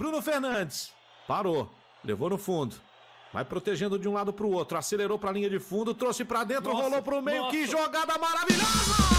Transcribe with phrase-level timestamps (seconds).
[0.00, 0.94] Bruno Fernandes.
[1.28, 1.68] Parou.
[2.02, 2.74] Levou no fundo.
[3.34, 4.78] Vai protegendo de um lado para o outro.
[4.78, 5.92] Acelerou para a linha de fundo.
[5.92, 6.72] Trouxe para dentro.
[6.72, 7.42] Nossa, rolou para o meio.
[7.42, 7.50] Nossa.
[7.50, 9.10] Que jogada maravilhosa!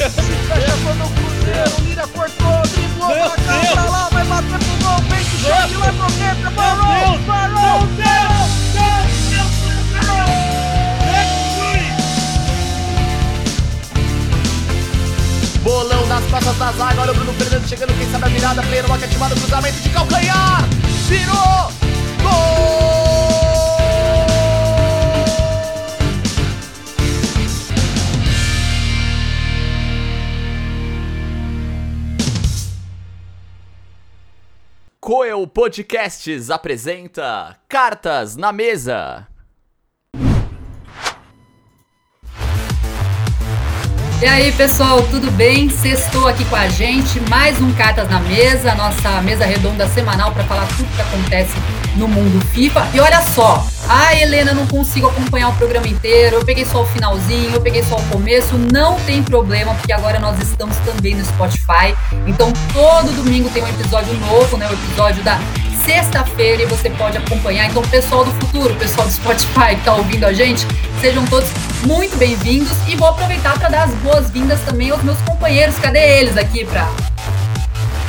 [0.00, 4.96] Fecha quando o Cruzeiro, Lira cortou, driblou pra cá, pra lá, vai bater pro gol,
[5.96, 8.29] pro dentro, parou, parou,
[16.30, 19.34] costas da zaga, olha o Bruno Fernandes chegando, quem sabe a virada, player, uma ativado,
[19.34, 20.62] cruzamento de calcanhar,
[21.08, 21.72] virou,
[22.22, 23.10] gol!
[35.00, 39.26] Coel Podcasts apresenta Cartas na Mesa.
[44.22, 45.70] E aí, pessoal, tudo bem?
[45.70, 50.44] Sextou aqui com a gente, mais um Cartas na Mesa, nossa mesa redonda semanal para
[50.44, 51.54] falar tudo que acontece
[51.96, 52.86] no mundo FIFA.
[52.92, 56.86] E olha só, a Helena não consigo acompanhar o programa inteiro, eu peguei só o
[56.86, 61.24] finalzinho, eu peguei só o começo, não tem problema, porque agora nós estamos também no
[61.24, 61.96] Spotify.
[62.26, 64.68] Então, todo domingo tem um episódio novo, né?
[64.68, 65.40] O episódio da
[65.84, 67.68] sexta-feira e você pode acompanhar.
[67.68, 70.66] Então, pessoal do futuro, pessoal do Spotify que está ouvindo a gente,
[71.00, 71.48] sejam todos
[71.84, 75.78] muito bem-vindos e vou aproveitar para dar as boas-vindas também aos meus companheiros.
[75.78, 76.88] Cadê eles aqui para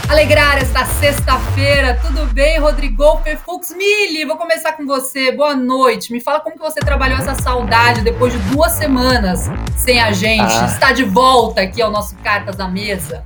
[0.09, 1.99] alegrar esta sexta-feira?
[2.01, 4.25] Tudo bem, Rodrigo Perfux Mili?
[4.25, 5.31] Vou começar com você.
[5.31, 6.11] Boa noite.
[6.11, 10.53] Me fala como que você trabalhou essa saudade depois de duas semanas sem a gente.
[10.53, 10.65] Ah.
[10.65, 13.23] Está de volta aqui ao nosso Cartas da Mesa.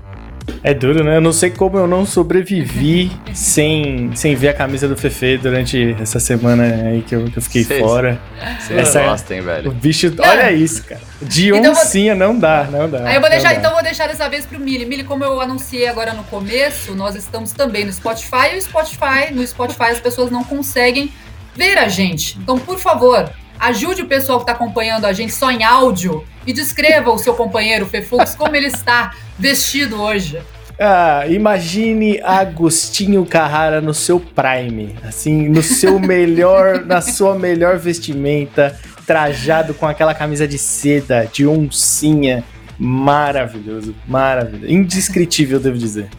[0.63, 1.17] É duro, né?
[1.17, 5.95] Eu não sei como eu não sobrevivi sem, sem ver a camisa do Fefe durante
[6.02, 8.19] essa semana aí que eu, que eu fiquei Cês, fora.
[8.59, 9.69] Vocês gostam, velho.
[9.69, 11.02] O bicho, olha isso, cara.
[11.21, 12.27] De então oncinha vou...
[12.27, 13.07] não dá, não dá.
[13.07, 14.85] Aí eu vou deixar, então vou deixar dessa vez pro Mili.
[14.85, 19.31] Mili, como eu anunciei agora no começo, nós estamos também no Spotify e o Spotify,
[19.31, 21.11] no Spotify as pessoas não conseguem
[21.55, 22.37] ver a gente.
[22.39, 23.30] Então, por favor,
[23.60, 27.33] ajude o pessoal que está acompanhando a gente só em áudio e descreva o seu
[27.33, 30.39] companheiro Fefux como ele está vestido hoje.
[30.80, 38.77] Ah, imagine Agostinho Carrara no seu prime, assim, no seu melhor, na sua melhor vestimenta,
[39.05, 42.44] trajado com aquela camisa de seda, de oncinha,
[42.77, 46.10] maravilhoso, maravilhoso, indescritível, devo dizer.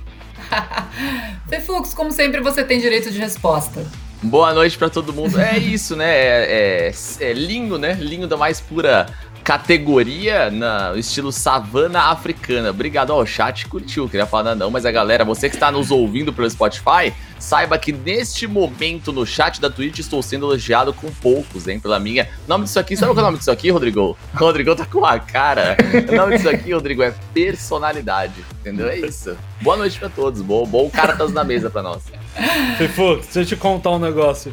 [1.51, 3.85] Fefux, como sempre, você tem direito de resposta.
[4.23, 5.39] Boa noite para todo mundo.
[5.39, 6.11] É isso, né?
[6.11, 7.33] É, é, é
[7.79, 7.95] né?
[7.95, 9.07] Linho da mais pura
[9.47, 12.71] categoria no estilo savana africana.
[12.71, 16.33] Obrigado ao chat, curtiu, queria falar não, mas a galera, você que está nos ouvindo
[16.33, 21.69] pelo Spotify, saiba que neste momento no chat da Twitch estou sendo elogiado com poucos,
[21.69, 22.29] hein, pela minha.
[22.49, 24.19] Nome disso aqui, sabe qual é o nome disso aqui, Rodrigo?
[24.35, 25.77] O Rodrigo tá com a cara.
[26.11, 28.89] O nome disso aqui, Rodrigo, é personalidade, entendeu?
[28.89, 29.37] É isso.
[29.61, 32.03] Boa noite para todos, bom, bom cartas na mesa para nós.
[32.79, 34.53] Fefo, deixa eu te contar um negócio.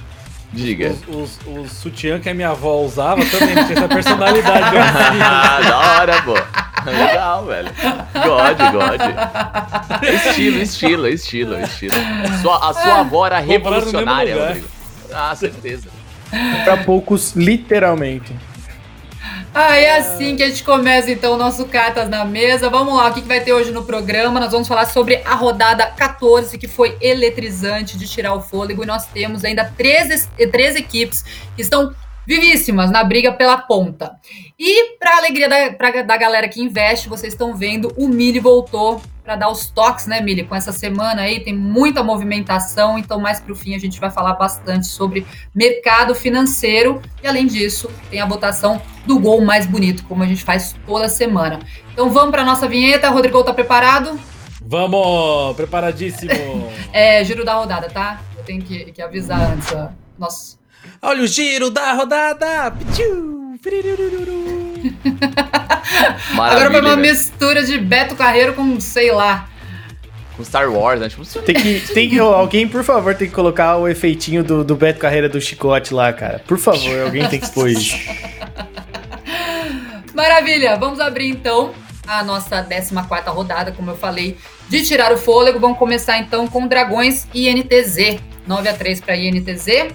[0.53, 0.96] Diga.
[1.08, 4.78] Os, os, os sutiã que a minha avó usava também tinha essa personalidade.
[5.22, 6.34] ah, da hora, pô.
[6.90, 7.69] Legal, velho.
[8.14, 10.03] God, God.
[10.03, 11.96] Estilo, estilo, estilo, estilo.
[12.42, 14.68] Sua, a sua avó era revolucionária, Rodrigo.
[15.12, 15.90] Ah, certeza.
[16.63, 18.36] Para poucos, literalmente.
[19.56, 22.72] Ah, é assim que a gente começa então o nosso Cartas na Mesa.
[22.72, 24.40] Vamos lá, o que vai ter hoje no programa?
[24.40, 28.84] Nós vamos falar sobre a rodada 14, que foi eletrizante de tirar o fôlego.
[28.84, 31.22] E nós temos ainda 13, 13 equipes
[31.56, 31.94] que estão
[32.25, 34.16] vivíssimas na briga pela ponta.
[34.58, 39.03] E para alegria da, pra, da galera que investe, vocês estão vendo, o Mili voltou
[39.24, 40.44] para dar os toques, né, Mili?
[40.44, 44.12] Com essa semana aí tem muita movimentação, então mais para o fim a gente vai
[44.12, 45.26] falar bastante sobre
[45.56, 50.44] mercado financeiro e além disso tem a votação do gol mais bonito, como a gente
[50.44, 51.60] faz toda semana.
[51.94, 53.10] Então vamos para nossa vinheta.
[53.10, 54.20] Rodrigo tá preparado?
[54.62, 56.32] Vamos, preparadíssimo.
[56.92, 58.22] é, giro da rodada, tá?
[58.38, 59.72] Eu tenho que, que avisar antes.
[59.72, 59.90] Ó.
[60.18, 60.58] Nossa.
[61.02, 62.74] Olha o giro da rodada!
[66.12, 66.42] Pichu!
[66.42, 69.50] Agora foi uma mistura de Beto Carreiro com, sei lá.
[70.36, 71.10] Com Star Wars, né?
[71.10, 74.76] Tipo, tem que, tem que, alguém, por favor, tem que colocar o efeitinho do, do
[74.76, 76.42] Beto Carreira do chicote lá, cara.
[76.48, 77.96] Por favor, alguém tem que expor isso.
[80.14, 81.74] Maravilha, vamos abrir então
[82.08, 82.94] a nossa 14
[83.30, 84.38] rodada, como eu falei,
[84.70, 85.60] de tirar o fôlego.
[85.60, 88.20] Vamos começar então com Dragões e INTZ.
[88.46, 89.94] 9 a 3 para INTZ.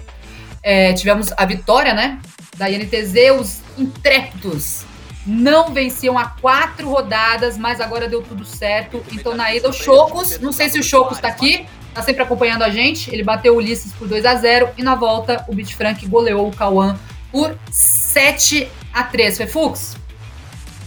[0.63, 2.19] É, tivemos a vitória, né?
[2.57, 4.83] Da INTZ, os intrépidos
[5.29, 9.03] não venciam há quatro rodadas, mas agora deu tudo certo.
[9.11, 12.63] Então na ida o Chocos, não sei se o Chocos tá aqui, tá sempre acompanhando
[12.63, 13.13] a gente.
[13.13, 16.47] Ele bateu o Ulisses por 2 a 0 e na volta o Beat Frank goleou
[16.47, 16.97] o Cauã
[17.31, 19.95] por 7 a 3 Foi Fux?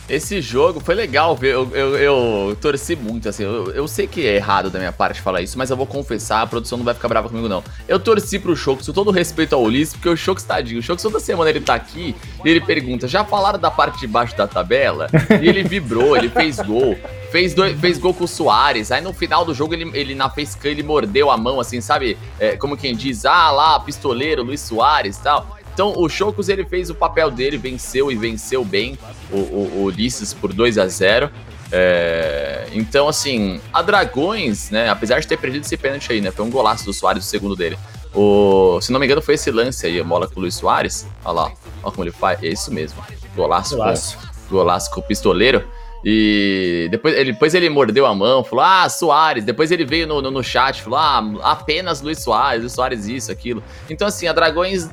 [0.08, 1.54] Esse jogo foi legal ver.
[1.54, 3.44] Eu, eu, eu torci muito, assim.
[3.44, 6.42] Eu, eu, sei que é errado da minha parte falar isso, mas eu vou confessar,
[6.42, 7.62] a produção não vai ficar brava comigo, não.
[7.86, 10.80] Eu torci pro Shox, com todo respeito ao Ulisses, porque o Shox, tadinho.
[10.80, 12.14] O Shox toda semana ele tá aqui
[12.44, 15.08] e ele pergunta: já falaram da parte de baixo da tabela?
[15.40, 16.96] E ele vibrou, ele fez gol.
[17.30, 18.92] Fez, fez gol com o Soares.
[18.92, 22.18] Aí no final do jogo, ele, ele na facecam, ele mordeu a mão, assim, sabe?
[22.38, 25.61] É, como quem diz, ah lá, pistoleiro, Luiz Soares e tal.
[25.72, 28.98] Então o Chocos ele fez o papel dele, venceu e venceu bem
[29.30, 31.30] o, o, o Ulisses por 2 a 0
[31.74, 36.44] é, então, assim, a Dragões, né, apesar de ter perdido esse pênalti aí, né, foi
[36.44, 37.78] um golaço do Soares, o segundo dele.
[38.14, 41.08] O, se não me engano, foi esse lance aí, a bola com o Luiz Soares.
[41.24, 41.52] Olha lá,
[41.82, 42.42] olha como ele faz.
[42.42, 43.02] É isso mesmo.
[43.34, 44.18] Golaço, golaço.
[44.18, 45.64] Com, golaço com o pistoleiro.
[46.04, 49.44] E depois ele, depois ele mordeu a mão, falou: Ah, Soares.
[49.44, 53.32] Depois ele veio no, no, no chat, falou: Ah, apenas Luiz Soares, Luiz Soares isso,
[53.32, 53.62] aquilo.
[53.88, 54.90] Então, assim, a Dragões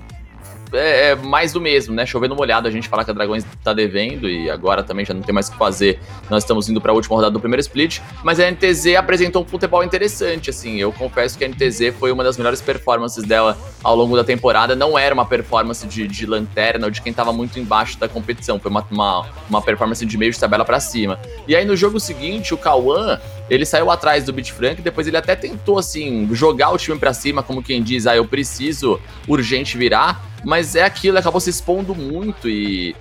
[0.74, 2.06] é, é, mais do mesmo, né?
[2.06, 5.22] Chovendo molhado, a gente fala que a Dragões tá devendo e agora também já não
[5.22, 6.00] tem mais o que fazer.
[6.30, 9.46] Nós estamos indo para a última rodada do primeiro split, mas a NTZ apresentou um
[9.46, 10.78] futebol interessante, assim.
[10.78, 14.76] Eu confesso que a NTZ foi uma das melhores performances dela ao longo da temporada.
[14.76, 18.60] Não era uma performance de, de lanterna ou de quem tava muito embaixo da competição,
[18.60, 21.20] foi uma, uma, uma performance de meio de tabela para cima.
[21.48, 23.20] E aí no jogo seguinte, o Cauã
[23.50, 27.42] ele saiu atrás do Bitfrank, depois ele até tentou, assim, jogar o time para cima,
[27.42, 32.48] como quem diz, ah, eu preciso urgente virar, mas é aquilo, acabou se expondo muito
[32.48, 32.96] e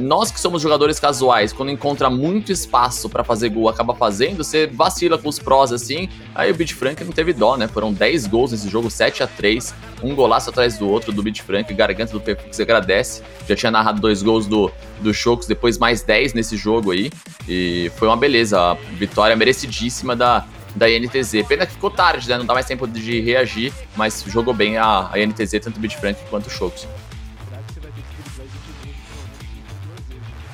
[0.00, 4.66] nós que somos jogadores casuais, quando encontra muito espaço para fazer gol, acaba fazendo, você
[4.66, 7.66] vacila com os prós assim, aí o Bitfrank não teve dó, né?
[7.66, 11.72] Foram 10 gols nesse jogo, 7 a 3 um golaço atrás do outro do Bitfrank,
[11.72, 14.70] garganta do Pefux agradece, já tinha narrado dois gols do,
[15.00, 17.10] do Chocos, depois mais 10 nesse jogo aí,
[17.48, 20.44] e foi uma beleza, a vitória merecidíssima da,
[20.74, 21.46] da INTZ.
[21.48, 22.36] Pena que ficou tarde, né?
[22.36, 26.18] Não dá mais tempo de reagir, mas jogou bem a, a INTZ, tanto o Bitfrank
[26.28, 26.86] quanto o Chocos.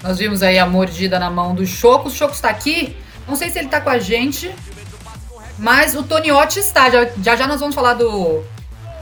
[0.02, 2.14] Nós vimos aí a mordida na mão do Chocos.
[2.14, 2.96] O Chocos tá aqui.
[3.28, 4.50] Não sei se ele tá com a gente.
[5.58, 6.88] Mas o Toniotti está.
[6.90, 8.42] Já, já já nós vamos falar do,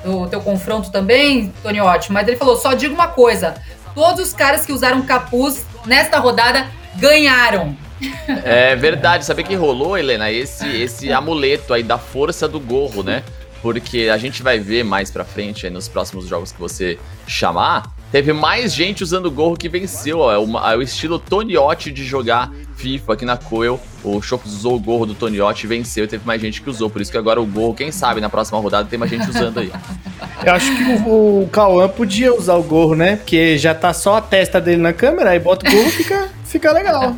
[0.04, 2.12] do teu confronto também, Toniotti.
[2.12, 3.54] Mas ele falou: só digo uma coisa.
[3.94, 6.66] Todos os caras que usaram capuz nesta rodada
[6.96, 7.76] ganharam.
[8.44, 10.30] É verdade, sabe que rolou, Helena?
[10.30, 13.24] Esse, esse amuleto aí da força do gorro, né?
[13.60, 16.96] Porque a gente vai ver mais pra frente nos próximos jogos que você
[17.26, 17.92] chamar.
[18.10, 20.20] Teve mais gente usando o gorro que venceu.
[20.20, 23.78] Ó, é, o, é o estilo Toniotti de jogar FIFA aqui na Coel.
[24.02, 26.05] O Chocos usou o gorro do Toniotti e venceu.
[26.05, 26.88] E teve mais gente que usou.
[26.88, 29.58] Por isso que agora o gorro, quem sabe, na próxima rodada tem mais gente usando
[29.58, 29.70] aí.
[30.44, 33.16] Eu acho que o, o Cauã podia usar o gorro, né?
[33.16, 36.28] Porque já tá só a testa dele na câmera, aí bota o gorro e fica,
[36.44, 37.14] fica legal.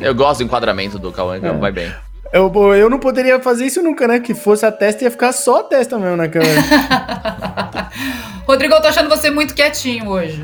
[0.00, 1.58] Eu gosto do enquadramento do Cauã, então é.
[1.58, 1.92] vai bem.
[2.32, 4.20] Eu, eu não poderia fazer isso nunca, né?
[4.20, 6.62] Que fosse a testa ia ficar só a testa mesmo na câmera.
[8.48, 10.42] Rodrigo, eu tô achando você muito quietinho hoje.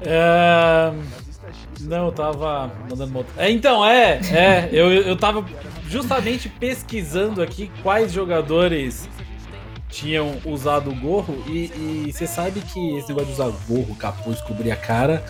[0.00, 0.90] É...
[1.80, 3.26] Não, eu tava mandando moto.
[3.36, 4.68] É, então, é, é.
[4.72, 5.44] Eu, eu tava
[5.88, 9.08] justamente pesquisando aqui quais jogadores
[9.90, 11.42] tinham usado o gorro.
[11.46, 15.22] E você sabe que esse negócio de usar gorro, capuz, cobrir a cara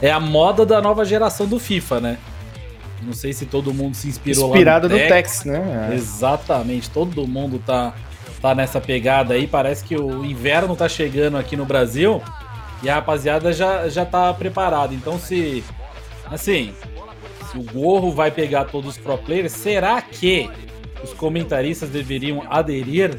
[0.00, 2.18] é a moda da nova geração do FIFA, né?
[3.02, 5.88] Não sei se todo mundo se inspirou Inspirado lá no, no Tex, né?
[5.90, 5.94] É.
[5.94, 7.94] Exatamente, todo mundo tá,
[8.42, 9.46] tá nessa pegada aí.
[9.46, 12.20] Parece que o inverno tá chegando aqui no Brasil
[12.82, 14.92] e a rapaziada já, já tá preparada.
[14.92, 15.64] Então, se.
[16.30, 16.74] Assim,
[17.50, 20.50] se o gorro vai pegar todos os pro players, será que
[21.04, 23.18] os comentaristas deveriam aderir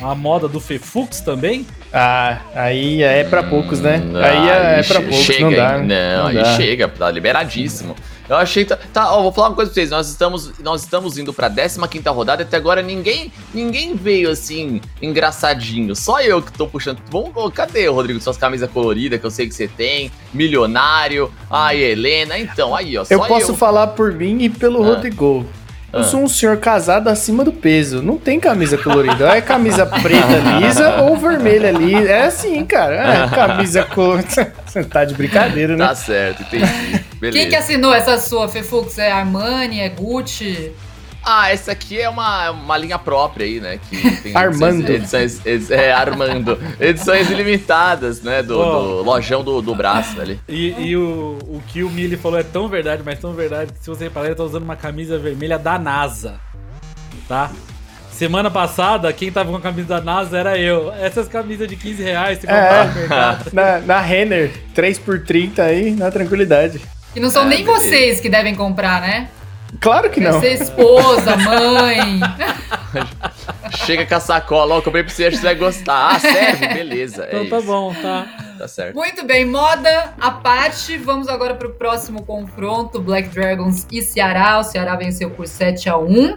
[0.00, 1.66] à moda do Fefux também?
[1.92, 3.98] Ah, aí é pra poucos, né?
[4.04, 5.78] Hum, aí é, é pra poucos, chega, não dá.
[5.78, 6.56] Não, não aí dá.
[6.56, 7.96] chega, tá liberadíssimo.
[8.30, 8.64] Eu achei.
[8.64, 9.90] Tá, ó, vou falar uma coisa pra vocês.
[9.90, 14.80] Nós estamos, nós estamos indo pra 15 rodada e até agora ninguém ninguém veio assim,
[15.02, 15.96] engraçadinho.
[15.96, 16.98] Só eu que tô puxando.
[17.10, 18.20] Vamos, cadê, Rodrigo?
[18.20, 20.12] Suas camisas coloridas que eu sei que você tem.
[20.32, 21.32] Milionário.
[21.50, 22.38] Ai, Helena.
[22.38, 23.04] Então, aí, ó.
[23.10, 23.56] eu posso eu.
[23.56, 24.94] falar por mim e pelo ah.
[24.94, 25.44] Rodrigo.
[25.92, 26.04] Eu ah.
[26.04, 28.00] sou um senhor casado acima do peso.
[28.00, 29.36] Não tem camisa colorida.
[29.36, 31.94] É camisa preta lisa ou vermelha ali.
[31.94, 32.94] É assim, cara.
[32.94, 34.52] É camisa colorida.
[34.64, 35.84] Você tá de brincadeira, né?
[35.84, 36.99] Tá certo, entendi.
[37.20, 37.38] Beleza.
[37.38, 38.98] Quem que assinou essa sua, Fefux?
[38.98, 39.80] É Armani?
[39.80, 40.72] É Gucci?
[41.22, 43.78] Ah, essa aqui é uma, uma linha própria aí, né?
[43.88, 44.88] Que tem Armando.
[44.88, 46.58] Edições, edições, é, Armando.
[46.80, 48.42] Edições ilimitadas, né?
[48.42, 50.40] Do, do lojão do, do braço ali.
[50.48, 53.80] E, e, o, o que o Mili falou é tão verdade, mas tão verdade que
[53.80, 56.40] se você reparar, ele tá usando uma camisa vermelha da NASA.
[57.28, 57.50] Tá?
[58.10, 60.92] Semana passada, quem tava com a camisa da NASA era eu.
[60.92, 63.50] Essas camisas de 15 reais, você é, no mercado.
[63.52, 66.80] Na, na Renner, 3 por 30 aí, na tranquilidade.
[67.14, 67.80] E não são é, nem beleza.
[67.84, 69.28] vocês que devem comprar, né?
[69.80, 70.40] Claro que Vai não.
[70.40, 72.20] ser esposa, mãe.
[73.86, 76.14] Chega com a sacola, ó, eu comprei pra você, acho que você vai gostar.
[76.16, 76.66] Ah, serve?
[76.68, 77.24] Beleza.
[77.24, 77.66] É Então tá isso.
[77.66, 78.26] bom, tá.
[78.58, 78.94] Tá certo.
[78.96, 80.96] Muito bem, moda à parte.
[80.98, 84.58] Vamos agora para o próximo confronto: Black Dragons e Ceará.
[84.58, 86.36] O Ceará venceu por 7 a 1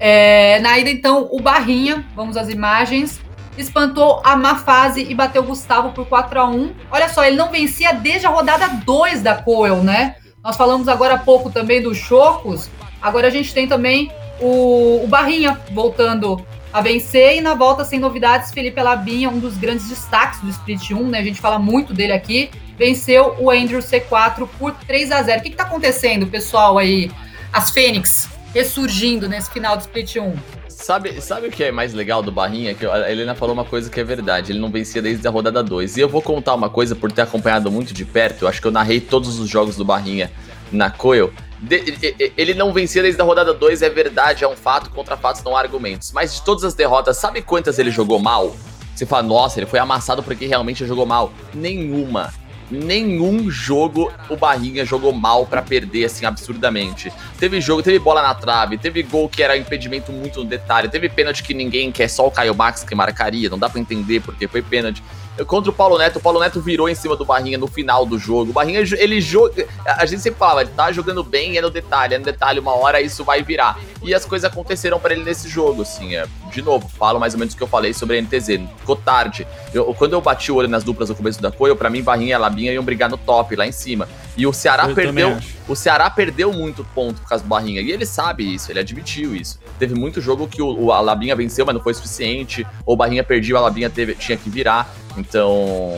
[0.00, 3.20] É, na ida, então, o Barrinha, vamos às imagens,
[3.56, 7.50] espantou a má fase e bateu Gustavo por 4 a 1 Olha só, ele não
[7.50, 10.16] vencia desde a rodada 2 da Coel, né?
[10.42, 12.68] Nós falamos agora há pouco também dos Chocos.
[13.00, 17.36] Agora a gente tem também o, o Barrinha voltando a vencer.
[17.36, 21.18] E na volta, sem novidades, Felipe Alabinha, um dos grandes destaques do Split 1, né?
[21.18, 22.50] A gente fala muito dele aqui.
[22.76, 27.10] Venceu o Andrew C4 por 3 a 0 O que, que tá acontecendo, pessoal, aí?
[27.52, 30.61] As Fênix ressurgindo nesse final do Split 1.
[30.82, 32.74] Sabe, sabe o que é mais legal do Barrinha?
[32.74, 34.50] Que a Helena falou uma coisa que é verdade.
[34.50, 35.96] Ele não vencia desde a rodada 2.
[35.96, 38.42] E eu vou contar uma coisa por ter acompanhado muito de perto.
[38.42, 40.30] Eu acho que eu narrei todos os jogos do Barrinha
[40.72, 41.32] na Coil.
[41.60, 45.44] De- ele não vencia desde a rodada 2, é verdade, é um fato, contra fatos
[45.44, 46.10] não há argumentos.
[46.10, 48.56] Mas de todas as derrotas, sabe quantas ele jogou mal?
[48.92, 51.32] Você fala, nossa, ele foi amassado porque realmente jogou mal.
[51.54, 52.32] Nenhuma.
[52.72, 57.12] Nenhum jogo o Barrinha jogou mal pra perder assim absurdamente.
[57.38, 61.08] Teve jogo, teve bola na trave, teve gol que era impedimento muito no detalhe, teve
[61.08, 64.48] pênalti que ninguém quer, só o Caio Max que marcaria, não dá pra entender porque
[64.48, 65.02] foi pênalti.
[65.46, 68.18] Contra o Paulo Neto, o Paulo Neto virou em cima do Barrinha no final do
[68.18, 68.50] jogo.
[68.50, 69.66] O Barrinha, ele joga.
[69.86, 72.74] A gente sempre falava, ele tá jogando bem, é no detalhe, é no detalhe, uma
[72.76, 73.78] hora isso vai virar.
[74.02, 76.14] E as coisas aconteceram pra ele nesse jogo, assim.
[76.16, 78.60] É, de novo, falo mais ou menos o que eu falei sobre a NTZ.
[78.78, 79.46] Ficou tarde.
[79.72, 82.34] Eu- quando eu bati o olho nas duplas no começo da coisa, pra mim, Barrinha
[82.34, 84.08] e Labinha iam brigar no top, lá em cima.
[84.36, 85.28] E o Ceará Eu perdeu.
[85.68, 87.80] O Ceará perdeu muito ponto por causa do Barrinha.
[87.80, 89.58] E ele sabe isso, ele admitiu isso.
[89.78, 92.66] Teve muito jogo que o, o Alabinha venceu, mas não foi suficiente.
[92.84, 94.92] Ou o Barrinha perdia, o Alabinha teve, tinha que virar.
[95.16, 95.92] Então,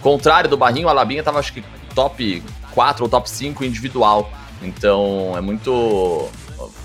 [0.00, 1.62] contrário do Barrinho, o Alabinha tava acho que
[1.94, 2.42] top
[2.72, 4.30] 4 ou top 5 individual.
[4.62, 6.28] Então, é muito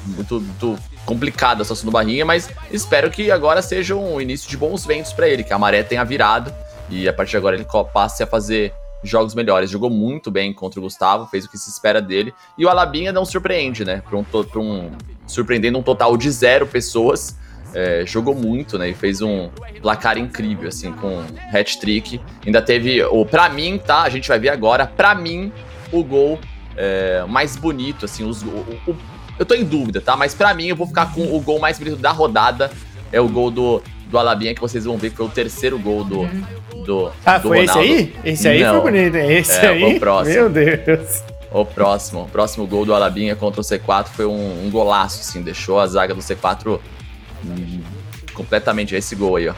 [0.05, 4.55] muito, muito complicada a situação do Barrinha, mas espero que agora seja um início de
[4.57, 6.53] bons ventos pra ele, que a maré tenha virado
[6.89, 9.69] e a partir de agora ele passe a fazer jogos melhores.
[9.69, 12.33] Jogou muito bem contra o Gustavo, fez o que se espera dele.
[12.57, 14.01] E o Alabinha não surpreende, né?
[14.07, 14.91] Pra um, pra um-
[15.27, 17.35] surpreendendo um total de zero pessoas.
[17.77, 18.89] É, jogou muito, né?
[18.89, 19.49] E fez um
[19.81, 21.21] placar incrível, assim, com
[21.53, 22.21] hat-trick.
[22.45, 24.03] Ainda teve, o pra mim, tá?
[24.03, 24.87] A gente vai ver agora.
[24.87, 25.51] Pra mim,
[25.91, 26.39] o gol
[26.77, 28.47] é, mais bonito, assim, os, o-
[28.87, 28.95] o-
[29.37, 30.15] eu tô em dúvida, tá?
[30.15, 32.71] Mas pra mim, eu vou ficar com o gol mais bonito da rodada.
[33.11, 36.03] É o gol do, do Alabinha, que vocês vão ver que foi o terceiro gol
[36.05, 36.25] do.
[36.85, 37.83] do Ah, do foi Ronaldo.
[37.83, 38.15] esse aí?
[38.23, 38.81] Esse aí Não.
[38.81, 39.31] foi bonito, hein?
[39.37, 39.95] Esse É, aí.
[39.95, 40.33] o próximo.
[40.35, 41.23] Meu Deus.
[41.51, 45.41] O próximo, o próximo gol do Alabinha contra o C4 foi um, um golaço, assim,
[45.41, 46.79] deixou a zaga do C4
[47.45, 47.81] hum,
[48.33, 49.53] completamente esse gol aí, ó.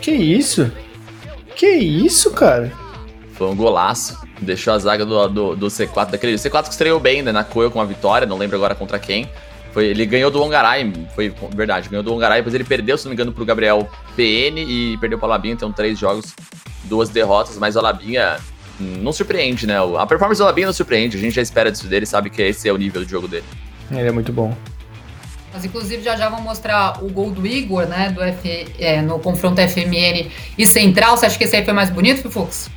[0.00, 0.70] Que isso?
[1.54, 2.72] Que isso, cara?
[3.34, 6.34] Foi um golaço, deixou a zaga do, do, do C4 daquele.
[6.34, 8.98] O C4 que estreou bem, né, na Coel com a vitória, não lembro agora contra
[8.98, 9.28] quem.
[9.72, 13.10] Foi, ele ganhou do Ongaray, foi verdade, ganhou do Ongaray, depois ele perdeu, se não
[13.10, 16.34] me engano, pro Gabriel PN e perdeu pro Alabinha, então três jogos,
[16.84, 18.38] duas derrotas, mas o Alabinha
[18.80, 19.76] não surpreende, né?
[19.98, 22.68] A performance do Alabinha não surpreende, a gente já espera disso dele, sabe que esse
[22.68, 23.44] é o nível de jogo dele.
[23.90, 24.56] Ele é muito bom.
[25.52, 28.10] Mas inclusive já já vão mostrar o gol do Igor, né?
[28.10, 31.16] Do F, é, no confronto FMN e Central.
[31.16, 32.70] Você acha que esse aí foi mais bonito, Fifux?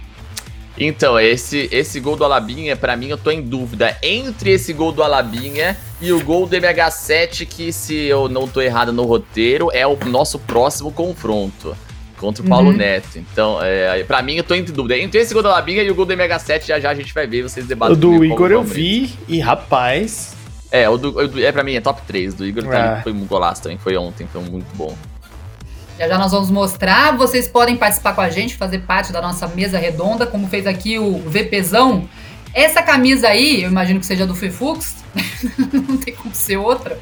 [0.78, 4.92] Então, esse, esse gol do Alabinha, pra mim, eu tô em dúvida entre esse gol
[4.92, 9.70] do Alabinha e o gol do MH7, que, se eu não tô errado no roteiro,
[9.72, 11.78] é o nosso próximo confronto
[12.18, 12.78] contra o Paulo Uhum.
[12.78, 13.20] Neto.
[13.20, 14.98] Então, é, pra mim, eu tô em dúvida.
[14.98, 17.28] Entre esse gol do Alabinha e o gol do MH7, já já a gente vai
[17.28, 17.96] ver, vocês debatem.
[17.96, 20.36] O do Igor eu vi e, rapaz,
[20.74, 22.34] É, o do, o do- é pra mim, é top 3.
[22.34, 24.98] Do Igor tá foi um golaço também, foi ontem, foi muito bom.
[26.00, 27.16] Já já nós vamos mostrar.
[27.16, 30.98] Vocês podem participar com a gente, fazer parte da nossa mesa redonda, como fez aqui
[30.98, 32.10] o VPzão.
[32.56, 34.96] Essa camisa aí, eu imagino que seja do Fifux,
[35.72, 36.98] não tem como ser outra.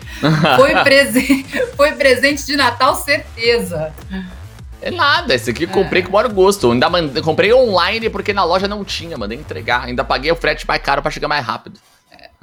[0.58, 1.46] Foi, prese-
[1.78, 3.94] foi presente de Natal, certeza.
[4.82, 6.70] É nada, esse aqui eu comprei com o maior gosto.
[6.72, 6.90] Ainda
[7.22, 9.86] comprei online porque na loja não tinha, mandei entregar.
[9.86, 11.80] Ainda paguei o frete mais caro pra chegar mais rápido.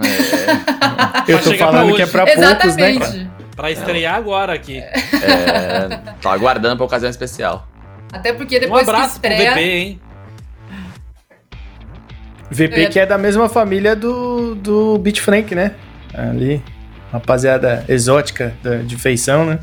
[0.00, 2.42] É, eu tô pra falando que é pra poucos,
[2.76, 2.90] né?
[2.92, 3.30] Exatamente.
[3.56, 4.78] Pra estrear agora aqui.
[4.78, 7.66] é, tô aguardando pra ocasião especial.
[8.12, 9.52] Até porque Um depois que abraço pro estreia.
[9.52, 10.00] VP, hein?
[12.50, 15.72] VP que é da mesma família do, do Beat Frank, né?
[16.14, 16.62] Ali,
[17.12, 19.58] rapaziada exótica da- de feição, né?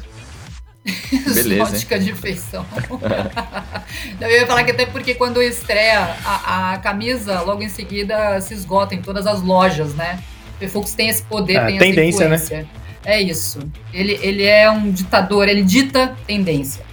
[1.34, 1.64] Beleza?
[1.64, 2.66] Exótica de feição.
[4.22, 8.54] eu ia falar que até porque quando estreia a, a camisa, logo em seguida se
[8.54, 10.20] esgota em todas as lojas, né?
[10.56, 12.36] O Fifux tem esse poder, Ah, tem tendência, né?
[12.36, 12.86] essa influência.
[13.04, 13.60] É isso.
[13.94, 16.84] Ele, ele é um ditador, ele dita tendência.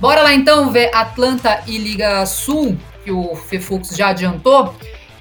[0.00, 4.74] Bora lá então ver Atlanta e Liga Sul, que o Fifux já adiantou.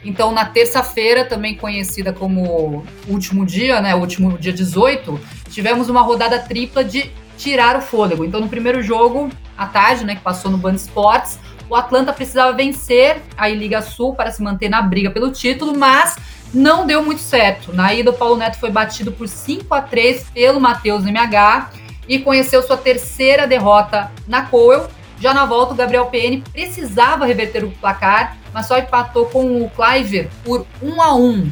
[0.05, 3.95] Então, na terça-feira, também conhecida como último dia, né?
[3.95, 5.19] Último dia 18,
[5.49, 8.25] tivemos uma rodada tripla de tirar o fôlego.
[8.25, 11.39] Então, no primeiro jogo, à tarde, né, que passou no Band Esportes,
[11.69, 16.15] o Atlanta precisava vencer a Liga Sul para se manter na briga pelo título, mas
[16.53, 17.73] não deu muito certo.
[17.73, 21.69] Na ida, o Paulo Neto foi batido por 5 a 3 pelo Matheus MH
[22.07, 24.89] e conheceu sua terceira derrota na Coel.
[25.19, 29.69] Já na volta, o Gabriel PN precisava reverter o placar, mas só empatou com o
[29.69, 31.51] Cliver por 1 a 1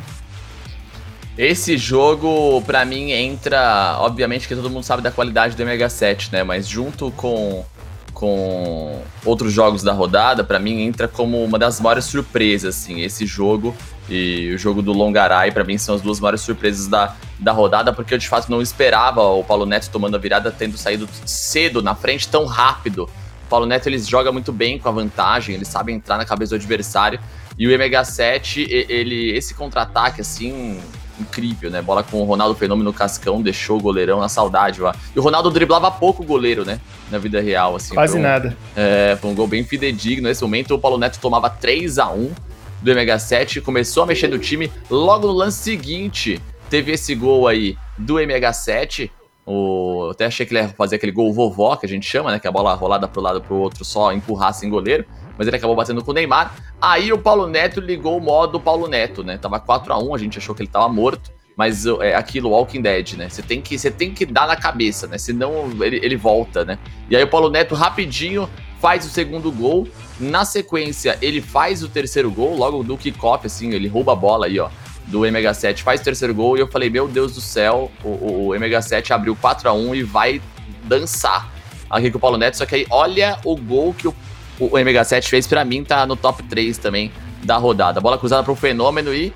[1.38, 3.98] esse jogo, para mim, entra.
[4.00, 6.44] Obviamente que todo mundo sabe da qualidade do MH7, né?
[6.44, 7.66] Mas junto com,
[8.14, 13.02] com outros jogos da rodada, para mim entra como uma das maiores surpresas, assim.
[13.02, 13.76] Esse jogo
[14.10, 17.92] e o jogo do Longaray, para mim, são as duas maiores surpresas da, da rodada,
[17.92, 21.82] porque eu de fato não esperava o Paulo Neto tomando a virada, tendo saído cedo
[21.82, 23.10] na frente tão rápido.
[23.46, 26.52] O Paulo Neto ele joga muito bem com a vantagem, ele sabe entrar na cabeça
[26.52, 27.20] do adversário.
[27.58, 30.80] E o MH7, ele, esse contra-ataque, assim,
[31.20, 31.82] incrível, né?
[31.82, 34.96] Bola com o Ronaldo Fenômeno Cascão, deixou o goleirão na saudade lá.
[35.16, 36.80] E o Ronaldo driblava pouco o goleiro, né?
[37.12, 37.94] Na vida real, assim.
[37.94, 38.56] Quase um, nada.
[38.76, 40.28] É, foi um gol bem fidedigno.
[40.28, 42.32] Nesse momento, o Paulo Neto tomava 3 a 1
[42.82, 44.72] do MH7, começou a mexer no time.
[44.90, 49.10] Logo no lance seguinte, teve esse gol aí do MH7.
[49.46, 52.40] O, até achei que ele ia fazer aquele gol vovó, que a gente chama, né?
[52.40, 55.06] Que a bola rolada pro lado pro outro só empurrar sem goleiro.
[55.38, 56.56] Mas ele acabou batendo com o Neymar.
[56.82, 59.38] Aí o Paulo Neto ligou o modo Paulo Neto, né?
[59.38, 61.32] Tava 4 a 1 a gente achou que ele tava morto.
[61.56, 63.30] Mas é aquilo, Walking Dead, né?
[63.30, 65.18] Você tem que, você tem que dar na cabeça, né?
[65.18, 66.78] Senão ele, ele volta, né?
[67.10, 68.50] E aí o Paulo Neto rapidinho
[68.82, 69.88] faz o segundo gol.
[70.20, 74.46] Na sequência, ele faz o terceiro gol, logo do kickoff, assim, ele rouba a bola
[74.46, 74.70] aí, ó,
[75.08, 78.48] do MH7, faz o terceiro gol, e eu falei, meu Deus do céu, o, o,
[78.48, 80.42] o MH7 abriu 4 a 1 e vai
[80.84, 81.52] dançar
[81.90, 84.16] aqui com o Paulo Neto, só que aí olha o gol que o,
[84.60, 87.12] o MH7 fez, para mim tá no top 3 também
[87.44, 88.02] da rodada.
[88.02, 89.32] Bola cruzada pro Fenômeno e...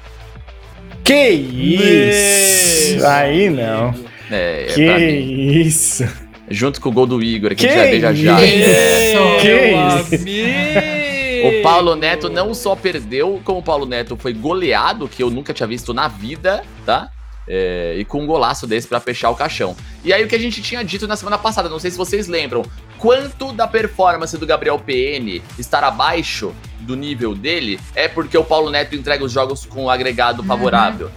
[1.04, 3.06] Que isso!
[3.06, 3.94] Aí não.
[4.32, 6.08] É, que isso!
[6.50, 8.38] junto com o gol do Igor, que, que a gente vai ver já já.
[8.38, 8.46] Que
[10.56, 11.09] isso?
[11.48, 15.54] O Paulo Neto não só perdeu, como o Paulo Neto foi goleado, que eu nunca
[15.54, 17.12] tinha visto na vida, tá?
[17.48, 19.76] É, e com um golaço desse para fechar o caixão.
[20.04, 22.28] E aí o que a gente tinha dito na semana passada, não sei se vocês
[22.28, 22.64] lembram,
[22.98, 28.70] quanto da performance do Gabriel PN estar abaixo do nível dele é porque o Paulo
[28.70, 31.10] Neto entrega os jogos com um agregado favorável.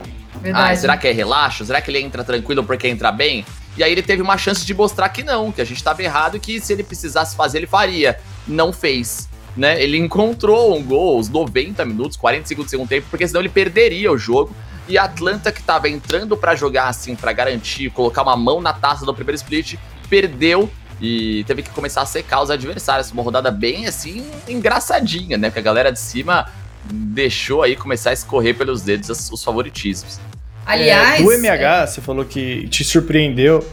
[0.43, 0.53] Uhum.
[0.55, 1.65] Ah, será que é relaxo?
[1.65, 3.45] Será que ele entra tranquilo porque entra bem?
[3.77, 6.37] E aí ele teve uma chance de mostrar que não, que a gente estava errado
[6.37, 8.19] e que se ele precisasse fazer, ele faria.
[8.47, 9.29] Não fez.
[9.57, 9.83] Né?
[9.83, 14.11] Ele encontrou um gol aos 90 minutos, 45 do segundo tempo, porque senão ele perderia
[14.11, 14.55] o jogo.
[14.89, 18.73] E a Atlanta, que estava entrando para jogar assim, para garantir, colocar uma mão na
[18.73, 19.77] taça do primeiro split,
[20.09, 23.11] perdeu e teve que começar a secar os adversários.
[23.11, 25.49] Uma rodada bem assim, engraçadinha, né?
[25.49, 26.49] Porque a galera de cima
[26.85, 30.21] deixou aí começar a escorrer pelos dedos os favoritismos.
[30.65, 31.21] Aliás.
[31.21, 31.87] É, do MH, é...
[31.87, 33.67] você falou que te surpreendeu.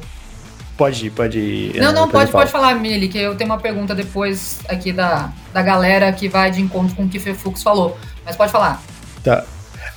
[0.80, 1.76] Pode ir, pode ir.
[1.76, 5.62] Não, não, pode, pode falar, Mili, que eu tenho uma pergunta depois aqui da, da
[5.62, 7.98] galera que vai de encontro com o que o Fux falou.
[8.26, 8.82] Mas pode falar.
[9.22, 9.44] Tá.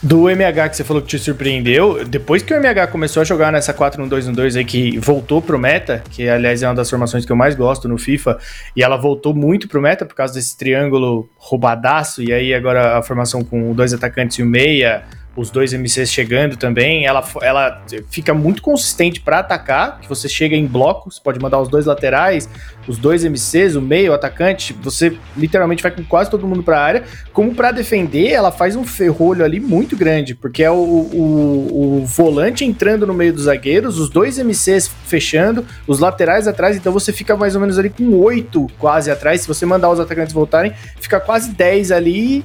[0.03, 3.53] Do MH que você falou que te surpreendeu, depois que o MH começou a jogar
[3.53, 7.37] nessa 4-1-2-1-2 aí, que voltou pro meta, que aliás é uma das formações que eu
[7.37, 8.37] mais gosto no FIFA,
[8.75, 13.03] e ela voltou muito pro meta por causa desse triângulo roubadaço, e aí agora a
[13.05, 18.35] formação com dois atacantes e o meia, os dois MCs chegando também, ela, ela fica
[18.35, 22.49] muito consistente para atacar, que você chega em bloco, você pode mandar os dois laterais,
[22.87, 26.79] os dois MCs, o meio, o atacante, você literalmente vai com quase todo mundo para
[26.79, 27.05] a área.
[27.33, 32.07] Como para defender, ela faz um ferrolho ali muito grande, porque é o, o, o,
[32.07, 37.13] volante entrando no meio dos zagueiros, os dois MCs fechando, os laterais atrás, então você
[37.13, 39.41] fica mais ou menos ali com oito quase atrás.
[39.41, 42.45] Se você mandar os atacantes voltarem, fica quase dez ali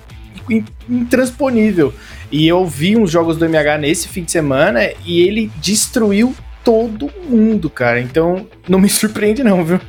[0.89, 1.93] intransponível.
[2.31, 7.11] E eu vi uns jogos do MH nesse fim de semana e ele destruiu todo
[7.29, 7.99] mundo, cara.
[7.99, 9.79] Então não me surpreende, não, viu?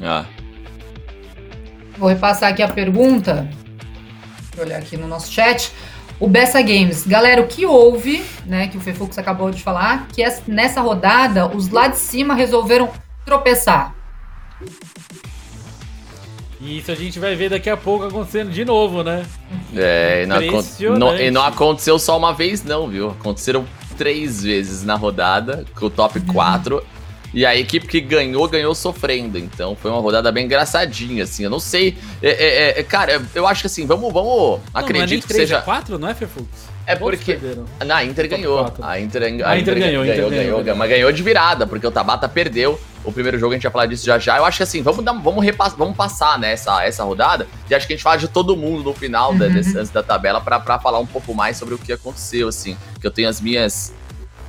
[0.00, 0.24] Ah.
[1.96, 3.48] Vou repassar aqui a pergunta.
[4.56, 5.72] Vou olhar aqui no nosso chat.
[6.18, 7.06] O Bessa Games.
[7.06, 11.68] Galera, o que houve, né, que o Fefux acabou de falar, que nessa rodada os
[11.68, 12.90] lá de cima resolveram
[13.24, 13.94] tropeçar.
[16.60, 19.24] E isso a gente vai ver daqui a pouco acontecendo de novo, né?
[19.74, 23.10] É, e não, não, e não aconteceu só uma vez, não, viu?
[23.10, 23.64] Aconteceram
[23.96, 26.76] três vezes na rodada, com o top 4.
[26.76, 26.82] Uhum.
[27.32, 29.38] E a equipe que ganhou, ganhou sofrendo.
[29.38, 31.44] Então foi uma rodada bem engraçadinha, assim.
[31.44, 31.96] Eu não sei.
[32.20, 34.12] É, é, é, cara, eu acho que assim, vamos.
[34.12, 35.62] vamos não, acredito não é que seja.
[35.62, 36.46] 4, não é, Fefux?
[36.86, 37.38] É porque.
[37.86, 38.72] Na Inter ganhou.
[38.82, 41.22] A Inter, a Inter, a Inter ganhou, ganhou, Inter ganhou, ganhou, ganhou, Mas ganhou de
[41.22, 44.36] virada, porque o Tabata perdeu o primeiro jogo, a gente vai falar disso já já.
[44.36, 47.74] Eu acho que assim, vamos, dar, vamos, repass, vamos passar né, essa, essa rodada e
[47.74, 49.38] acho que a gente fala de todo mundo no final uhum.
[49.38, 52.76] da, desse, da tabela para falar um pouco mais sobre o que aconteceu, assim.
[53.00, 53.92] Que eu tenho as minhas,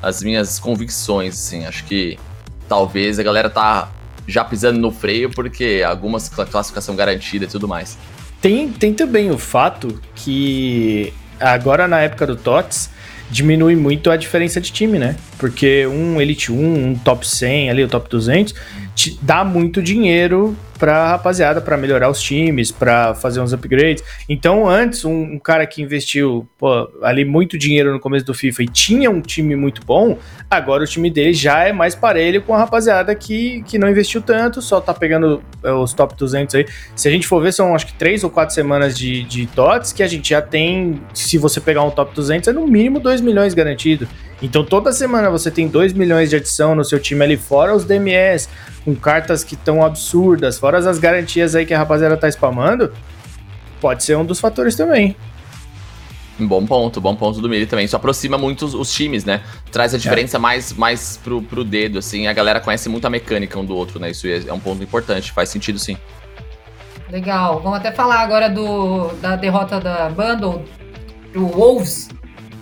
[0.01, 1.65] as minhas convicções, assim.
[1.65, 2.19] Acho que
[2.67, 3.89] talvez a galera tá
[4.27, 7.97] já pisando no freio porque algumas classificação garantida e tudo mais.
[8.41, 12.89] Tem, tem também o fato que agora na época do TOTS
[13.31, 15.15] diminui muito a diferença de time, né?
[15.37, 18.53] Porque um Elite 1, um top 100 ali, o top 200,
[18.93, 24.03] te dá muito dinheiro pra rapaziada, para melhorar os times, para fazer uns upgrades.
[24.27, 28.63] Então, antes, um, um, cara que investiu pô, ali muito dinheiro no começo do FIFA
[28.63, 30.17] e tinha um time muito bom,
[30.49, 34.23] agora o time dele já é mais parelho com a rapaziada que, que não investiu
[34.23, 36.65] tanto, só tá pegando é, os top 200 aí.
[36.95, 39.93] Se a gente for ver, são acho que três ou quatro semanas de, de TOTS
[39.93, 43.21] que a gente já tem, se você pegar um top 200, é no mínimo 2
[43.21, 44.07] milhões garantido.
[44.41, 47.85] Então toda semana você tem 2 milhões de adição no seu time ali, fora os
[47.85, 48.49] DMS,
[48.83, 52.91] com cartas que estão absurdas, fora as garantias aí que a rapaziada tá spamando,
[53.79, 55.15] pode ser um dos fatores também.
[56.39, 57.85] Bom ponto, bom ponto do Mili também.
[57.85, 59.41] Isso aproxima muito os, os, times, né?
[59.71, 59.99] Traz a é.
[59.99, 60.39] diferença é.
[60.39, 62.25] mais, mais pro, pro dedo, assim.
[62.27, 64.09] A galera conhece muito a mecânica um do outro, né?
[64.09, 65.97] Isso é, é um ponto importante, faz sentido sim.
[67.11, 67.59] Legal.
[67.61, 70.63] Vamos até falar agora do, da derrota da Bundle
[71.31, 72.09] pro Wolves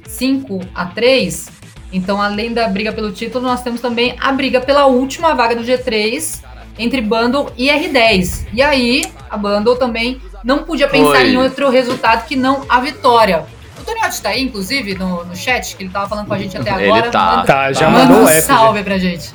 [0.07, 1.59] 5 a 3
[1.91, 5.63] então, além da briga pelo título, nós temos também a briga pela última vaga do
[5.63, 6.43] G3
[6.79, 8.47] entre Bundle e R10.
[8.53, 11.31] E aí, a Bundle também não podia pensar Oi.
[11.31, 13.45] em outro resultado que não a vitória.
[13.77, 16.57] O Toniotti tá aí, inclusive, no, no chat, que ele tava falando com a gente
[16.57, 17.05] até agora.
[17.05, 19.31] Ele tá, manda, tá já manda mandou um salve pra gente.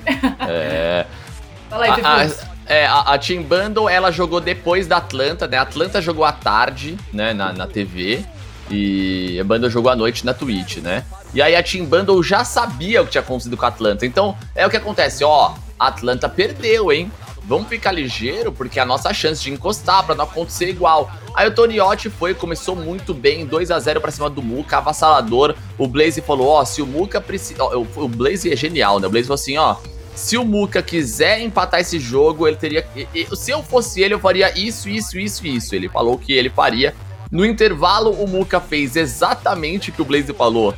[0.49, 1.05] É...
[1.69, 2.29] Fala aí, a, a,
[2.67, 5.59] é, a, a, Team Bundle, ela jogou depois da Atlanta, né?
[5.59, 8.25] A Atlanta jogou à tarde, né, na, na TV.
[8.71, 11.05] E a Bundle jogou à noite na Twitch, né?
[11.35, 14.07] E aí a Team Bundle já sabia o que tinha acontecido com a Atlanta.
[14.07, 17.11] Então, é o que acontece, ó, a Atlanta perdeu, hein?
[17.47, 21.11] Vamos ficar ligeiro, porque é a nossa chance de encostar para não acontecer igual.
[21.35, 25.55] Aí o Toniotti foi, começou muito bem, 2 a 0 para cima do Muka, avassalador.
[25.77, 27.63] O Blaze falou, ó, se o Muka precisa...
[27.65, 29.07] O Blaze é genial, né?
[29.07, 29.77] O Blaze falou assim, ó,
[30.15, 32.87] se o Muka quiser empatar esse jogo, ele teria...
[33.35, 35.75] Se eu fosse ele, eu faria isso, isso, isso, isso.
[35.75, 36.95] Ele falou que ele faria.
[37.31, 40.75] No intervalo, o Muka fez exatamente o que o Blaze falou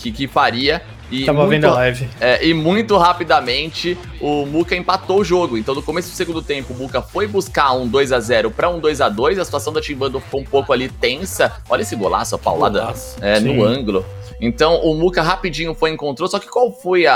[0.00, 0.82] que, que faria.
[1.10, 2.08] E Tava muito, vendo a live.
[2.20, 5.58] É, e muito rapidamente o Muka empatou o jogo.
[5.58, 8.68] Então, no começo do segundo tempo, o Muka foi buscar um 2 a 0 para
[8.68, 11.52] um 2 a 2 A situação da Team Bundle ficou um pouco ali tensa.
[11.68, 13.16] Olha esse golaço, a paulada golaço.
[13.20, 14.04] É, no ângulo.
[14.40, 16.28] Então, o Muka rapidinho foi encontrou.
[16.28, 17.14] Só que qual foi a,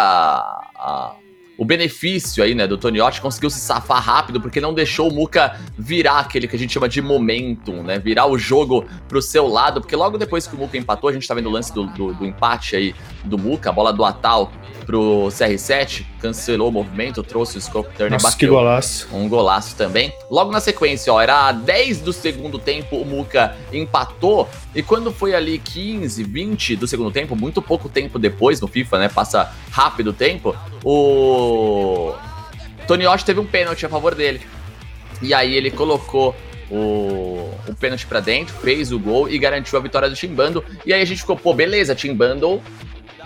[0.76, 1.14] a
[1.56, 5.58] o benefício aí, né, do Toniotti conseguiu se safar rápido porque não deixou o Muka
[5.78, 9.80] virar aquele que a gente chama de momentum, né, virar o jogo pro seu lado,
[9.80, 12.14] porque logo depois que o Muka empatou, a gente tá vendo o lance do, do,
[12.14, 14.50] do empate aí do Muka, a bola do Atal
[14.84, 18.38] pro CR7, cancelou o movimento, trouxe o Scope Turner Nossa, bateu.
[18.38, 19.08] que golaço.
[19.12, 20.12] Um golaço também.
[20.30, 25.34] Logo na sequência, ó, era 10 do segundo tempo, o Muka empatou, e quando foi
[25.34, 30.08] ali 15, 20 do segundo tempo, muito pouco tempo depois no FIFA, né, passa rápido
[30.08, 31.43] o tempo, o
[32.86, 34.40] Toniotti teve um pênalti a favor dele.
[35.22, 36.34] E aí ele colocou
[36.70, 40.64] o, o pênalti para dentro, fez o gol e garantiu a vitória do Timbando.
[40.84, 42.62] E aí a gente ficou, pô, beleza, Timbando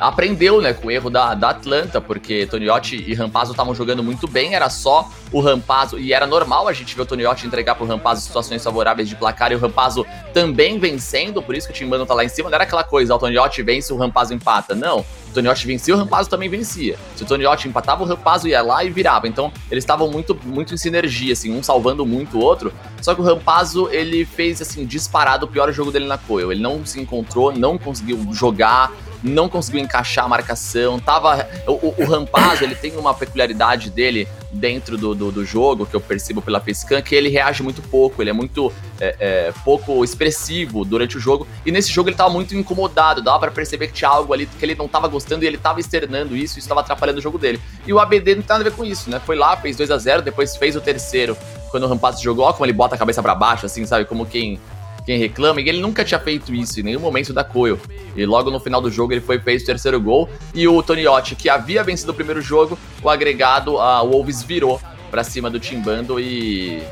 [0.01, 4.27] aprendeu, né, com o erro da, da Atlanta, porque Toniotti e Rampazzo estavam jogando muito
[4.29, 7.87] bem, era só o Rampazzo, e era normal a gente ver o Toniotti entregar pro
[7.87, 12.07] Rampazzo situações favoráveis de placar, e o Rampazzo também vencendo, por isso que o Timbano
[12.07, 15.01] tá lá em cima, não era aquela coisa, o Toniotti vence, o Rampazzo empata, não,
[15.01, 18.85] o Toniotti vencia, o Rampazzo também vencia, se o Toniotti empatava, o Rampazzo ia lá
[18.85, 22.73] e virava, então eles estavam muito, muito em sinergia, assim, um salvando muito o outro,
[23.03, 26.61] só que o Rampazzo, ele fez, assim, disparado o pior jogo dele na Coil, ele
[26.61, 28.91] não se encontrou, não conseguiu jogar,
[29.23, 30.99] não conseguiu encaixar a marcação.
[30.99, 31.49] Tava.
[31.67, 36.01] O, o Rampazzo, ele tem uma peculiaridade dele dentro do, do, do, jogo, que eu
[36.01, 40.85] percebo pela Pescan, que ele reage muito pouco, ele é muito é, é, pouco expressivo
[40.85, 41.47] durante o jogo.
[41.67, 44.65] E nesse jogo ele tava muito incomodado, dava para perceber que tinha algo ali que
[44.65, 47.39] ele não tava gostando e ele tava externando isso, e isso tava atrapalhando o jogo
[47.39, 47.61] dele.
[47.87, 49.21] E o ABD não tem nada a ver com isso, né?
[49.25, 51.37] Foi lá, fez 2 a 0 depois fez o terceiro
[51.71, 54.07] quando o Rampazzo jogou, ó, como ele bota a cabeça para baixo, assim, sabe?
[54.07, 54.59] Como quem
[55.09, 57.81] quem reclama, e ele nunca tinha feito isso em nenhum momento da Coil.
[58.15, 60.29] E logo no final do jogo ele foi fez o terceiro gol.
[60.53, 64.79] E o Toniotti, que havia vencido o primeiro jogo, o agregado, a Wolves virou
[65.11, 66.83] para cima do Timbando e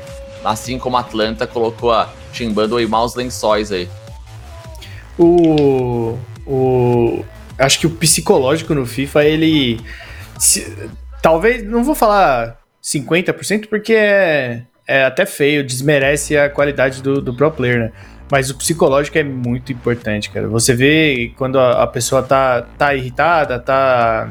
[0.43, 3.87] assim como a Atlanta colocou a Timbando e maus lençóis aí.
[5.15, 7.23] O, o
[7.55, 9.79] acho que o psicológico no FIFA ele
[10.39, 10.75] se,
[11.21, 17.33] talvez não vou falar 50% porque é é até feio, desmerece a qualidade do, do
[17.33, 17.91] pro player, né?
[18.31, 20.47] Mas o psicológico é muito importante, cara.
[20.47, 24.29] Você vê quando a, a pessoa tá, tá irritada, tá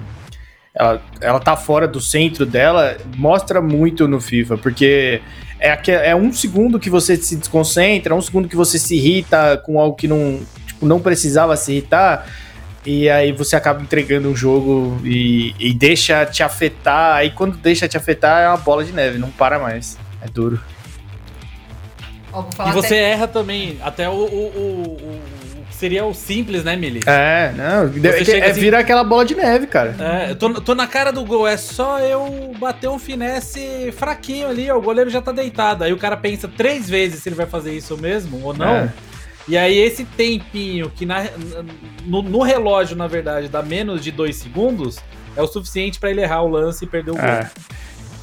[0.74, 5.22] ela, ela tá fora do centro dela, mostra muito no FIFA, porque
[5.58, 9.80] é, é um segundo que você se desconcentra, um segundo que você se irrita com
[9.80, 12.26] algo que não, tipo, não precisava se irritar,
[12.84, 17.88] e aí você acaba entregando um jogo e, e deixa te afetar, aí quando deixa
[17.88, 19.98] te afetar é uma bola de neve, não para mais.
[20.20, 20.60] É duro.
[22.32, 25.20] Ó, vou falar E você até- erra também, até o, o, o- o-
[25.70, 27.00] seria o simples, né, Mili?
[27.06, 29.94] É, não, é, é assim- vira aquela bola de neve, cara.
[29.98, 34.48] É, eu tô, tô na cara do gol, é só eu bater um finesse fraquinho
[34.48, 35.84] ali, ó, o goleiro já tá deitado.
[35.84, 38.74] Aí o cara pensa três vezes se ele vai fazer isso mesmo ou não.
[38.76, 38.92] É.
[39.48, 41.24] E aí esse tempinho que na-
[42.04, 44.98] no, no relógio, na verdade, dá menos de dois segundos,
[45.36, 47.24] é o suficiente pra ele errar o lance e perder o gol.
[47.24, 47.48] É.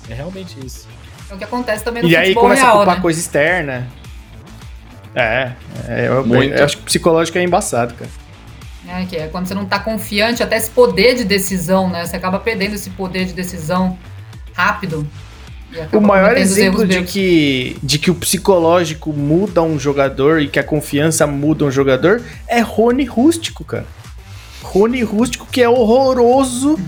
[0.10, 0.86] É realmente isso.
[1.34, 3.02] É o que acontece também no E aí futebol começa a real, culpar né?
[3.02, 3.88] coisa externa.
[5.16, 5.52] É,
[5.88, 6.54] é eu, Muito.
[6.54, 8.10] eu acho que o psicológico é embaçado, cara.
[8.88, 12.06] É, que é quando você não tá confiante, até esse poder de decisão, né?
[12.06, 13.98] Você acaba perdendo esse poder de decisão
[14.54, 15.08] rápido.
[15.72, 20.60] e O maior exemplo de que, de que o psicológico muda um jogador e que
[20.60, 23.86] a confiança muda um jogador é Rony Rústico, cara.
[24.64, 26.80] Rony Rústico, que é horroroso,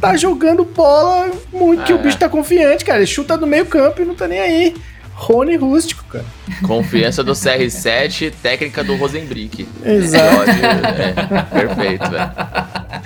[0.00, 2.02] tá jogando bola muito que o É.
[2.02, 2.98] bicho tá confiante, cara.
[3.00, 4.74] Ele chuta do meio campo e não tá nem aí.
[5.14, 6.24] Rony Rústico, cara.
[6.66, 9.66] Confiança do CR7, técnica do Rosenbrick.
[9.84, 10.50] Exato.
[10.50, 12.30] Episódio, é, perfeito, velho.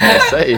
[0.01, 0.57] É isso aí.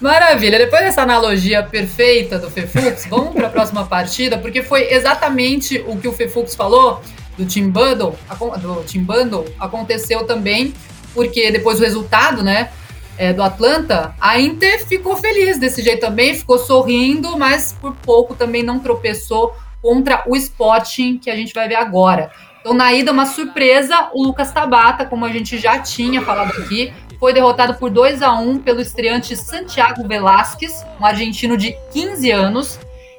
[0.00, 5.82] Maravilha, depois dessa analogia perfeita do Fefux, vamos para a próxima partida, porque foi exatamente
[5.86, 7.02] o que o Fefux falou
[7.36, 8.16] do Team Bundle,
[8.60, 10.72] do Team Bundle aconteceu também,
[11.18, 12.70] porque depois do resultado, né,
[13.16, 18.36] é, do Atlanta, a Inter ficou feliz desse jeito também, ficou sorrindo, mas por pouco
[18.36, 19.52] também não tropeçou
[19.82, 22.30] contra o Sporting, que a gente vai ver agora.
[22.60, 26.92] Então, na ida, uma surpresa, o Lucas Tabata, como a gente já tinha falado aqui,
[27.18, 32.78] foi derrotado por 2 a 1 pelo estreante Santiago Velasquez, um argentino de 15 anos.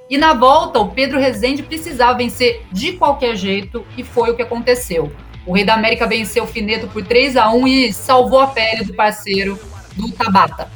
[0.09, 4.41] E na volta, o Pedro Rezende precisava vencer de qualquer jeito e foi o que
[4.41, 5.11] aconteceu.
[5.45, 8.83] O Rei da América venceu o Fineto por 3 a 1 e salvou a pele
[8.83, 9.59] do parceiro
[9.95, 10.69] do Tabata.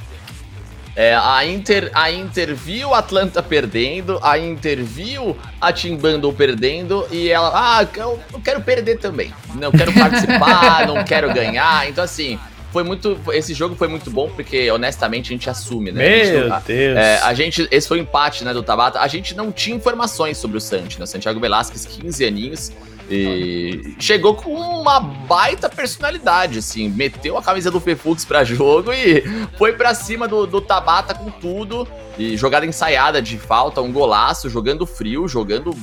[0.95, 6.31] É, a, Inter, a Inter viu o Atlanta perdendo, a Inter viu a Team Bundle
[6.33, 9.33] perdendo e ela, ah, eu, eu quero perder também.
[9.55, 11.89] Não quero participar, não quero ganhar.
[11.89, 12.37] Então, assim,
[12.71, 13.19] foi muito.
[13.31, 16.03] Esse jogo foi muito bom porque, honestamente, a gente assume, né?
[16.03, 16.97] A gente Meu Deus.
[16.97, 18.99] É, a gente, esse foi o empate, né, do Tabata.
[18.99, 21.07] A gente não tinha informações sobre o Santi, né?
[21.07, 22.71] Santiago Velasquez, 15 aninhos,
[23.13, 29.23] e chegou com uma baita personalidade, assim, meteu a camisa do Fefux pra jogo e
[29.57, 31.87] foi pra cima do, do Tabata com tudo.
[32.17, 35.75] E jogada ensaiada de falta, um golaço, jogando frio, jogando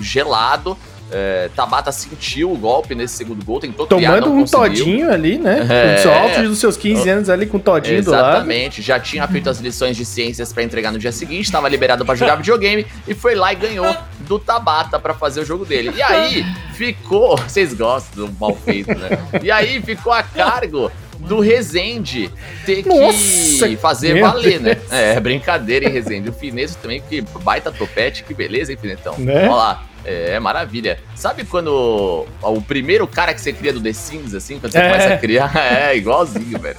[0.00, 0.76] gelado.
[1.12, 4.84] É, Tabata sentiu o golpe nesse segundo gol, tentou criar, Tomando não um conseguiu.
[4.84, 5.66] todinho ali, né?
[5.68, 5.98] É.
[5.98, 8.28] Só dos seus 15 anos ali com o todinho do lado.
[8.30, 12.04] Exatamente, já tinha feito as lições de ciências pra entregar no dia seguinte, estava liberado
[12.04, 15.92] pra jogar videogame e foi lá e ganhou do Tabata pra fazer o jogo dele.
[15.94, 16.44] E aí
[16.74, 19.18] ficou, vocês gostam do mal feito, né?
[19.42, 22.30] E aí ficou a cargo do Rezende
[22.66, 24.76] ter que Nossa, fazer meu valer, né?
[24.90, 26.30] É, brincadeira, hein, Rezende?
[26.30, 29.16] O Fineto também, que baita topete, que beleza, hein, Finetão?
[29.18, 29.42] Né?
[29.44, 29.82] Olha lá.
[30.04, 30.98] É, maravilha.
[31.22, 34.78] Sabe quando ó, o primeiro cara que você cria do The Sims, assim, quando você
[34.78, 34.90] É.
[34.90, 35.52] começa a criar?
[35.56, 36.76] É, igualzinho, velho.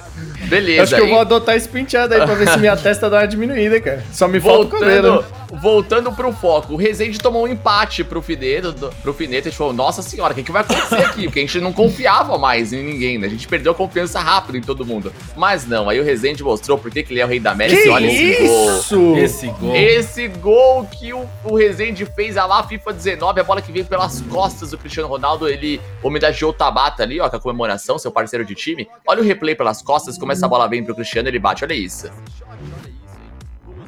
[0.48, 0.82] Beleza.
[0.82, 3.26] Acho que eu vou adotar esse penteado aí pra ver se minha testa dá uma
[3.26, 4.04] diminuída, cara.
[4.12, 5.24] Só me falta o cabelo.
[5.24, 9.56] voltando, voltando pro foco, o Rezende tomou um empate pro Fineto, pro Fineto, a gente
[9.56, 11.22] falou, nossa senhora, o que, que vai acontecer aqui?
[11.24, 13.26] Porque a gente não confiava mais em ninguém, né?
[13.26, 15.10] A gente perdeu a confiança rápido em todo mundo.
[15.34, 17.80] Mas não, aí o Rezende mostrou por que que ele é o rei da América
[17.80, 18.70] Que e olha esse gol.
[18.78, 19.16] isso?
[19.16, 19.74] Esse gol.
[19.76, 23.86] Esse gol que o, o Rezende fez a lá FIFA 19, a bola que veio
[23.86, 28.10] pelas costas do Cristiano Ronaldo, ele homenageou o Tabata ali, ó, com a comemoração, seu
[28.10, 28.88] parceiro de time.
[29.06, 32.10] Olha o replay pelas costas, como essa bola vem pro Cristiano, ele bate, olha isso.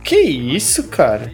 [0.05, 1.33] Que isso, cara?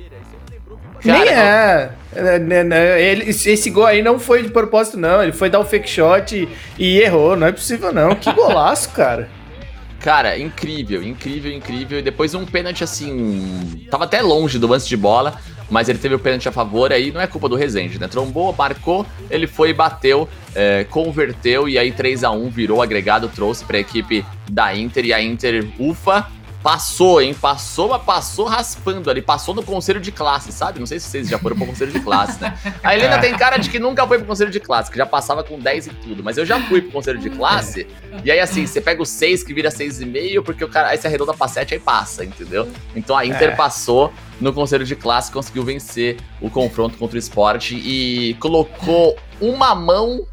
[1.04, 1.90] Cara, Nem é.
[2.14, 5.22] É, né, né, ele- esse gol aí não foi de propósito, não.
[5.22, 6.48] Ele foi dar o fake shot e,
[6.78, 7.36] e errou.
[7.36, 8.14] Não é possível, não.
[8.14, 9.28] Que golaço, cara.
[10.02, 12.00] Cara, incrível, incrível, incrível.
[12.00, 13.86] E depois um pênalti assim.
[13.88, 15.38] Tava até longe do lance de bola,
[15.70, 16.92] mas ele teve o pênalti a favor.
[16.92, 18.08] Aí não é culpa do Rezende, né?
[18.08, 21.68] Trombou, marcou, ele foi bateu, é, converteu.
[21.68, 25.04] E aí 3 a 1 virou agregado, trouxe pra equipe da Inter.
[25.06, 26.26] E a Inter, ufa,
[26.62, 27.34] passou, hein?
[27.34, 29.20] Passou, mas passou raspando ali.
[29.20, 30.78] Passou no conselho de classe, sabe?
[30.78, 32.56] Não sei se vocês já foram pro conselho de classe, né?
[32.82, 35.42] A Helena tem cara de que nunca foi pro conselho de classe, que já passava
[35.42, 36.22] com 10 e tudo.
[36.22, 37.86] Mas eu já fui pro conselho de classe.
[38.24, 41.06] E aí, assim, você pega o 6 que vira 6,5, porque o cara aí você
[41.06, 42.68] arredonda pra 7 aí passa, entendeu?
[42.94, 43.56] Então a Inter É.
[43.56, 49.74] passou no conselho de classe, conseguiu vencer o confronto contra o esporte e colocou uma
[49.74, 50.26] mão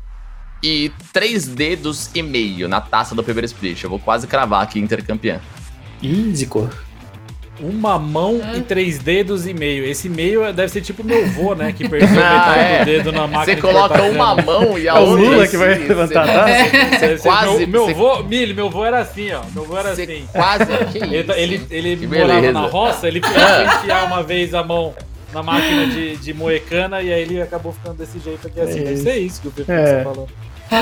[0.64, 3.84] e três dedos e meio na taça do primeiro split.
[3.84, 5.04] Eu vou quase cravar aqui Inter
[6.34, 6.70] zicou.
[7.62, 8.58] Uma mão É.
[8.58, 9.84] e três dedos e meio.
[9.84, 11.74] Esse meio deve ser tipo meu vô, né?
[11.74, 12.80] Que perdeu Ah, metade é.
[12.80, 14.42] do dedo na máquina Você coloca uma grama.
[14.44, 15.26] mão e a É o outra.
[15.26, 16.48] Lula que vai assim, levantar a
[16.98, 19.42] você- quase- meu, meu você- vô, Mili, meu vô era assim, ó.
[19.54, 20.26] Meu vô era Você assim.
[20.32, 20.66] quase.
[20.94, 21.32] Que Ele, isso?
[21.34, 22.54] ele, ele Que morava beleza.
[22.54, 24.94] na roça, ele foi enfiar uma vez a mão
[25.34, 28.80] na máquina de, de moecana e aí ele acabou ficando desse jeito aqui assim.
[28.80, 29.98] É Deve ser isso que o Pepe É.
[29.98, 30.28] tá falando.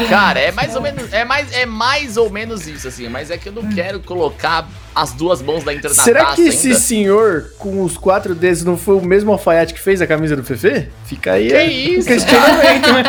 [0.09, 3.37] Cara, é mais ou menos, é mais, é mais ou menos isso, assim, mas é
[3.37, 6.67] que eu não quero colocar as duas mãos da Inter na Será taça que esse
[6.67, 6.79] ainda.
[6.79, 10.43] senhor com os quatro dedos não foi o mesmo alfaiate que fez a camisa do
[10.43, 10.89] Fefe?
[11.05, 13.03] Fica aí Que é, isso, questionamento, né?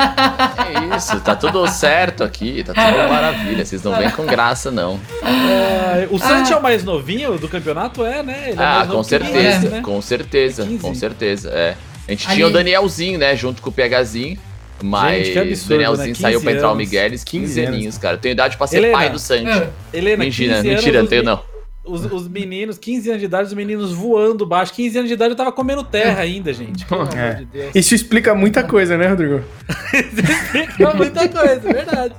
[0.93, 5.01] É isso, tá tudo certo aqui, tá tudo maravilha, vocês não vêm com graça, não.
[5.23, 8.51] Ah, o Santi é o mais novinho do campeonato, é, né?
[8.51, 9.81] Ele é Ah, com que certeza, né?
[9.83, 10.79] com certeza, 15.
[10.79, 11.75] com certeza, é.
[12.07, 14.39] A gente Ali- tinha o Danielzinho, né, junto com o PHzinho,
[14.83, 16.15] mas Gente, que absurdo, o Danielzinho né?
[16.15, 16.85] saiu pra 15 entrar o anos.
[16.85, 17.75] Miguelis, 15 15 anos.
[17.75, 18.15] aninhos, cara.
[18.17, 18.93] Eu tenho idade pra ser Helena.
[18.93, 19.49] pai do Santi.
[19.49, 19.71] É.
[19.93, 21.59] Helena, Mentira, 15 mentira, anos, não os tenho não.
[21.85, 24.75] Os, os meninos, 15 anos de idade, os meninos voando baixo.
[24.75, 26.85] 15 anos de idade eu tava comendo terra ainda, gente.
[26.85, 27.35] Pelo amor É.
[27.37, 27.71] de Deus.
[27.75, 29.41] Isso explica muita coisa, né, Rodrigo?
[30.79, 32.15] É muita coisa, é verdade.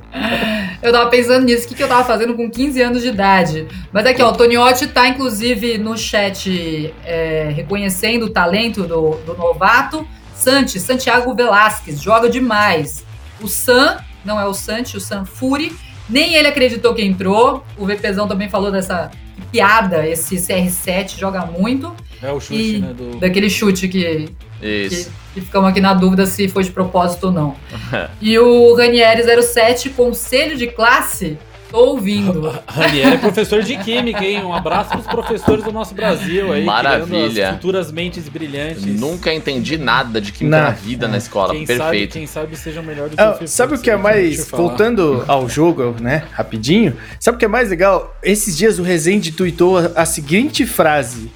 [0.82, 3.68] Eu tava pensando nisso, o que, que eu tava fazendo com 15 anos de idade.
[3.92, 9.36] Mas aqui, ó, o Toniotti tá, inclusive, no chat é, reconhecendo o talento do, do
[9.36, 10.06] novato.
[10.40, 13.06] Santi, Santiago Velasquez, joga demais.
[13.42, 15.76] O Sam, não é o Santi, o Sam Fury,
[16.10, 17.66] nem ele acreditou que entrou.
[17.78, 21.94] O VPzão também falou dessa que piada, esse CR7 joga muito.
[22.22, 22.94] É o chute, E né?
[22.94, 23.18] Do...
[23.20, 25.12] Daquele chute que, que, Isso.
[25.34, 27.56] que ficamos aqui na dúvida se foi de propósito ou não.
[28.22, 31.38] E o Ranieri07, conselho de classe,
[31.70, 32.52] tô ouvindo.
[32.68, 34.44] Ranieri é professor de química, hein?
[34.44, 36.64] Um abraço pros professores do nosso Brasil aí.
[36.64, 37.50] criando Maravilha.
[37.50, 38.86] as futuras mentes brilhantes.
[38.86, 40.64] Nunca entendi nada de química Não.
[40.66, 41.54] na vida na escola.
[41.54, 42.14] Quem sabe, Perfeito.
[42.14, 44.50] quem sabe sejam melhor do que Ah, o Fifu, sabe o que é eu mais.
[44.50, 46.24] Voltando ao jogo, né?
[46.32, 46.96] Rapidinho.
[47.20, 48.16] Sabe o que é mais legal?
[48.24, 51.32] Esses dias o Rezende tweetou a, a seguinte frase.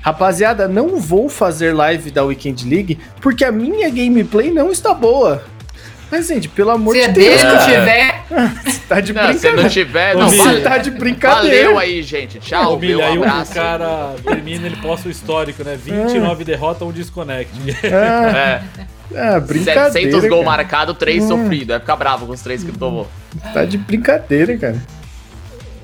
[0.00, 5.42] Rapaziada, não vou fazer live da Weekend League porque a minha gameplay não está boa.
[6.10, 7.64] Mas, gente, pelo amor Se de é Deus, que cara.
[7.66, 8.24] tiver,
[8.64, 9.68] você tá de Não, se não brincadeira.
[9.68, 11.64] tiver, não, Você tá de brincadeira.
[11.66, 12.38] valeu aí, gente.
[12.40, 15.76] Tchau, Ô, Milha, meu aí o- cara termina, ele posta o histórico, né?
[15.82, 17.50] 29 derrota, um desconect.
[17.84, 18.62] Ah,
[19.14, 19.90] É, ah, brincadeira.
[19.92, 21.28] 700 gols marcados, 3 Hum.
[21.28, 21.68] sofridos.
[21.68, 23.06] Vai ficar bravo com os 3 que tomou.
[23.52, 24.76] Tá de brincadeira, cara.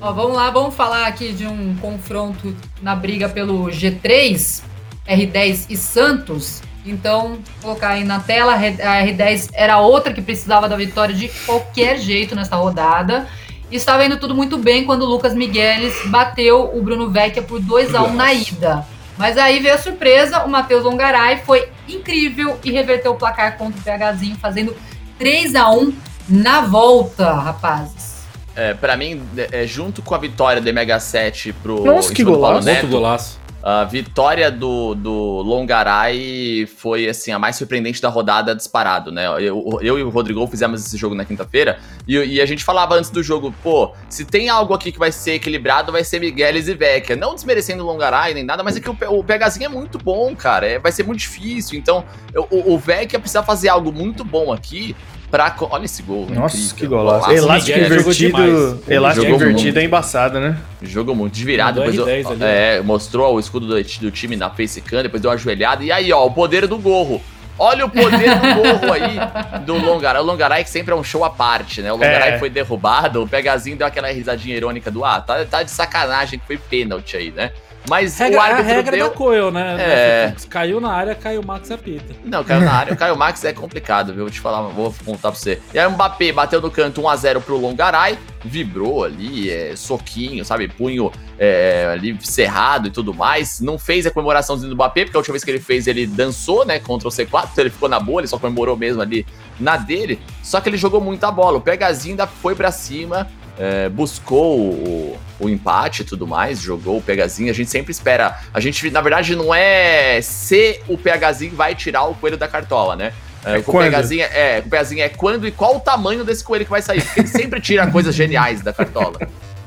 [0.01, 4.61] ó, vamos lá, vamos falar aqui de um confronto na briga pelo G3,
[5.07, 6.61] R10 e Santos.
[6.85, 11.29] Então, vou colocar aí na tela, a R10 era outra que precisava da vitória de
[11.45, 13.27] qualquer jeito nessa rodada.
[13.71, 17.59] E estava indo tudo muito bem quando o Lucas Migueles bateu o Bruno Vecchia por
[17.59, 18.85] 2 a 1 na ida.
[19.17, 23.79] Mas aí veio a surpresa, o Matheus Longaray foi incrível e reverteu o placar contra
[23.79, 24.75] o PHzinho, fazendo
[25.17, 25.93] 3 a 1
[26.29, 28.15] na volta, rapazes.
[28.55, 29.21] É, pra mim,
[29.51, 32.65] é, junto com a vitória do MH7 pro Nossa, que do Paulo golaço.
[32.65, 33.39] Neto, Outro golaço.
[33.65, 39.25] A vitória do, do Longaray foi assim a mais surpreendente da rodada disparado, né?
[39.39, 42.93] Eu, eu e o Rodrigo fizemos esse jogo na quinta-feira e, e a gente falava
[42.93, 46.67] antes do jogo, pô, se tem algo aqui que vai ser equilibrado, vai ser Migueles
[46.67, 47.15] e Vecchia.
[47.15, 50.35] Não desmerecendo o Longaray nem nada, mas é que o, o PHzinho é muito bom,
[50.35, 50.67] cara.
[50.67, 51.79] É, vai ser muito difícil.
[51.79, 52.05] Então,
[52.51, 54.95] o, o Vecchia precisa fazer algo muito bom aqui
[55.35, 55.55] pra.
[55.69, 56.27] Olha esse gol.
[56.29, 56.75] Nossa, incrível.
[56.77, 57.25] que golaço.
[57.27, 57.45] Golaço.
[57.45, 58.83] Elástico Miguel jogou invertido.
[58.87, 59.77] Elástico Jogou invertido muito.
[59.79, 60.57] é embaçado, né?
[60.81, 64.11] Jogou muito de virada, Mandou depois R10 eu- ali, é, mostrou o escudo do, do
[64.11, 65.83] time na facecam, depois deu uma ajoelhada.
[65.83, 67.21] E aí, ó, o poder do gorro.
[67.57, 70.21] Olha o poder do gorro aí do Longaray.
[70.21, 71.89] O Longaray que sempre é um show à parte, né?
[71.89, 72.37] O Longaray É.
[72.39, 76.45] foi derrubado, o Pegazinho deu aquela risadinha irônica do ah, tá, tá de sacanagem que
[76.45, 77.51] foi pênalti aí, né?
[77.89, 79.09] Mas Regra, o a árbitro regra deu...
[79.09, 79.77] da Coel, né?
[79.79, 80.35] É.
[80.49, 82.15] Caiu na área, caiu o Max apita.
[82.23, 82.95] Não, caiu na área.
[82.95, 84.23] O Caio Max é complicado, viu?
[84.23, 85.59] Vou te falar, vou contar pra você.
[85.73, 90.67] E aí o Mbappé bateu no canto 1x0 pro Longaray, vibrou ali, é, soquinho, sabe?
[90.67, 93.59] Punho é, ali cerrado e tudo mais.
[93.59, 96.65] Não fez a comemoraçãozinha do Mbappé, porque a última vez que ele fez, ele dançou,
[96.65, 96.79] né?
[96.79, 99.25] Contra o C4, então ele ficou na boa, ele só comemorou mesmo ali
[99.59, 100.19] na dele.
[100.41, 101.57] Só que ele jogou muita bola.
[101.57, 103.27] O Pegazinho ainda foi pra cima.
[103.57, 107.49] É, buscou o, o empate e tudo mais, jogou o Pegazinho.
[107.49, 108.39] A gente sempre espera.
[108.53, 112.95] A gente, na verdade, não é se o Pegazinho vai tirar o coelho da cartola,
[112.95, 113.13] né?
[113.43, 113.91] É, É o?
[113.91, 117.01] Pegazinho é, o Pegazinho é quando e qual o tamanho desse coelho que vai sair.
[117.01, 119.19] Porque ele sempre tira coisas geniais da cartola.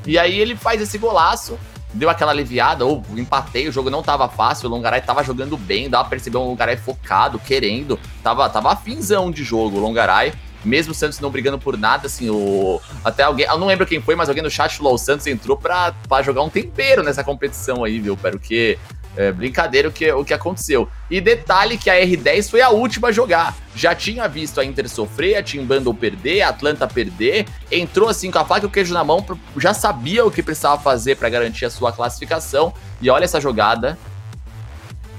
[0.07, 1.59] E aí ele faz esse golaço,
[1.93, 5.89] deu aquela aliviada, ou empatei, o jogo não tava fácil, o Longaray tava jogando bem,
[5.89, 10.33] dava pra perceber um Longaray focado, querendo, tava, tava afinzão de jogo o Longaray.
[10.65, 12.81] Mesmo o Santos não brigando por nada, assim, o.
[13.05, 13.47] Até alguém.
[13.47, 16.23] Eu não lembro quem foi, mas alguém no chat falou: o Santos entrou pra, pra
[16.23, 18.17] jogar um tempero nessa competição aí, viu?
[18.17, 18.79] Porque
[19.17, 20.89] É brincadeira o que, o que aconteceu.
[21.11, 23.53] E detalhe que a R10 foi a última a jogar.
[23.75, 27.45] Já tinha visto a Inter sofrer, a Team Bundle perder, a Atlanta perder.
[27.71, 30.81] Entrou assim com a faca e o queijo na mão, já sabia o que precisava
[30.81, 32.73] fazer para garantir a sua classificação.
[33.01, 33.99] E olha essa jogada.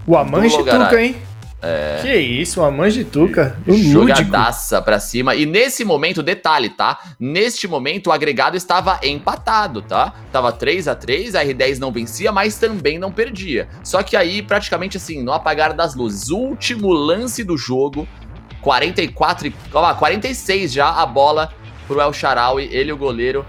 [0.07, 1.17] O Amange Tuca, hein?
[1.61, 1.99] É...
[2.01, 3.57] Que isso, uma manjituca.
[3.67, 4.85] Um Jogadaça lúdico.
[4.85, 5.35] pra cima.
[5.35, 6.99] E nesse momento, detalhe, tá?
[7.19, 10.13] Neste momento, o agregado estava empatado, tá?
[10.31, 13.67] Tava 3 a 3 a R10 não vencia, mas também não perdia.
[13.83, 18.07] Só que aí, praticamente assim, no apagar das luzes, último lance do jogo,
[18.61, 19.55] 44 e...
[19.73, 21.53] Ó, 46 já a bola
[21.87, 22.69] pro El Sharawi.
[22.71, 23.45] Ele, o goleiro,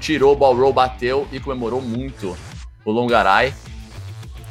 [0.00, 2.36] tirou o ball roll, bateu e comemorou muito
[2.84, 3.52] o Longaray.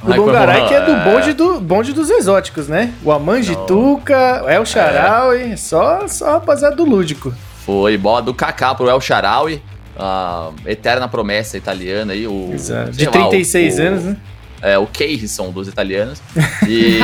[0.02, 2.94] O Longaray que é do bonde, do bonde dos exóticos, né?
[3.04, 5.58] O Amanji Tuca, El Charaui, é.
[5.58, 7.34] só, só rapaziada do lúdico.
[7.66, 9.62] Foi, bola do Kaká pro El Charaui,
[9.98, 12.26] a eterna promessa italiana aí.
[12.26, 12.92] O, Exato.
[12.92, 14.18] De 36 lá, o, anos, né?
[14.62, 16.22] É, o Keirson dos italianos.
[16.68, 17.00] E,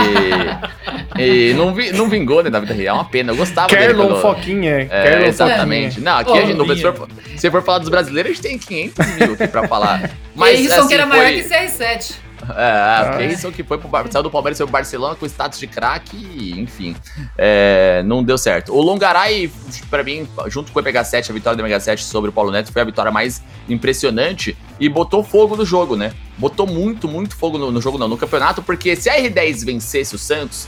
[1.18, 3.32] e não, vi, não vingou né, na vida real, é uma pena.
[3.32, 4.20] Eu gostava Kerlon dele.
[4.20, 4.88] Foquinha.
[4.92, 5.96] É, Kerlon exatamente.
[5.96, 6.12] Foquinha.
[6.12, 9.16] Não, aqui a gente, se, for, se for falar dos brasileiros, a gente tem 500
[9.16, 10.12] mil aqui pra falar.
[10.36, 11.18] Mas, Keirson assim, que era foi...
[11.18, 12.25] maior que CR7.
[12.56, 15.68] É, o Keyson que foi pro, saiu do Palmeiras foi pro Barcelona com status de
[15.68, 16.96] craque, enfim,
[17.38, 18.74] é, não deu certo.
[18.74, 19.52] O Longaray,
[19.90, 22.82] para mim, junto com o MH7, a vitória do MH7 sobre o Paulo Neto foi
[22.82, 26.14] a vitória mais impressionante e botou fogo no jogo, né?
[26.38, 30.16] Botou muito, muito fogo no, no jogo, não, no campeonato, porque se a R10 vencesse
[30.16, 30.68] o Santos,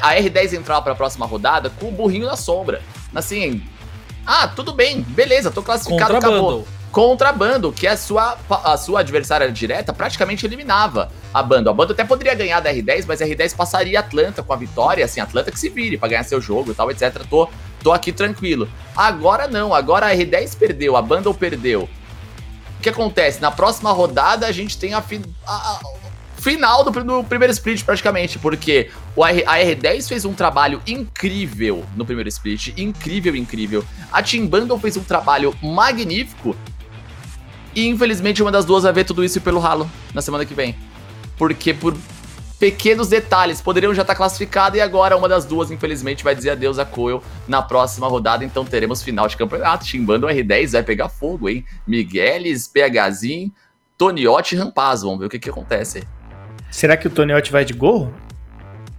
[0.00, 2.82] a R10 entrava para a próxima rodada com o burrinho na sombra.
[3.14, 3.62] Assim,
[4.24, 9.94] ah, tudo bem, beleza, tô classificado, acabou contrabando, que a sua, a sua adversária direta
[9.94, 11.70] praticamente eliminava a Bando.
[11.70, 15.02] A Bando até poderia ganhar da R10, mas a R10 passaria Atlanta com a vitória,
[15.02, 17.22] assim, Atlanta que se vire para ganhar seu jogo e tal, etc.
[17.30, 17.48] Tô,
[17.82, 18.68] tô aqui tranquilo.
[18.94, 21.88] Agora não, agora a R10 perdeu, a Bundle perdeu.
[22.78, 23.40] O que acontece?
[23.40, 25.80] Na próxima rodada a gente tem a, fi, a
[26.36, 31.86] final do, do, primeiro split praticamente, porque o R, a R10 fez um trabalho incrível
[31.96, 33.82] no primeiro split, incrível, incrível.
[34.12, 36.54] A Team Bundle fez um trabalho magnífico
[37.74, 40.76] e infelizmente uma das duas vai ver tudo isso pelo ralo na semana que vem.
[41.36, 41.96] Porque por
[42.62, 46.78] pequenos detalhes poderiam já estar classificadas e agora uma das duas, infelizmente, vai dizer adeus
[46.78, 48.44] a Coel na próxima rodada.
[48.44, 49.84] Então teremos final de campeonato.
[49.84, 51.64] Chimbando o R10 vai pegar fogo, hein?
[51.86, 53.52] Migueles, PHzinho,
[53.98, 55.02] Toniotti e Rampaz.
[55.02, 56.06] Vamos ver o que, que acontece.
[56.70, 58.14] Será que o Toniotti vai de gorro?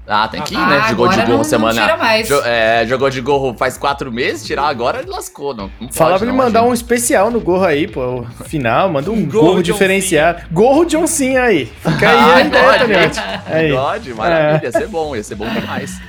[0.05, 0.85] Ah, tem que ir, né?
[0.89, 1.73] Jogou de gorro não, semana.
[1.73, 2.29] Não tira mais.
[2.45, 5.55] é, jogou de gorro faz quatro meses, tirar agora ele lascou.
[5.55, 8.25] Não, não Fala pra ele mandar um especial no gorro aí, pô.
[8.45, 10.43] Final, manda um, gorro, gorro diferenciado.
[10.51, 11.65] Gorro John Cena aí.
[11.65, 13.11] Fica aí ah, a ideia,
[13.45, 13.71] Aí.
[13.71, 14.61] God, maravilha.
[14.61, 14.65] É.
[14.65, 16.01] Ia ser bom, ia ser bom demais.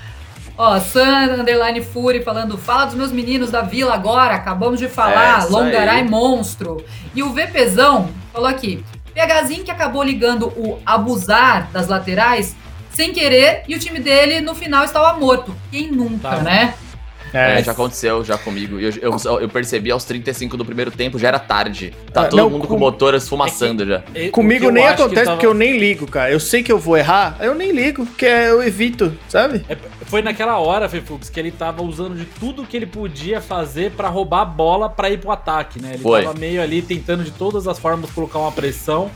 [0.56, 5.42] Ó, San Underline Fury falando, fala dos meus meninos da vila agora, acabamos de falar,
[5.42, 6.84] é, Longaray monstro.
[7.12, 8.84] E o VPzão falou aqui,
[9.14, 12.54] PHzinho que acabou ligando o abusar das laterais
[12.94, 15.54] sem querer e o time dele no final estava morto.
[15.70, 16.42] Quem nunca, tá.
[16.42, 16.74] né?
[17.34, 18.78] É, é, já aconteceu já comigo.
[18.78, 21.92] Eu, eu, eu, percebi aos 35 do primeiro tempo, já era tarde.
[22.12, 24.04] Tá ah, todo não, mundo com, o motor esfumaçando é já.
[24.14, 25.32] É, comigo nem acontece tava...
[25.32, 26.30] porque eu nem ligo, cara.
[26.30, 29.64] Eu sei que eu vou errar, eu nem ligo, porque eu evito, sabe?
[29.68, 29.76] É,
[30.06, 34.08] foi naquela hora, Fefux, que ele tava usando de tudo que ele podia fazer para
[34.08, 35.94] roubar a bola para ir pro ataque, né?
[35.94, 36.22] Ele foi.
[36.22, 39.10] tava meio ali tentando de todas as formas colocar uma pressão.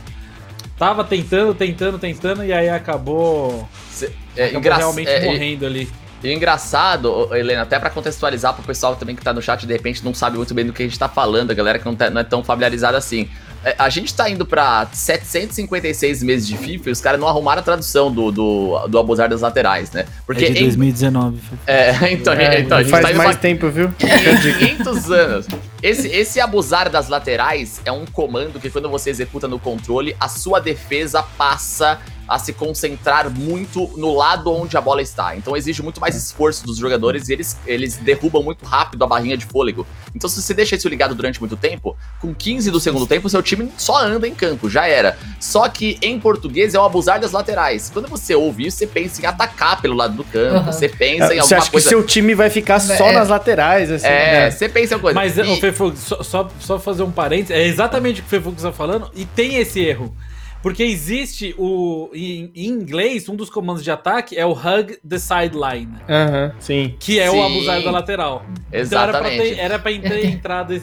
[0.79, 5.89] Tava tentando, tentando, tentando, e aí acabou, Cê, é, acabou realmente é, morrendo ali.
[6.23, 10.03] E engraçado, Helena, até para contextualizar pro pessoal também que tá no chat de repente
[10.05, 12.09] não sabe muito bem do que a gente tá falando, a galera que não, tá,
[12.09, 13.29] não é tão familiarizada assim.
[13.63, 17.59] É, a gente tá indo pra 756 meses de FIFA e os caras não arrumaram
[17.59, 20.05] a tradução do, do, do abusar das laterais, né?
[20.25, 21.37] Porque é de 2019.
[21.37, 21.41] Em...
[21.67, 23.39] É, então, é, então a gente faz tá mais pra...
[23.39, 23.91] tempo, viu?
[23.99, 25.47] 500 anos.
[25.81, 30.27] Esse, esse abusar das laterais é um comando que quando você executa no controle, a
[30.27, 31.99] sua defesa passa
[32.29, 35.35] a se concentrar muito no lado onde a bola está.
[35.35, 39.35] Então exige muito mais esforço dos jogadores e eles, eles derrubam muito rápido a barrinha
[39.35, 39.85] de fôlego.
[40.15, 43.41] Então se você deixa isso ligado durante muito tempo, com 15 do segundo tempo, seu
[43.41, 45.17] time só anda em campo, já era.
[45.39, 47.89] Só que em português é o abusar das laterais.
[47.91, 50.65] Quando você ouve isso, você pensa em atacar pelo lado do campo, uhum.
[50.65, 51.47] você pensa em alguma coisa...
[51.47, 53.11] Você acha que seu time vai ficar só é.
[53.13, 54.51] nas laterais, assim, É, né?
[54.51, 55.43] você pensa em alguma coisa.
[55.43, 55.59] Mas, e...
[55.59, 59.09] Fefux, só, só, só fazer um parênteses, é exatamente o que o Fefux está falando,
[59.15, 60.13] e tem esse erro.
[60.61, 62.09] Porque existe o.
[62.13, 65.95] Em, em, inglês, um dos comandos de ataque é o hug the sideline.
[66.07, 66.95] Aham, sim.
[66.99, 67.37] Que é sim.
[67.37, 68.45] o abusar da lateral.
[68.71, 68.87] Exatamente.
[68.87, 70.73] Então era pra ter, era pra ter entrado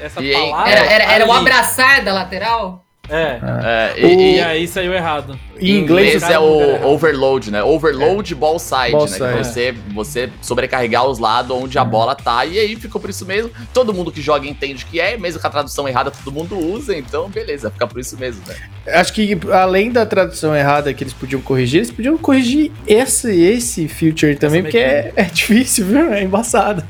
[0.00, 0.70] essa e palavra.
[0.70, 2.85] Era, era, era o abraçar da lateral?
[3.08, 3.38] É.
[3.62, 5.38] É, E, e, e e- aí saiu errado.
[5.60, 7.62] em inglês sabe é o overload, né?
[7.62, 9.08] Overload ball side, Ball né?
[9.08, 9.32] side.
[9.32, 12.44] Que você, você sobrecarregar os lados onde a bola tá.
[12.44, 13.50] E aí ficou por isso mesmo.
[13.72, 16.96] Todo mundo que joga entende que é, mesmo com a tradução errada, todo mundo usa.
[16.96, 18.54] Então, beleza, fica por isso mesmo, né?
[18.88, 23.86] Acho que além da tradução errada que eles podiam corrigir, eles podiam corrigir esse, esse
[23.88, 26.12] feature também, porque é, é difícil, viu?
[26.12, 26.82] É embaçado.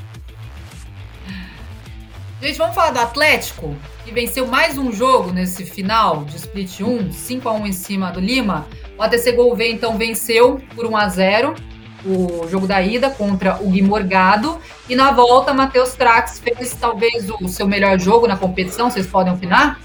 [2.43, 3.75] Gente, vamos falar do Atlético,
[4.07, 8.65] que venceu mais um jogo nesse final de Split 1, 5x1 em cima do Lima.
[8.97, 11.59] O ATC Gouveia, então, venceu por 1x0
[12.05, 14.61] o jogo da ida contra o Gui Morgado.
[14.89, 19.33] E na volta, Matheus Trax fez talvez o seu melhor jogo na competição, vocês podem
[19.33, 19.81] opinar,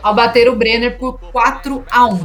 [0.00, 2.20] ao bater o Brenner por 4x1.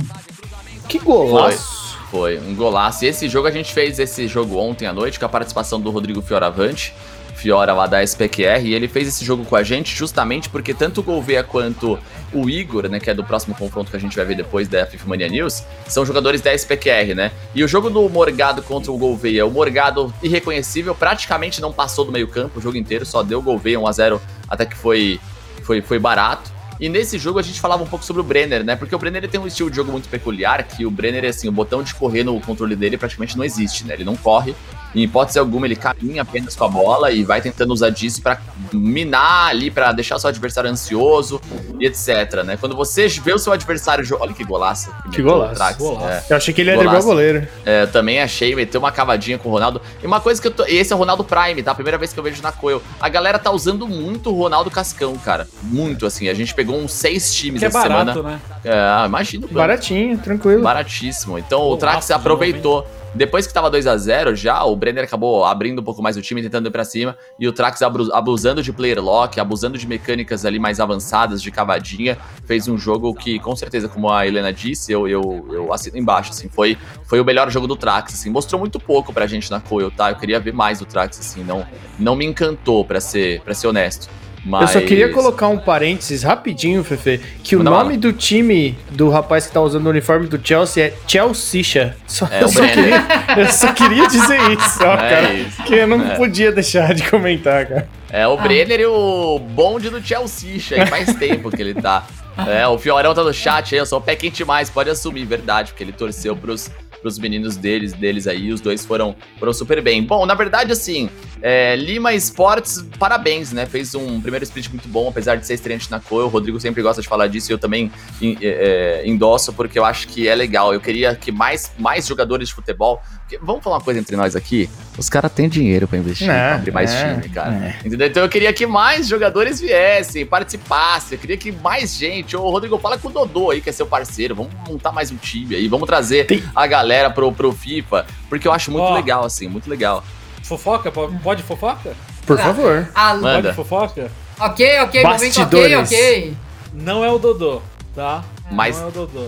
[0.87, 1.97] Que golaço.
[2.11, 3.05] Foi um golaço.
[3.05, 5.89] E esse jogo a gente fez esse jogo ontem à noite com a participação do
[5.89, 6.93] Rodrigo Fioravante.
[7.39, 10.99] Fiora lá da SPQR, e ele fez esse jogo com a gente justamente porque tanto
[10.99, 11.97] o Gouveia quanto
[12.33, 14.85] o Igor, né, que é do próximo confronto que a gente vai ver depois da
[14.85, 17.31] FIFA Mania News, são jogadores da SPQR, né?
[17.55, 22.11] E o jogo do Morgado contra o Gouveia, o Morgado irreconhecível, praticamente não passou do
[22.11, 25.19] meio-campo o jogo inteiro, só deu Gouveia 1 a 0 até que foi
[25.63, 26.59] foi foi barato.
[26.80, 28.75] E nesse jogo a gente falava um pouco sobre o Brenner, né?
[28.75, 31.47] Porque o Brenner ele tem um estilo de jogo muito peculiar, que o Brenner, assim,
[31.47, 33.93] o botão de correr no controle dele praticamente não existe, né?
[33.95, 34.55] Ele não corre.
[34.95, 38.41] Em hipótese alguma, ele caminha apenas com a bola e vai tentando usar disso pra
[38.73, 41.39] minar ali, pra deixar o seu adversário ansioso
[41.80, 42.57] e etc, né?
[42.57, 44.03] Quando você vê o seu adversário...
[44.19, 44.91] Olha que golaço.
[45.11, 46.07] Que o golaço, Trax, golaço.
[46.07, 46.23] é.
[46.32, 47.47] Eu achei que ele ia driblar o goleiro.
[47.65, 49.80] É, eu também achei, meteu uma cavadinha com o Ronaldo.
[50.01, 50.65] E uma coisa que eu tô.
[50.65, 51.75] e Esse é o Ronaldo Prime, tá?
[51.75, 52.82] Primeira vez que eu vejo na Coel.
[52.99, 55.47] A galera tá usando muito o Ronaldo Cascão, cara.
[55.61, 56.30] Muito, assim.
[56.30, 58.30] A gente pegou uns seis times Que é essa barato, semana.
[58.36, 58.41] né?
[58.63, 59.47] É, imagina.
[59.47, 59.53] pô.
[59.53, 60.61] Baratinho, tranquilo.
[60.63, 61.38] Baratíssimo.
[61.38, 62.88] Então o Golaço Trax de aproveitou.
[63.15, 66.22] Depois que tava 2 a 0 já, o Brenner acabou abrindo um pouco mais o
[66.22, 67.17] time, tentando ir pra cima.
[67.39, 72.20] E o Trax abusando de player lock, abusando de mecânicas ali mais avançadas, de cavadinha.
[72.45, 76.30] Fez um jogo que, com certeza, como a Helena disse, eu, eu, eu assino embaixo,
[76.30, 76.49] assim.
[76.49, 78.30] Foi, foi o melhor jogo do Trax, assim.
[78.30, 80.11] Mostrou muito pouco pra gente na Coil, tá?
[80.11, 81.43] Eu queria ver mais do Trax, assim.
[81.43, 81.65] Não,
[81.97, 84.07] não me encantou, pra ser, pra ser honesto.
[84.45, 84.73] Mas...
[84.73, 89.09] Eu só queria colocar um parênteses rapidinho, Fefe, que o Manda nome do time do
[89.09, 91.95] rapaz que tá usando o uniforme do Chelsea é Chelsea.
[92.07, 93.05] Só, É, eu, só queria,
[93.37, 95.33] eu só queria dizer isso, ó, É cara.
[95.33, 95.63] isso.
[95.63, 96.15] Que eu não É.
[96.15, 97.87] podia deixar de comentar, cara.
[98.09, 102.05] É o Brenner e o bonde do Chelsea, aí faz tempo que ele tá.
[102.47, 105.25] É, o Fiorão tá no chat aí, eu sou o pé quente mais, pode assumir,
[105.25, 106.71] verdade, porque ele torceu pros,
[107.01, 110.03] pros meninos deles, deles aí, os dois foram, foram super bem.
[110.03, 111.09] Bom, na verdade, assim,
[111.41, 113.65] é, Lima Esportes, parabéns, né?
[113.65, 116.25] Fez um primeiro split muito bom, apesar de ser estreante na cor.
[116.25, 117.91] O Rodrigo sempre gosta de falar disso e eu também
[118.21, 120.73] é, é, endosso, porque eu acho que é legal.
[120.73, 123.01] Eu queria que mais, mais jogadores de futebol.
[123.30, 124.67] Porque- vamos falar uma coisa entre nós aqui?
[124.97, 127.53] Os caras têm dinheiro pra investir, pra abrir mais é, time, cara.
[127.53, 127.88] é.
[127.88, 128.07] Entendeu?
[128.07, 131.15] Então eu queria que mais jogadores viessem, participassem.
[131.15, 132.36] Eu queria que mais gente.
[132.36, 134.34] Ô, Rodrigo, fala com o Dodô aí, que é seu parceiro.
[134.36, 135.67] Vamos montar mais um time aí.
[135.67, 138.05] Vamos trazer Tem- a galera pro, pro FIFA.
[138.27, 138.93] Porque eu acho muito Ó.
[138.95, 140.03] legal, assim, muito legal.
[140.43, 140.91] Fofoca?
[140.91, 141.93] Po- Pode fofoca?
[142.25, 142.43] Por Ah.
[142.43, 142.89] favor.
[142.95, 143.53] Ah, Manda.
[143.53, 144.11] Pode fofoca?
[144.39, 145.77] ok, ok, momento ok, Bastidores.
[145.91, 146.34] ok.
[146.73, 147.61] Não é o Dodô,
[147.95, 148.23] tá?
[148.51, 149.27] Mas- Não é o Dodô.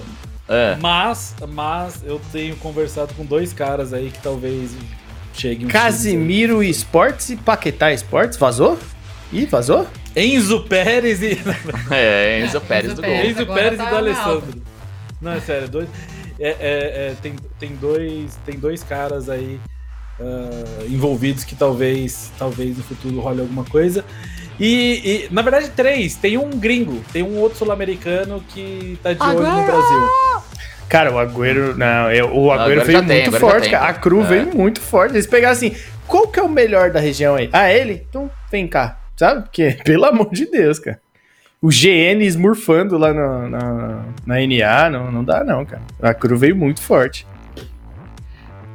[0.52, 0.76] É.
[0.82, 4.72] Mas, mas eu tenho conversado com dois caras aí que talvez
[5.34, 8.38] cheguem um Casimiro Esportes e Paquetá Esportes.
[8.38, 8.78] Vazou?
[9.32, 9.88] Ih, vazou?
[10.14, 11.40] Enzo Pérez e.
[11.90, 13.12] É, Enzo Pérez do gol.
[13.12, 14.62] Enzo Pérez tá e do na Alessandro.
[15.22, 15.88] Não, é sério, dois.
[16.38, 19.60] É, é, é, tem, tem, dois, tem dois caras aí
[20.20, 24.04] ah, envolvidos que talvez, talvez no futuro role alguma coisa.
[24.60, 26.16] E, e, na verdade, três.
[26.16, 30.31] Tem um gringo, tem um outro sul-americano que tá de olho no Brasil.
[30.92, 31.76] Cara, o Agüero.
[31.78, 33.72] Não, eu- o Agüero veio tem, muito já forte, tem.
[33.72, 33.88] cara.
[33.88, 34.26] A Cru É.
[34.26, 35.14] veio muito forte.
[35.16, 35.74] Eles pegaram assim.
[36.06, 37.50] Qual que é o melhor da região aí?
[37.54, 38.06] Ah, ele?
[38.10, 39.00] Então vem cá.
[39.16, 39.44] Sabe?
[39.44, 41.00] Porque, pelo amor de Deus, cara.
[41.62, 45.82] O GN esmurfando lá no- na, na NA, não, não dá, não, cara.
[46.02, 47.26] A Cru veio muito forte.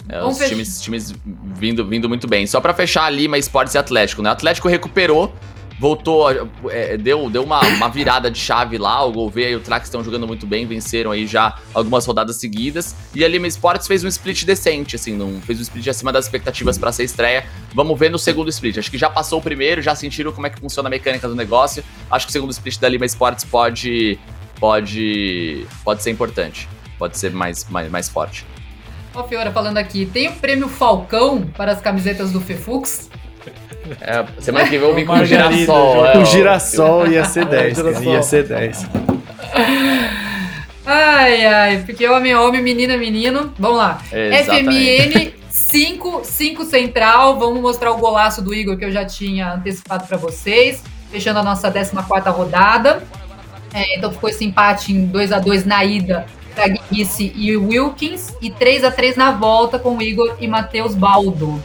[0.09, 1.13] É, os times, times
[1.57, 2.47] vindo, vindo muito bem.
[2.47, 4.31] Só pra fechar Lima Esportes e Atlético, né?
[4.31, 5.35] O Atlético recuperou,
[5.79, 6.31] voltou,
[6.71, 9.05] é, deu, deu uma, uma virada de chave lá.
[9.05, 12.95] O Gouveia e o Trax estão jogando muito bem, venceram aí já algumas rodadas seguidas.
[13.15, 16.27] E a Lima Esportes fez um split decente, assim, não fez um split acima das
[16.27, 17.47] expectativas pra ser estreia.
[17.75, 18.79] Vamos ver no segundo split.
[18.79, 21.35] Acho que já passou o primeiro, já sentiram como é que funciona a mecânica do
[21.35, 21.85] negócio.
[22.11, 24.19] Acho que o segundo split da Lima Esportes pode,
[24.59, 26.69] pode, pode ser importante.
[26.99, 28.47] Pode ser mais, mais, mais forte.
[29.15, 33.11] Ó, Fiora falando aqui, tem o prêmio Falcão para as camisetas do Fefux?
[34.01, 36.07] É, semana que vem eu vim com Margarida, girassol.
[36.07, 37.89] É, o girassol ia ser 10, cara.
[37.89, 38.13] girassol.
[38.13, 38.87] Ia ser 10.
[40.85, 43.53] Ai, ai, porque homem é homem, menino é menino.
[43.59, 43.99] Vamos lá.
[44.13, 45.13] Exatamente.
[45.13, 47.39] FMN 5, 5 central.
[47.39, 50.83] Vamos mostrar o golaço do Igor que eu já tinha antecipado para vocês.
[51.11, 51.93] Fechando a nossa 14
[52.31, 53.03] rodada.
[53.75, 56.25] É, então ficou esse empate em 2 a 2 na ida
[56.55, 61.63] para Guice e Wilkins e 3 a 3 na volta com Igor e Matheus Baldo.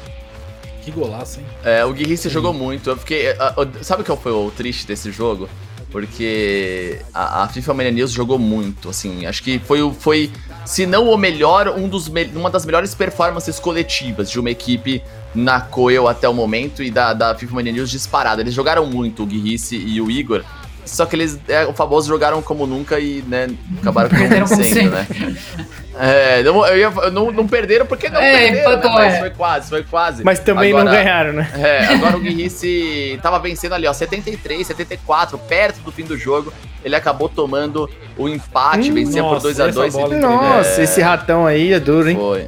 [0.82, 1.46] Que golaço, hein?
[1.64, 2.90] É, o Guirrice jogou muito.
[2.90, 3.30] Eu fiquei.
[3.32, 5.48] a- a- Sabe qual foi o triste desse jogo?
[5.92, 9.26] Porque a, a FIFA Mania News jogou muito, assim.
[9.26, 10.32] Acho que foi, foi
[10.66, 15.04] se não o melhor, um dos, uma das melhores performances coletivas de uma equipe
[15.36, 18.42] na Coel até o momento e da, da FIFA Mania News disparada.
[18.42, 20.44] Eles jogaram muito, o Guirrice e o Igor.
[20.86, 23.48] Só que eles, é, o famoso, jogaram como nunca e, né,
[23.82, 25.08] acabaram não Perderam como vencendo, né?
[26.00, 28.76] É, não, eu ia- não, não perderam porque não É, perderam, né?
[28.76, 29.20] empatou, Mas é.
[29.20, 30.24] foi quase, foi quase.
[30.24, 31.52] Mas também não Agora- ganharam, né?
[31.54, 36.52] é, agora o Guirrice tava vencendo ali, ó, 73, 74, perto do fim do jogo.
[36.84, 40.22] Ele acabou tomando o empate, Hum, vencia por nossa, 2 a essa 2 bola ele-
[40.22, 42.16] Nossa, é, esse ratão aí é duro, hein?
[42.16, 42.48] Foi.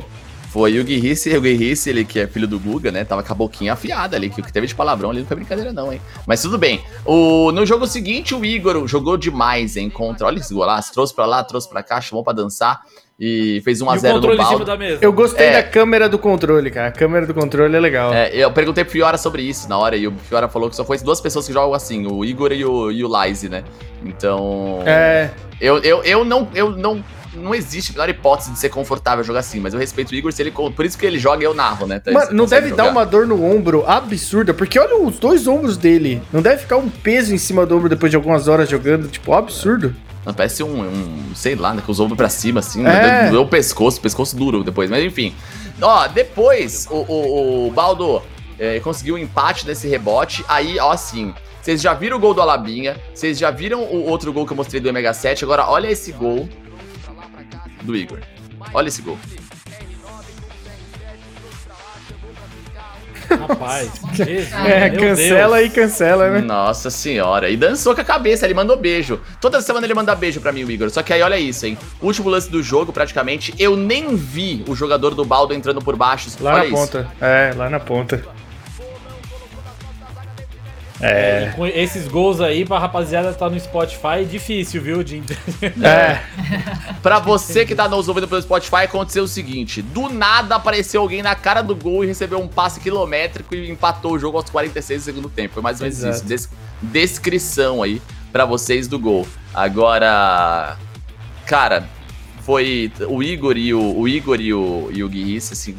[0.54, 0.74] Foi.
[0.74, 3.04] E o Guirrice, o Guirrice, ele que é filho do Guga, né?
[3.04, 5.36] Tava com a boquinha afiada ali, que o que teve de palavrão ali não foi
[5.38, 6.00] brincadeira, não, hein?
[6.28, 6.80] Mas tudo bem.
[7.04, 9.90] O, no jogo seguinte, o Igor jogou demais, hein?
[9.90, 10.28] Contra.
[10.28, 10.94] Olha esse golaço.
[10.94, 12.82] Trouxe pra lá, trouxe pra cá, chamou pra dançar.
[13.20, 14.66] E fez 1x0 e o no controle em cima balde.
[14.66, 14.98] da mesa.
[15.02, 15.54] Eu gostei É.
[15.54, 16.88] da câmera do controle, cara.
[16.90, 18.14] A câmera do controle é legal.
[18.14, 20.84] É, eu perguntei pro Fiora sobre isso na hora, e o Fiora falou que só
[20.84, 23.64] conhece duas pessoas que jogam assim, o Igor e o, e o Lize, né?
[24.04, 24.82] Então.
[24.86, 25.30] É,
[25.60, 26.48] Eu, eu, eu não.
[26.54, 27.04] Eu não.
[27.36, 30.32] Não existe a menor hipótese de ser confortável jogar assim, mas eu respeito o Igor
[30.32, 30.52] se ele.
[30.52, 31.98] Por isso que ele joga, eu narro, né?
[32.02, 32.92] Então, Mano, não deve dar jogar.
[32.92, 36.22] uma dor no ombro absurda, porque olha os dois ombros dele.
[36.32, 39.34] Não deve ficar um peso em cima do ombro depois de algumas horas jogando, tipo,
[39.34, 39.96] absurdo.
[40.26, 42.84] Não, parece um, um, sei lá, né, com os ombros pra cima, assim, É.
[42.84, 43.30] né?
[43.30, 45.34] Doeu o pescoço, pescoço duro depois, mas enfim.
[45.82, 48.22] Ó, depois o, o, o Baldo
[48.58, 52.42] é, conseguiu um empate nesse rebote, aí, ó, assim, vocês já viram o gol do
[52.42, 56.12] Alabinha, vocês já viram o outro gol que eu mostrei do MH7, agora olha esse
[56.14, 56.48] gol
[57.84, 58.20] do Igor.
[58.74, 59.18] Olha esse gol.
[63.30, 65.72] Rapaz, Jesus, É, cancela Deus.
[65.72, 66.42] e cancela, né?
[66.42, 67.50] Nossa senhora.
[67.50, 69.20] E dançou com a cabeça, ele mandou beijo.
[69.42, 70.90] Toda semana ele manda beijo pra mim, o Igor.
[70.90, 71.78] Só que aí olha isso, hein.
[72.02, 76.30] Último lance do jogo, praticamente, eu nem vi o jogador do Baldo entrando por baixo.
[76.42, 76.76] Lá olha na isso.
[76.76, 77.12] ponta.
[77.20, 78.24] É, lá na ponta.
[81.06, 81.52] É.
[81.56, 85.74] Com esses gols aí pra rapaziada tá no Spotify, difícil, viu, de entender.
[85.86, 86.22] É.
[87.02, 91.22] Pra você que tá nos ouvindo pelo Spotify, aconteceu o seguinte: do nada apareceu alguém
[91.22, 95.02] na cara do gol e recebeu um passe quilométrico e empatou o jogo aos 46
[95.02, 95.56] do segundo tempo.
[95.56, 96.16] Foi mais ou menos Exato.
[96.16, 96.26] isso.
[96.26, 96.50] Des-
[96.82, 98.02] descrição aí
[98.32, 99.28] pra vocês do gol.
[99.54, 100.78] Agora,
[101.46, 101.88] cara,
[102.46, 105.76] foi o Igor e o, o Igor e o, e o Guirrice, assim.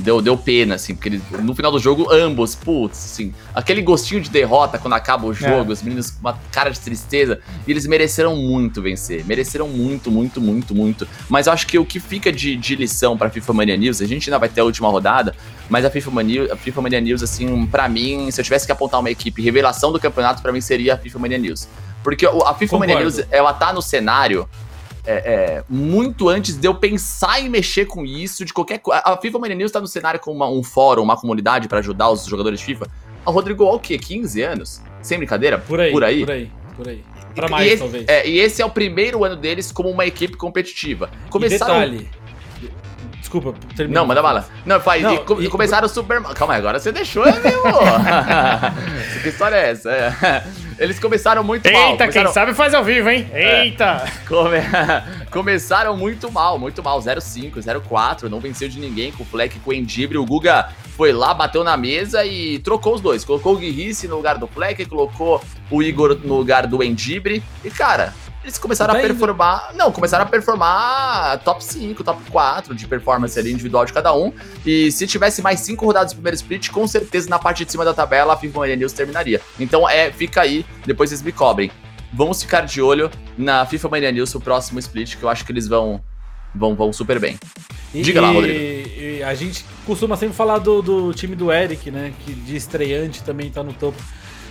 [0.00, 4.20] Deu, deu pena, assim, porque eles, no final do jogo, ambos, putz, assim, aquele gostinho
[4.20, 7.86] de derrota quando acaba o jogo, os meninos com uma cara de tristeza, e eles
[7.86, 11.08] mereceram muito vencer, mereceram muito, muito, muito, muito.
[11.28, 14.06] Mas eu acho que o que fica de, de lição pra FIFA Mania News, a
[14.06, 15.34] gente ainda vai ter a última rodada,
[15.68, 18.72] mas a FIFA Mania, a FIFA Mania News, assim, pra mim, se eu tivesse que
[18.72, 21.68] apontar uma equipe revelação do campeonato, pra mim seria a FIFA Mania News.
[22.02, 23.16] Porque a FIFA Mania Concordo.
[23.18, 24.48] News, ela tá no cenário
[25.06, 29.02] é, é, muito antes de eu pensar em mexer com isso, de qualquer coisa.
[29.04, 32.10] A FIFA Mania News tá no cenário com uma- um fórum, uma comunidade pra ajudar
[32.10, 32.86] os jogadores de FIFA.
[33.24, 33.98] A Rodrigo, há o quê?
[33.98, 34.80] 15 anos?
[35.02, 35.58] Sem brincadeira?
[35.58, 36.20] Por aí, Por aí?
[36.20, 37.04] por aí, por aí.
[37.34, 38.04] Pra E mais, esse, talvez.
[38.08, 41.08] É, e esse é o primeiro ano deles como uma equipe competitiva.
[41.26, 41.74] E Começaram.
[41.80, 42.08] detalhe.
[43.20, 44.00] Desculpa, termina.
[44.00, 44.48] Não, manda bala.
[44.66, 45.02] Não, faz.
[45.02, 46.20] Não, e, e- começaram super.
[46.34, 47.62] Calma aí, agora você deixou, é meu.
[49.22, 49.90] que história é essa?
[49.90, 50.44] É.
[50.78, 51.90] Eles começaram muito mal.
[51.90, 53.30] Eita, quem começaram- sabe faz ao vivo, hein?
[53.32, 54.04] Eita!
[54.26, 54.56] Come-
[55.30, 56.98] Começaram muito mal, muito mal.
[57.00, 60.16] 0-5, 0-4, não venceu de ninguém com o Fleck e com o Endibre.
[60.18, 63.24] O Guga foi lá, bateu na mesa e trocou os dois.
[63.24, 67.42] Colocou o Guirrice no lugar do Fleck, colocou o Igor no lugar do Endibre.
[67.62, 69.08] E, cara, eles começaram Tá a indo.
[69.08, 69.72] performar.
[69.74, 74.32] Não, começaram a performar top 5, top 4 de performance ali individual de cada um.
[74.64, 77.84] E se tivesse mais 5 rodadas do primeiro split, com certeza na parte de cima
[77.84, 79.40] da tabela a FIFA News terminaria.
[79.58, 81.70] Então é, fica aí, depois vocês me cobrem.
[82.12, 85.52] Vamos ficar de olho na FIFA Mania News pro próximo split, que eu acho que
[85.52, 86.02] eles vão
[86.52, 87.38] vão, vão super bem.
[87.94, 88.58] E- Diga lá, e- Rodrigo.
[88.58, 92.12] e a gente costuma sempre falar do, do time do Eric, né?
[92.24, 94.02] Que de estreante também tá no topo.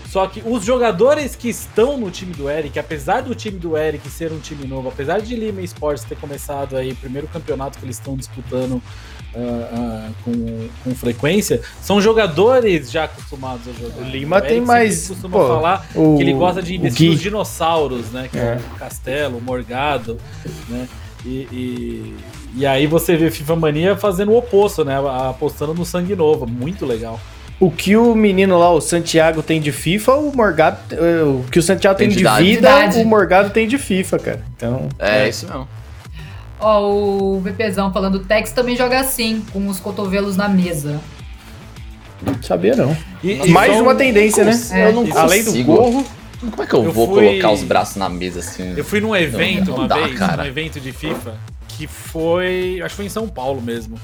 [0.09, 4.09] Só que os jogadores que estão no time do Eric, apesar do time do Eric
[4.09, 7.85] ser um time novo, apesar de Lima Sports ter começado aí o primeiro campeonato que
[7.85, 8.81] eles estão disputando
[9.35, 9.37] ah,
[9.71, 13.97] ah, com, com frequência, são jogadores já acostumados a jogar.
[14.01, 17.11] O Lima Eric tem mais, costuma pô, falar o- que ele gosta de o investir
[17.11, 18.27] nos dinossauros, né?
[18.31, 18.59] Que é, É.
[18.73, 20.17] o Castelo, o Morgado,
[20.67, 20.87] né?
[21.23, 22.15] E, e,
[22.55, 24.95] e aí você vê FIFA Mania fazendo o oposto, né?
[25.29, 26.47] Apostando no sangue novo.
[26.47, 27.19] Muito legal.
[27.59, 30.77] O que o menino lá, o Santiago, tem de FIFA, o Morgado.
[30.91, 32.99] eh, O que o Santiago tem, Tem de de vida, Idade.
[32.99, 34.41] o Morgado tem de FIFA, cara.
[34.55, 34.87] Então.
[34.97, 35.67] É, isso mesmo.
[36.61, 40.99] Ó, o VPzão falando, o Tex também joga assim, com os cotovelos na mesa.
[42.41, 42.95] Sabia não.
[43.23, 44.51] E, e Mais uma um- tendência, né?
[44.87, 45.75] Eu não Além do consigo.
[45.75, 46.05] gorro.
[46.39, 48.73] Como é que eu, Eu vou fui- colocar os braços na mesa assim?
[48.75, 50.43] Eu fui num evento não uma dá, vez, cara.
[50.43, 51.33] num evento de FIFA,
[51.67, 52.79] que foi.
[52.81, 53.97] Acho que foi em São Paulo mesmo.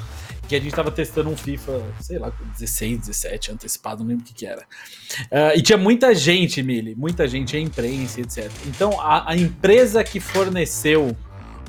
[0.47, 4.27] Que a gente tava testando um FIFA, sei lá, 16, 17, antecipado, não lembro o
[4.27, 4.63] que, que era.
[5.31, 8.51] Ah, e tinha muita gente, Mili, muita gente, a imprensa, etc.
[8.67, 11.15] Então a, a empresa que forneceu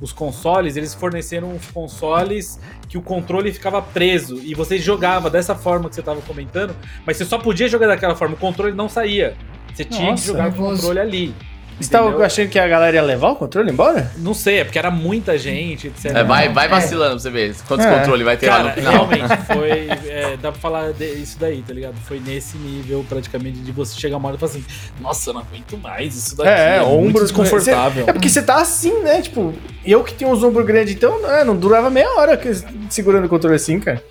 [0.00, 5.54] os consoles, eles forneceram os consoles que o controle ficava preso e você jogava dessa
[5.54, 8.88] forma que você tava comentando, mas você só podia jogar daquela forma, o controle não
[8.88, 9.36] saía.
[9.74, 11.34] Você tinha Nossa, que jogar com o controle ali.
[11.78, 14.10] Você tava achando que a galera ia levar o controle embora?
[14.16, 16.06] Não sei, é porque era muita gente, etc.
[16.06, 16.68] É, vai, vai É.
[16.68, 17.98] vacilando pra você ver quantos É.
[17.98, 18.92] controles vai ter lá Cara, no final.
[18.92, 19.70] realmente, foi.
[20.10, 21.94] é, dá pra falar de- isso daí, tá ligado?
[22.06, 24.64] Foi nesse nível, praticamente, de você chegar uma hora e falar assim:
[25.00, 26.48] Nossa, eu não aguento mais isso daqui.
[26.48, 28.04] É, É, ombro- desconfortável.
[28.08, 29.20] É porque você tá assim, né?
[29.20, 29.52] Tipo,
[29.84, 32.54] eu que tenho uns ombros grandes, então é, não durava meia hora que-
[32.88, 34.02] segurando o controle assim, cara.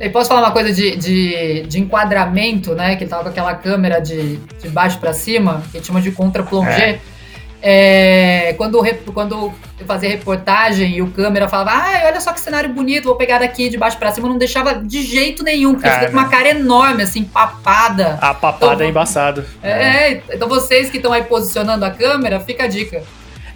[0.00, 2.96] E posso falar uma coisa de, de, de enquadramento, né?
[2.96, 7.00] Que ele tava com aquela câmera de, de baixo pra cima, que chama de contra-plongé.
[7.62, 12.32] É, quando, o rep- quando eu fazia reportagem e o câmera falava, ah, olha só
[12.32, 15.42] que cenário bonito, vou pegar daqui de baixo pra cima, eu não deixava de jeito
[15.42, 18.18] nenhum, porque Ah, fica com uma cara enorme, assim, papada.
[18.20, 19.44] A papada Então- é embaçado.
[19.62, 23.02] É, então vocês que estão aí posicionando a câmera, fica a dica.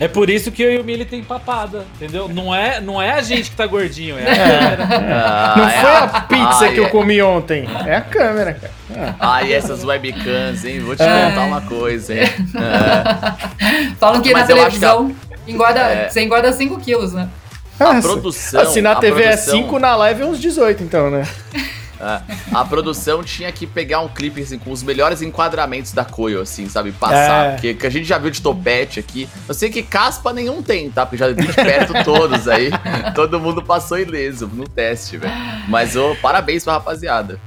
[0.01, 2.27] É por isso que eu e o Mili tem papada, entendeu?
[2.27, 4.89] Não é, não é a gente que tá gordinho, é a câmera.
[5.23, 7.69] Ah, Não é foi a pizza Ai, que eu é- comi ontem.
[7.87, 9.15] É a câmera, cara.
[9.21, 10.81] Ai, essas webcams, hein?
[10.81, 11.27] Vou te É.
[11.29, 12.21] contar uma coisa, hein?
[12.57, 13.95] É.
[14.01, 16.09] Falam que Mas na eu acho que a- televisão engorda, É.
[16.09, 17.29] você engorda 5 quilos, né?
[17.79, 18.67] A produção.
[18.67, 21.27] Se na a TV é produção- 5, na live é uns 18, então, né?
[22.01, 22.23] É,
[22.55, 26.69] a produção tinha que pegar um clipe assim, com os melhores enquadramentos da Koyo, assim,
[26.69, 26.93] sabe?
[26.93, 27.47] Passar.
[27.47, 27.53] É.
[27.53, 29.29] Porque que a gente já viu de topete aqui.
[29.47, 31.05] Eu sei que caspa nenhum tem, tá?
[31.05, 32.71] Porque já vi de perto todos aí.
[33.15, 35.35] Todo mundo passou ileso no teste, velho.
[35.69, 37.39] Mas, ô, parabéns pra rapaziada.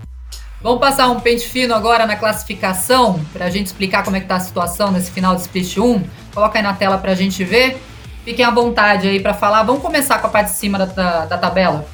[0.62, 4.38] Vamos passar um pente fino agora na classificação, pra gente explicar como é que tá
[4.38, 6.04] a situação nesse final de Split 1.
[6.34, 7.82] Coloca aí na tela pra gente ver.
[8.24, 9.64] Fiquem à vontade aí pra falar.
[9.64, 11.86] Vamos começar com a parte de cima da, da, da tabela.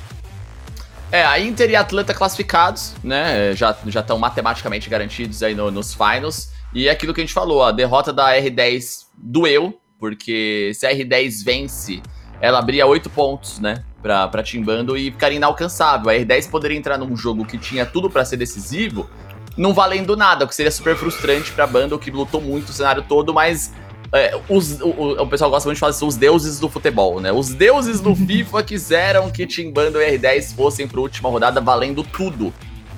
[1.11, 3.53] É, a Inter e a Atlanta classificados, né?
[3.55, 6.51] Já já estão matematicamente garantidos aí no- nos finals.
[6.73, 10.91] E é aquilo que a gente falou, a derrota da R10 doeu, porque se a
[10.93, 12.01] R10 vence,
[12.39, 13.83] ela abria oito pontos, né?
[14.03, 16.09] Pra, pra Timbando e ficaria inalcançável.
[16.09, 19.09] A R10 poderia entrar num jogo que tinha tudo pra ser decisivo,
[19.57, 23.01] não valendo nada, o que seria super frustrante pra banda, que lutou muito o cenário
[23.09, 23.73] todo, mas
[24.13, 24.87] é, os- o,
[25.21, 27.31] o- pessoal gosta muito de falar assim, os deuses do futebol, né?
[27.31, 32.53] Os deuses do FIFA quiseram que Timbando e R10 fossem pra última rodada valendo tudo.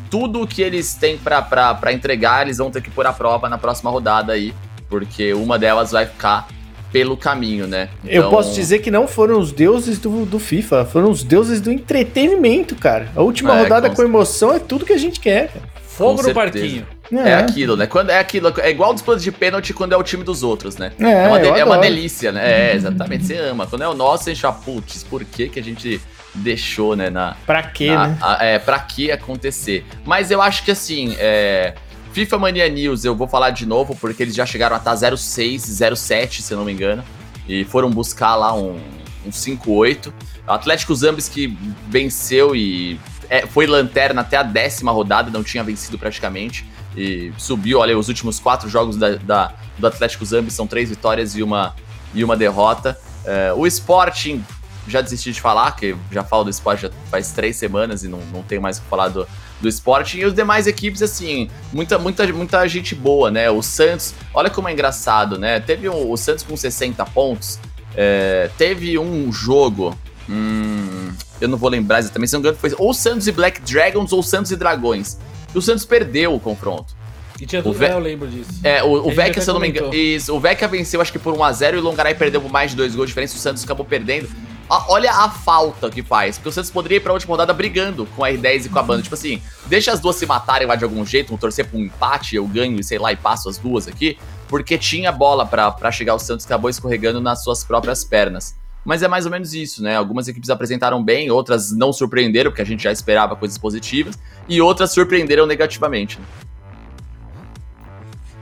[0.09, 3.89] Tudo que eles têm pra entregar, eles vão ter que pôr à prova na próxima
[3.89, 4.53] rodada aí,
[4.89, 6.47] porque uma delas vai ficar
[6.91, 7.88] pelo caminho, né?
[8.03, 11.62] Eu Então, posso dizer que não foram os deuses do, do FIFA, foram os deuses
[11.62, 13.09] do entretenimento, cara.
[13.16, 15.47] A última É, rodada com com emoção é tudo que a gente quer.
[15.53, 15.70] cara.
[15.97, 16.87] Fogo no parquinho.
[17.25, 17.85] É aquilo, né?
[17.87, 20.91] Quando é aquilo, é igual disputa de pênalti quando é o time dos outros, né?
[20.99, 22.71] É, É uma, de- é uma delícia, né?
[22.71, 23.67] É, exatamente, você ama.
[23.67, 25.99] Quando é o nosso, a gente fala, putz, por que, que a gente
[26.33, 27.09] deixou, né?
[27.09, 28.17] Na, Pra quê, na- né?
[28.21, 29.85] a- é, pra que acontecer?
[30.05, 31.73] Mas eu acho que assim, é,
[32.13, 35.61] FIFA Mania News eu vou falar de novo, porque eles já chegaram a estar 06,
[35.95, 37.03] 07, se eu não me engano.
[37.47, 38.79] E foram buscar lá um,
[39.25, 40.13] um 5-8.
[40.47, 41.57] O Atlético Zambis que
[41.89, 42.97] venceu e
[43.32, 46.65] é, foi lanterna até a décima rodada, não tinha vencido praticamente.
[46.97, 51.34] E subiu, olha, os últimos quatro jogos da, da- do Atlético Zambis são três vitórias
[51.38, 51.73] e uma,
[52.13, 52.97] e uma derrota.
[53.25, 54.43] É, o Sporting,
[54.86, 58.19] já desisti de falar, que já falo do Sporting já faz três semanas e não,
[58.34, 59.25] não tenho mais o que falar do,
[59.61, 60.17] do Sporting.
[60.17, 63.49] E os demais equipes, assim, muita, muita, muita gente boa, né?
[63.49, 65.61] O Santos, olha como é engraçado, né?
[65.61, 67.57] Teve um- o Santos com 60 pontos,
[67.95, 69.97] é, teve um jogo.
[70.30, 73.61] Hum, eu não vou lembrar exatamente, se não me engano, foi ou Santos e Black
[73.61, 75.17] Dragons ou Santos e Dragões.
[75.53, 76.95] E o Santos perdeu o confronto.
[77.39, 78.51] E tinha O tudo, Ve- é, eu lembro disso.
[78.63, 79.93] É, o, o Vecchia, se eu não me engano.
[79.93, 82.78] Isso, o Vecchia venceu acho que por 1x0 e o Longaray perdeu por mais de
[82.78, 83.36] dois gols de diferença.
[83.36, 84.30] O Santos acabou perdendo.
[84.69, 86.38] A- olha a falta que faz.
[86.38, 88.84] Porque o Santos poderia ir pra última rodada brigando com a R10 e com a
[88.84, 89.01] banda.
[89.01, 91.82] Tipo assim, deixa as duas se matarem lá de algum jeito, vão torcer pra um
[91.84, 94.19] empate, eu ganho e sei lá, e passo as duas aqui.
[94.47, 98.53] Porque tinha bola pra, pra chegar o Santos, acabou escorregando nas suas próprias pernas.
[98.84, 99.95] Mas é mais ou menos isso, né?
[99.95, 104.17] Algumas equipes apresentaram bem, outras não surpreenderam, porque a gente já esperava coisas positivas,
[104.49, 106.17] e outras surpreenderam negativamente.
[106.19, 106.25] né?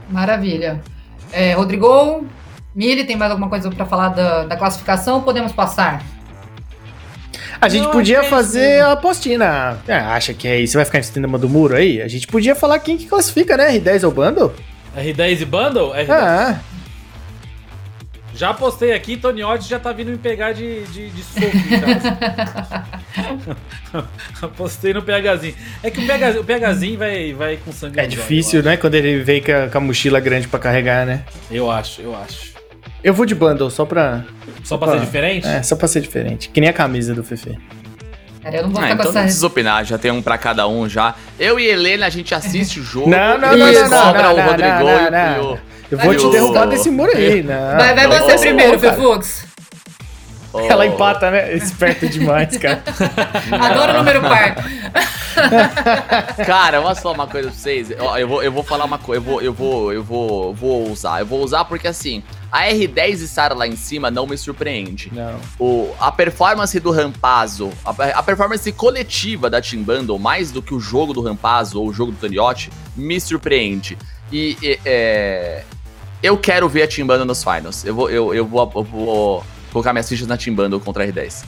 [0.08, 0.80] Maravilha.
[1.32, 2.24] É, Rodrigo,
[2.74, 6.02] Mili, tem mais alguma coisa pra falar da, da classificação podemos passar?
[7.60, 9.38] A gente Não, podia é fazer a apostinha.
[9.38, 10.72] na- Ah, acha que é isso?
[10.72, 12.00] Você vai ficar em cima do muro aí?
[12.00, 13.78] A gente podia falar quem que classifica, né?
[13.78, 14.54] R10 ou Bundle?
[14.96, 15.90] R10 e Bundle?
[15.92, 16.10] R10.
[16.10, 16.58] Ah,
[18.40, 21.78] Já postei aqui, Tony Odd já tá vindo me pegar de, de, de soco em
[21.78, 22.86] casa.
[24.56, 25.54] Postei no PHzinho.
[25.82, 28.78] É que o, PH, o PHzinho vai, vai com sangue É difícil, né?
[28.78, 31.22] Quando ele vem com a, com a mochila grande pra carregar, né?
[31.50, 32.54] Eu acho, eu acho.
[33.04, 34.24] Eu vou de bundle só pra.
[34.64, 35.04] Só pra ser Opa.
[35.04, 35.46] diferente?
[35.46, 36.48] É, só pra ser diferente.
[36.48, 37.58] Que nem a camisa do Fefe.
[38.42, 40.66] Cara, eu não vou Ah, ficar então não precisa opinar, já tem um pra cada
[40.66, 41.14] um já.
[41.38, 43.10] Eu e Helena, a gente assiste o jogo.
[43.10, 45.36] Não, não, e não, não, não, cobra não, o não, Rodrigo não, e o- não.
[45.36, 45.58] e o-
[45.90, 47.74] Eu vou te derrubar desse muro aí, né?
[47.76, 48.78] Vai, vai você primeiro.
[48.78, 49.44] Fefux.
[50.52, 51.54] o- Ela empata, né?
[51.54, 52.82] Esperto demais, cara.
[53.60, 54.56] Adoro o número par.
[56.44, 57.88] Cara, eu vou falar uma coisa pra vocês.
[57.98, 59.20] Ó, Eu vou, eu vou falar uma coisa.
[59.20, 61.20] Eu vou, eu vou, eu vou, vou usar.
[61.20, 65.10] Eu vou usar porque assim, a R10 estar lá em cima não me surpreende.
[65.14, 65.36] Não.
[65.58, 70.74] O, a performance do Rampazzo, a, a performance coletiva da Team Bundle, mais do que
[70.74, 73.96] o jogo do Rampazzo ou o jogo do Taniotti, me surpreende.
[74.32, 75.62] E, e, é,
[76.22, 77.84] eu quero ver a Team Bundle nos finals.
[77.84, 81.06] Eu vou, eu, eu vou, eu vou colocar minhas fichas na Team Bundle contra a
[81.06, 81.44] R10.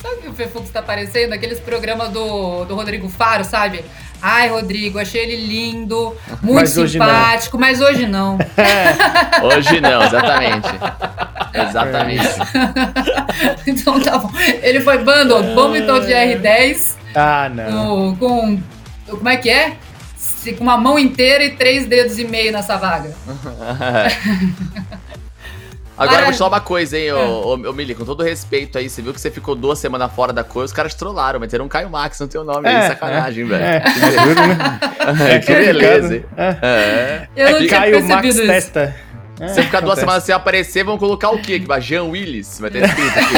[0.00, 1.34] Sabe o que o Fefux tá parecendo?
[1.34, 3.84] Aqueles programas do, do Rodrigo Faro, sabe?
[4.22, 8.36] Ai, Rodrigo, achei ele lindo, muito Mas hoje simpático, mas hoje não.
[9.42, 10.68] Hoje não, exatamente.
[11.52, 12.28] Exatamente.
[13.66, 14.30] então tá bom.
[14.62, 18.10] Ele foi bundle, vamos então de R10 Ah, não.
[18.10, 18.60] no- com.
[19.08, 19.76] Como é que é?
[20.42, 23.10] Se- Com uma mão inteira e três dedos e meio nessa vaga.
[25.98, 27.14] Agora vou te falar uma coisa, hein, É.
[27.14, 27.18] ô,
[27.48, 30.32] ô, ô Mili, com todo respeito aí, você viu que você ficou duas semanas fora
[30.32, 32.88] da coisa, os caras te trollaram, meteram um Caio Max no teu nome aí, É,
[32.88, 33.62] sacanagem, velho.
[33.62, 34.80] É, que duro, né?
[35.44, 36.24] que complicado, beleza, hein?
[36.34, 36.58] né?
[36.62, 36.66] É.
[36.66, 37.28] É.
[37.36, 38.46] Eu não É que tinha Caio Max isso.
[38.46, 38.96] Testa.
[39.40, 41.58] É, Você ficar duas semanas sem aparecer, vão colocar o quê?
[41.58, 42.60] Que vai Jean Willis?
[42.60, 43.34] Vai ter escrito aqui.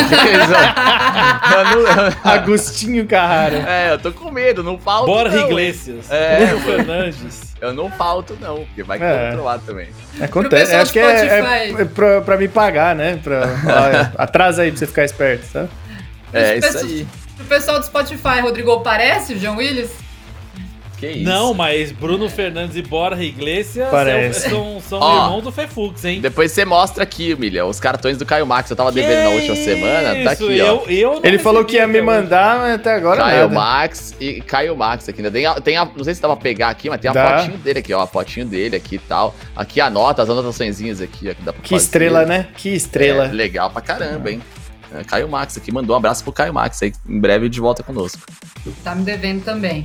[2.28, 3.64] Agostinho Carrara.
[3.68, 5.38] É, eu tô com medo, não falto Borja.
[5.38, 6.11] Iglesias.
[6.11, 6.46] É.
[6.64, 7.55] Fernandes.
[7.61, 9.28] Eu não falto não, porque vai É.
[9.30, 9.88] controlar também.
[10.20, 10.74] Acontece.
[10.74, 13.20] Acho que é, é, é pra, pra me pagar, né?
[13.22, 13.42] Pra,
[14.18, 15.66] ó, atrasa aí pra você ficar esperto, tá?
[16.32, 17.07] É isso aí.
[17.38, 19.90] O pessoal do Spotify, Rodrigo, parece o John Willis?
[21.03, 21.24] Que isso.
[21.24, 24.46] Não, mas Bruno Fernandes e Borja Iglesias Parece.
[24.46, 25.24] é- são, são Ó.
[25.24, 26.20] irmão do Fefux, hein?
[26.20, 28.70] Depois você mostra aqui, Milha, os cartões do Caio Max.
[28.70, 30.64] Eu tava devendo na última semana, tá aqui, ó.
[30.64, 33.53] eu, eu não Ele falou que ia me mandar, mas até agora Caio nada.
[33.55, 35.18] Max e Caio Max aqui.
[35.18, 37.14] Ainda tem a, tem a- não sei se dá pra pegar aqui, mas tem a
[37.14, 37.38] Dá.
[37.40, 38.00] fotinho dele aqui, ó.
[38.03, 39.34] A fotinho dele aqui e tal.
[39.57, 41.84] Aqui a nota, as anotaçõezinhas aqui, ó, que dá pra Que fazer.
[41.84, 42.46] estrela, né?
[42.57, 43.24] Que estrela.
[43.24, 44.40] É, legal pra caramba, hein?
[44.94, 47.82] É, Caio Max aqui, mandou um abraço pro Caio Max aí, em breve de volta
[47.82, 48.20] conosco.
[48.84, 49.84] Tá me devendo também.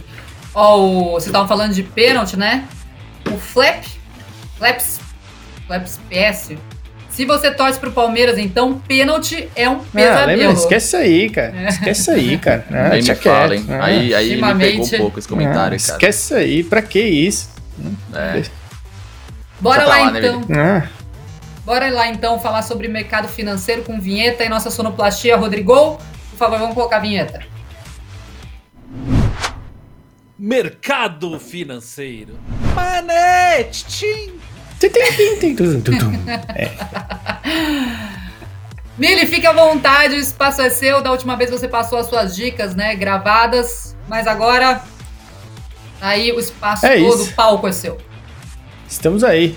[0.59, 2.65] Ó, o, vocês estavam falando de pênalti, né?
[3.31, 3.83] O Flap,
[4.57, 4.99] Flaps,
[5.67, 6.53] Flaps PS.
[7.11, 10.39] Se você torce pro Palmeiras, então pênalti é um Ah, pesadelo.
[10.39, 10.53] lembra?
[10.53, 11.53] Esquece aí, cara.
[11.69, 12.65] Esquece isso aí, cara.
[12.73, 13.65] Ah, aí me fala, hein?
[13.69, 15.75] Ah, Aí, aí me pegou Ultimamente- um pouco esse ah, comentário, cara.
[15.75, 16.63] Esquece isso aí.
[16.63, 17.49] Pra que isso?
[18.15, 18.41] É.
[19.59, 20.41] Bora lá, lá, né, então.
[20.55, 20.87] Ah,
[21.65, 25.99] Bora lá então falar sobre mercado financeiro com vinheta e nossa sonoplastia, Rodrigo.
[26.31, 27.41] Por favor, vamos colocar a vinheta.
[30.39, 32.37] Mercado financeiro.
[32.75, 34.33] Manete, tchim.
[34.79, 36.11] tim, tim, tim, tim, tum, tum, tum.
[38.97, 41.01] Mili, fique à vontade, o espaço é seu.
[41.01, 44.81] Da última vez você passou as suas dicas, né, gravadas, mas agora
[46.01, 47.31] aí o espaço É todo, isso.
[47.31, 47.97] o palco é seu.
[48.87, 49.55] Estamos aí.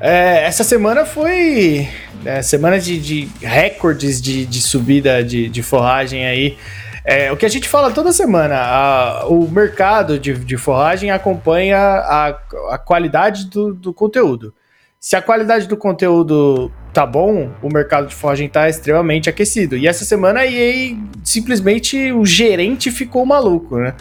[0.00, 1.88] É, essa semana foi
[2.24, 6.56] é, semana de, de recordes de, de subida de, de forragem aí.
[7.04, 11.78] É, o que a gente fala toda semana, a- o mercado de, de forragem acompanha
[11.78, 12.28] a,
[12.70, 14.52] a qualidade do, do conteúdo.
[14.98, 19.76] Se a qualidade do conteúdo tá bom, o mercado de forragem tá extremamente aquecido.
[19.76, 20.94] E essa semana a EA
[21.24, 23.94] simplesmente o gerente ficou maluco, né?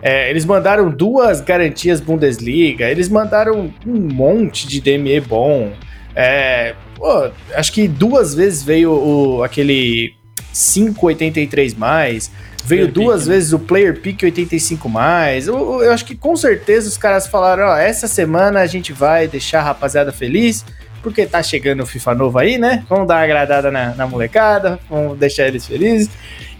[0.00, 5.72] É, eles mandaram duas garantias Bundesliga, eles mandaram um monte de DME bom.
[6.14, 10.14] É, pô, acho que duas vezes veio o, aquele
[10.54, 12.30] 583 mais,
[12.64, 13.34] veio Player duas Pick, né?
[13.34, 15.48] vezes o Player Pick 85 mais.
[15.48, 19.26] Eu, eu acho que com certeza os caras falaram: ó, essa semana a gente vai
[19.26, 20.64] deixar a rapaziada feliz.
[21.02, 22.82] Porque tá chegando o FIFA novo aí, né?
[22.88, 26.08] Vamos dar uma agradada na, na molecada, vamos deixar eles felizes.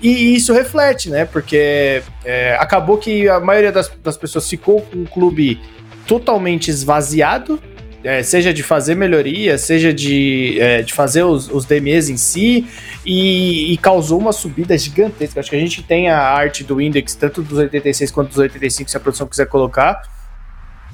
[0.03, 1.25] E isso reflete, né?
[1.25, 5.59] Porque é, acabou que a maioria das, das pessoas ficou com o clube
[6.07, 7.59] totalmente esvaziado,
[8.05, 12.67] é, seja de fazer melhoria, seja de, é, de fazer os, os DMEs em si,
[13.05, 15.41] e, e causou uma subida gigantesca.
[15.41, 18.91] Acho que a gente tem a arte do index, tanto dos 86 quanto dos 85,
[18.91, 20.03] se a produção quiser colocar.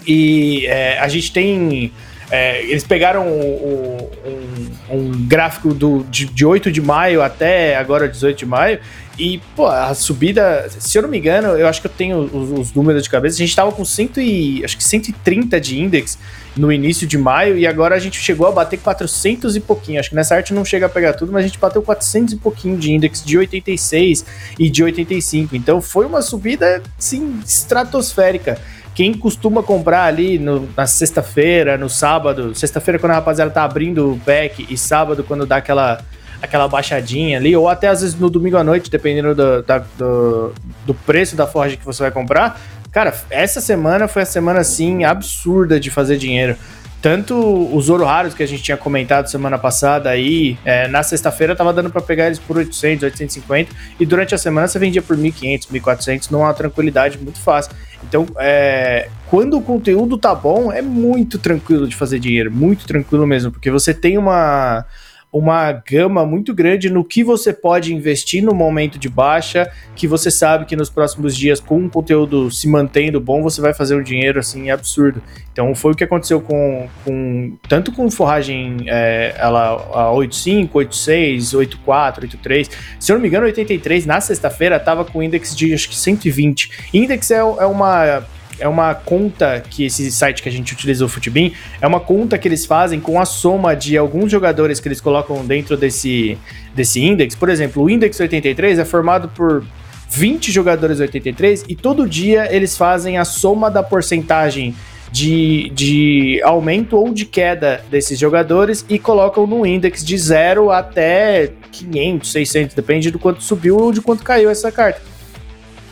[0.06, 1.92] E é, a gente tem
[2.30, 7.76] É, eles pegaram o, o, um, um, gráfico do, de, de 8 de maio até
[7.76, 8.78] agora 18 de maio
[9.20, 12.58] e, pô, a subida, se eu não me engano, eu acho que eu tenho os,
[12.58, 16.16] os números de cabeça, a gente tava com 100 e, acho que 130 de index
[16.56, 20.00] no início de maio e agora a gente chegou a bater 400 e pouquinho.
[20.00, 22.36] Acho que nessa arte não chega a pegar tudo, mas a gente bateu 400 e
[22.38, 24.24] pouquinho de index de 86
[24.58, 25.54] e de 85.
[25.54, 28.58] Então foi uma subida, sim, estratosférica.
[28.94, 34.12] Quem costuma comprar ali no, na sexta-feira, no sábado, sexta-feira quando a rapaziada tá abrindo
[34.12, 36.00] o back e sábado quando dá aquela
[36.42, 40.54] aquela baixadinha ali, ou até às vezes no domingo à noite, dependendo do, da, do,
[40.86, 42.58] do preço da Forge que você vai comprar.
[42.90, 46.56] Cara, essa semana foi a semana assim absurda de fazer dinheiro.
[47.02, 47.34] Tanto
[47.74, 51.72] os ouro raros que a gente tinha comentado semana passada aí, é, na sexta-feira tava
[51.72, 55.68] dando para pegar eles por 800, 850 e durante a semana você vendia por 1500,
[55.68, 57.72] 1400 numa tranquilidade muito fácil.
[58.06, 63.26] Então, é, quando o conteúdo tá bom, é muito tranquilo de fazer dinheiro, muito tranquilo
[63.26, 64.84] mesmo, porque você tem uma
[65.32, 70.30] uma gama muito grande no que você pode investir no momento de baixa, que você
[70.30, 74.02] sabe que nos próximos dias, com o conteúdo se mantendo bom, você vai fazer um
[74.02, 75.22] dinheiro assim absurdo.
[75.52, 81.54] Então foi o que aconteceu com, com tanto com forragem é, ela a 85, 86,
[81.54, 82.70] 84, 83.
[82.98, 86.88] Se eu não me engano, 83 na sexta-feira estava com índice de acho que 120.
[86.92, 88.24] Index é, é uma
[88.60, 92.38] é uma conta que esse site que a gente utiliza, o Futbin, é uma conta
[92.38, 96.38] que eles fazem com a soma de alguns jogadores que eles colocam dentro desse,
[96.74, 97.34] desse index.
[97.34, 99.64] Por exemplo, o index 83 é formado por
[100.10, 104.74] 20 jogadores 83 e todo dia eles fazem a soma da porcentagem
[105.10, 111.52] de, de aumento ou de queda desses jogadores e colocam no index de 0 até
[111.72, 115.00] 500, 600, depende do quanto subiu ou de quanto caiu essa carta.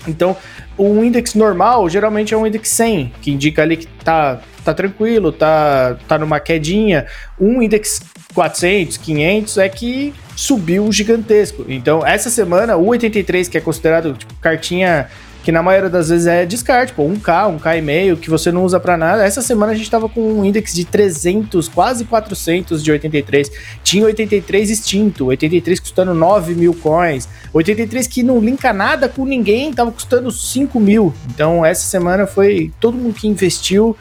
[0.07, 0.37] Então,
[0.79, 5.33] um index normal geralmente é um index 100, que indica ali que tá, tá tranquilo,
[5.33, 7.07] tá, tá numa quedinha.
[7.41, 8.01] Um index
[8.35, 11.65] 400, 500 é que subiu gigantesco.
[11.69, 15.09] Então, essa semana, o 83, que é considerado tipo, cartinha
[15.49, 18.65] que na maioria das vezes é descarte, pô, 1K, 1K e meio, que você não
[18.65, 19.25] usa para nada.
[19.25, 23.51] Essa semana a gente tava com um índice de 300, quase 400 de 83.
[23.83, 29.73] Tinha 83 extinto, 83 custando 9 mil coins, 83 que não linka nada com ninguém,
[29.73, 31.15] tava custando 5 mil.
[31.31, 33.97] Então essa semana foi todo mundo que investiu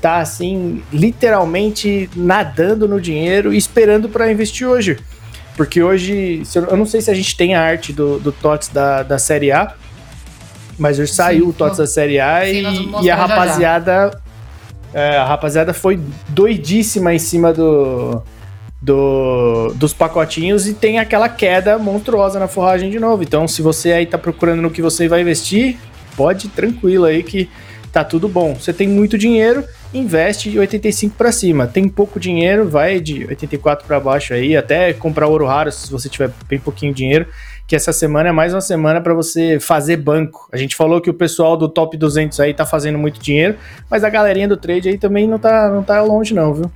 [0.00, 5.00] tá assim, literalmente nadando no dinheiro e esperando para investir hoje.
[5.56, 9.02] Porque hoje, eu não sei se a gente tem a arte do, do TOTS da,
[9.02, 9.74] da Série A,
[10.82, 13.92] mas hoje saiu o TOTS da Série A sim, e, e, a rapaziada.
[13.92, 15.00] Já já.
[15.00, 18.20] É, a rapaziada foi doidíssima em cima do,
[18.80, 23.22] do, dos pacotinhos e tem aquela queda monstruosa na forragem de novo.
[23.22, 25.78] Então, se você aí tá procurando no que você vai investir,
[26.16, 27.48] pode tranquilo aí que
[27.92, 28.54] tá tudo bom.
[28.54, 29.64] Você tem muito dinheiro,
[29.94, 31.66] investe de 85 para cima.
[31.68, 36.08] Tem pouco dinheiro, vai de 84 para baixo aí, até comprar ouro raro se você
[36.08, 37.26] tiver bem pouquinho dinheiro
[37.72, 40.46] que essa semana é mais uma semana para você fazer banco.
[40.52, 43.56] A gente falou que o pessoal do top 200 aí tá fazendo muito dinheiro,
[43.90, 46.70] mas a galerinha do trade aí também não tá, não tá longe não, viu?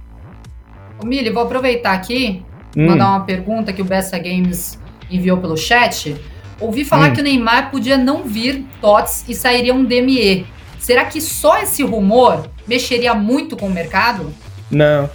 [0.99, 2.43] Ô Mili, vou aproveitar aqui,
[2.75, 2.87] hum.
[2.87, 4.79] mandar uma pergunta que o Bessa Games
[5.11, 6.17] enviou pelo chat.
[6.59, 7.13] Ouvi falar hum.
[7.13, 10.47] que o Neymar podia não vir TOTS e sairia um DME.
[10.79, 14.33] Será que só esse rumor mexeria muito com o mercado?
[14.71, 15.11] Não.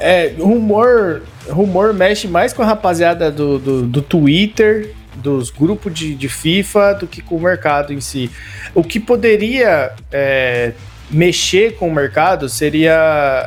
[0.00, 6.14] É, rumor rumor mexe mais com a rapaziada do, do, do Twitter, dos grupos de,
[6.14, 8.30] de, FIFA, do que com o mercado em si.
[8.74, 10.72] O que poderia é,
[11.10, 12.94] mexer com o mercado seria.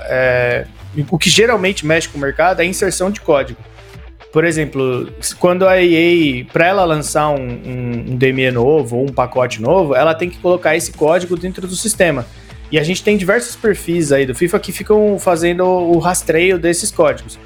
[0.07, 0.65] É,
[1.09, 3.59] o que geralmente mexe com o mercado é a inserção de código.
[4.33, 9.11] Por exemplo, quando a EA, para ela lançar um, um, um DME novo ou um
[9.11, 12.25] pacote novo, ela tem que colocar esse código dentro do sistema.
[12.71, 16.91] E a gente tem diversos perfis aí do FIFA que ficam fazendo o rastreio desses
[16.91, 17.37] códigos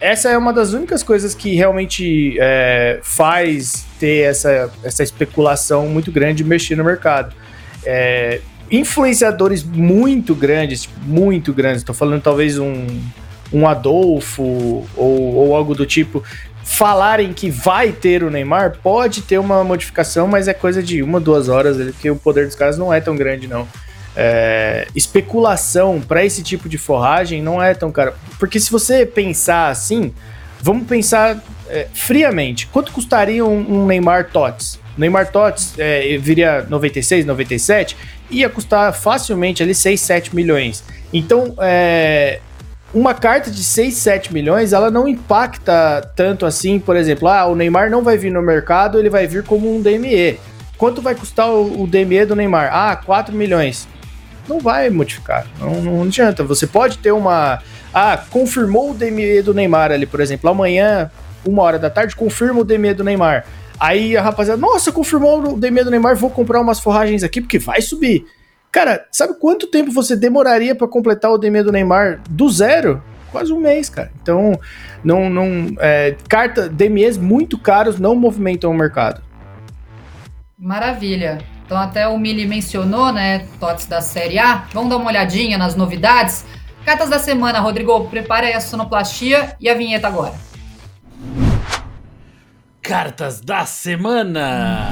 [0.00, 6.10] essa é uma das únicas coisas que realmente é, faz ter essa, essa especulação muito
[6.10, 7.36] grande de mexer no mercado.
[7.84, 12.86] É, influenciadores muito grandes, tipo, muito grandes, estou falando talvez um,
[13.52, 14.42] um Adolfo
[14.96, 16.24] ou, ou algo do tipo,
[16.64, 21.20] falarem que vai ter o Neymar, pode ter uma modificação, mas é coisa de uma,
[21.20, 23.68] duas horas, porque o poder dos caras não é tão grande, não
[24.16, 28.14] é, especulação para esse tipo de forragem não é tão cara.
[28.38, 30.12] Porque se você pensar assim,
[30.60, 34.78] vamos pensar é, friamente: quanto custaria um, um Neymar TOTS?
[34.98, 37.96] Neymar TOTS é, viria 96, 97,
[38.30, 40.84] ia custar facilmente ali 6, 7 milhões.
[41.12, 42.40] Então, é,
[42.92, 47.54] uma carta de 6, 7 milhões, ela não impacta tanto assim, por exemplo, ah, o
[47.54, 50.38] Neymar não vai vir no mercado, ele vai vir como um DME.
[50.76, 52.70] Quanto vai custar o, o DME do Neymar?
[52.72, 53.88] Ah, 4 milhões
[54.50, 55.46] não vai modificar.
[55.58, 56.42] Não, não adianta.
[56.44, 57.62] Você pode ter uma.
[57.94, 60.50] Ah, confirmou o DME do Neymar ali, por exemplo.
[60.50, 61.10] Amanhã,
[61.46, 63.46] uma hora da tarde, confirma o DME do Neymar.
[63.78, 67.58] Aí a rapaziada, nossa, confirmou o DME do Neymar, vou comprar umas forragens aqui porque
[67.58, 68.26] vai subir.
[68.70, 73.02] Cara, sabe quanto tempo você demoraria para completar o DME do Neymar do zero?
[73.32, 74.10] Quase um mês, cara.
[74.20, 74.58] Então,
[75.02, 79.22] não, não, é, carta DMEs muito caros não movimentam o mercado.
[80.58, 81.38] Maravilha.
[81.70, 84.64] Então até o Mili mencionou, né, TOTS da Série A.
[84.72, 86.44] Vamos dar uma olhadinha nas novidades.
[86.84, 90.34] Cartas da semana, Rodrigo, prepara aí a sonoplastia e a vinheta agora.
[92.82, 94.90] Cartas da semana.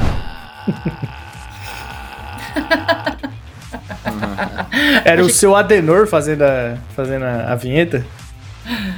[5.05, 8.07] Era o seu Adenor fazendo a, fazendo a, a vinheta?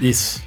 [0.03, 0.45] Isso.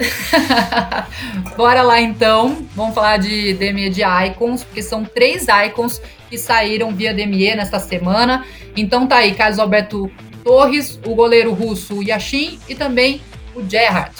[1.56, 6.94] Bora lá então, vamos falar de DME de Icons, porque são três Icons que saíram
[6.94, 8.46] via DME nesta semana.
[8.76, 10.10] Então tá aí, Carlos Alberto
[10.44, 13.20] Torres, o goleiro russo Yashin e também
[13.54, 14.12] o Gerhard.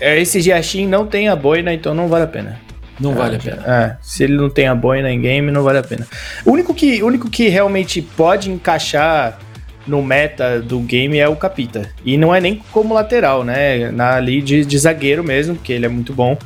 [0.00, 2.60] É, esse Yashin não tem a boina, então não vale a pena.
[3.00, 3.62] Não ah, vale a pena.
[3.66, 6.06] É, se ele não tem a boina em game, não vale a pena.
[6.44, 9.38] O único que, único que realmente pode encaixar
[9.86, 11.90] no meta do game é o Capita.
[12.04, 13.90] E não é nem como lateral, né?
[13.90, 16.36] Na ali de, de zagueiro mesmo, porque ele é muito bom.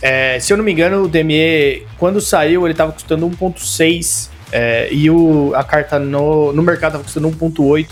[0.00, 4.88] É, se eu não me engano, o DME, quando saiu, ele tava custando 1.6 é,
[4.92, 7.88] e o, a carta no, no mercado tava custando 1.8.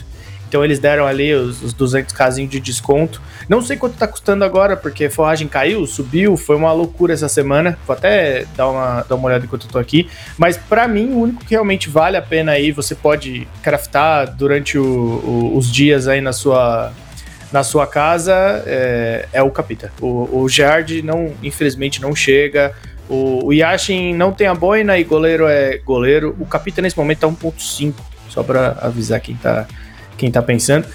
[0.55, 3.21] Então eles deram ali os, os 200 casinhos de desconto.
[3.49, 7.77] Não sei quanto tá custando agora, porque forragem caiu, subiu, foi uma loucura essa semana.
[7.85, 10.09] Vou até dar uma, dar uma olhada enquanto eu tô aqui.
[10.39, 14.79] Mas para mim, o único que realmente vale a pena aí, você pode craftar durante
[14.79, 16.93] o, o, os dias aí na sua,
[17.55, 18.35] na sua casa,
[18.67, 19.93] é, é o Capita.
[20.01, 22.75] O, o Geard, não, infelizmente, não chega.
[23.09, 26.35] O, o Yashin não tem a boina e goleiro é goleiro.
[26.41, 27.95] O Capita nesse momento tá 1.5,
[28.29, 29.69] só para avisar quem tá
[30.19, 30.89] quem tá pensando.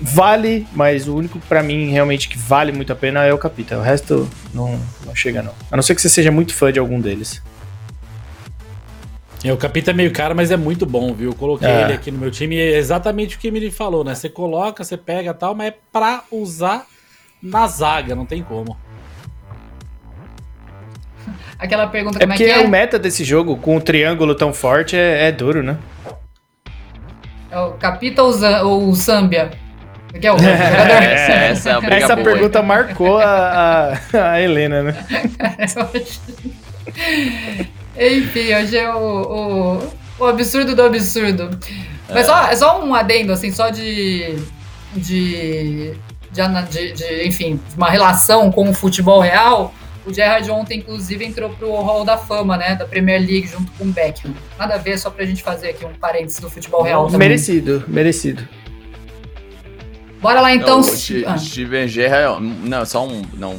[0.00, 3.78] Vale, mas o único para mim realmente que vale muito a pena é o Capita.
[3.78, 4.76] O resto não,
[5.06, 5.54] não chega não.
[5.70, 7.40] A não ser que você seja muito fã de algum deles.
[9.44, 11.30] É, o Capita é meio caro, mas é muito bom, viu?
[11.30, 11.82] Eu coloquei é.
[11.82, 14.14] ele aqui no meu time e é exatamente o que ele falou, né?
[14.14, 16.86] Você coloca, você pega tal, mas é pra usar
[17.42, 18.76] na zaga, não tem como.
[21.58, 22.58] Aquela pergunta é como é que é?
[22.60, 25.76] o meta desse jogo, com o triângulo tão forte, é, é duro, né?
[27.50, 29.50] É o Capita ou o Sambia?
[30.20, 34.94] Que é o é, essa, é essa pergunta marcou a, a, a, Helena, né?
[37.98, 41.50] Enfim, hoje é o, o, o, absurdo do absurdo.
[42.08, 44.36] Mas só, é só um adendo, assim, só de,
[44.94, 45.94] de,
[46.30, 49.74] de, de, de enfim, uma relação com o futebol real.
[50.04, 52.74] O Gerrard ontem, inclusive, entrou pro Hall da Fama, né?
[52.74, 54.34] Da Premier League, junto com o Beckham.
[54.58, 57.28] Nada a ver, só pra gente fazer aqui um parênteses do futebol real também.
[57.28, 58.48] Merecido, merecido.
[60.22, 60.80] Bora lá então.
[60.80, 61.36] Não, o ah.
[61.36, 62.40] Steven Gerrard.
[62.40, 63.58] Não, só um, não,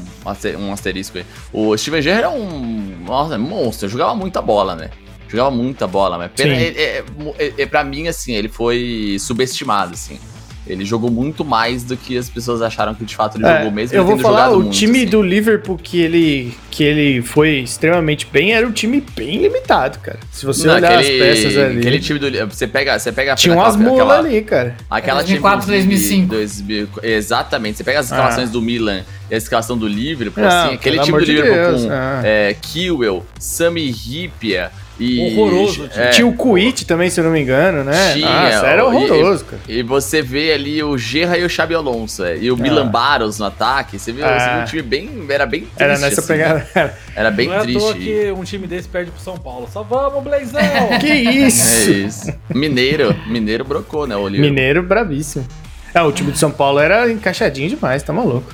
[0.58, 1.26] um asterisco aí.
[1.52, 3.04] O Steven Gerrard é um.
[3.06, 3.90] Nossa, é monstro.
[3.90, 4.90] Jogava muita bola, né?
[5.28, 7.06] Jogava muita bola, mas pena, é, é,
[7.40, 10.20] é, é, pra mim, assim, ele foi subestimado, assim.
[10.66, 13.72] Ele jogou muito mais do que as pessoas acharam que de fato ele é, jogou
[13.72, 13.98] mesmo.
[13.98, 15.10] Eu vou falar, o muito, time assim.
[15.10, 20.20] do Liverpool que ele, que ele foi extremamente bem era um time bem limitado, cara.
[20.32, 21.80] Se você Não, olhar aquele, as peças ali.
[21.80, 24.76] Aquele time do Você pega, você pega Tinha umas mulas ali, cara.
[24.90, 26.28] Aquela 2004, time 2005.
[26.28, 27.78] 2000, exatamente.
[27.78, 28.52] Você pega as escalações ah.
[28.52, 32.22] do Milan e a escalação do Liverpool, assim, aquele time do Liverpool de com ah.
[32.24, 34.72] é, Kiwell, Sami Hipia.
[35.00, 35.90] E, horroroso.
[35.96, 38.14] É, tinha o Quit também, se eu não me engano, né?
[38.14, 38.28] Tinha.
[38.28, 39.62] Nossa, era horroroso, e, cara.
[39.68, 42.24] E você vê ali o Gerra e o Xabi Alonso.
[42.24, 42.58] É, e o ah.
[42.58, 43.98] Milan Baros no ataque.
[43.98, 44.40] Você viu, ah.
[44.40, 45.26] você viu um time bem.
[45.30, 45.82] Era bem triste.
[45.82, 46.98] Era nessa assim, pegada.
[47.16, 47.80] Era bem não triste.
[47.80, 49.68] Não é que um time desse perde pro São Paulo.
[49.72, 50.62] Só vamos, Blazão!
[51.02, 51.90] que isso?
[51.90, 52.34] É isso.
[52.54, 53.16] Mineiro.
[53.28, 54.16] Mineiro brocou, né?
[54.16, 55.48] Mineiro bravíssimo.
[55.94, 58.52] É, o time de São Paulo era encaixadinho demais, tá maluco.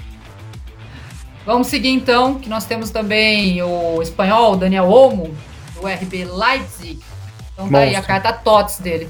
[1.46, 5.34] Vamos seguir então, que nós temos também o espanhol Daniel Olmo,
[5.80, 7.00] do RB Leipzig.
[7.54, 7.78] Então tá Monstro.
[7.80, 9.10] aí a carta TOTS dele.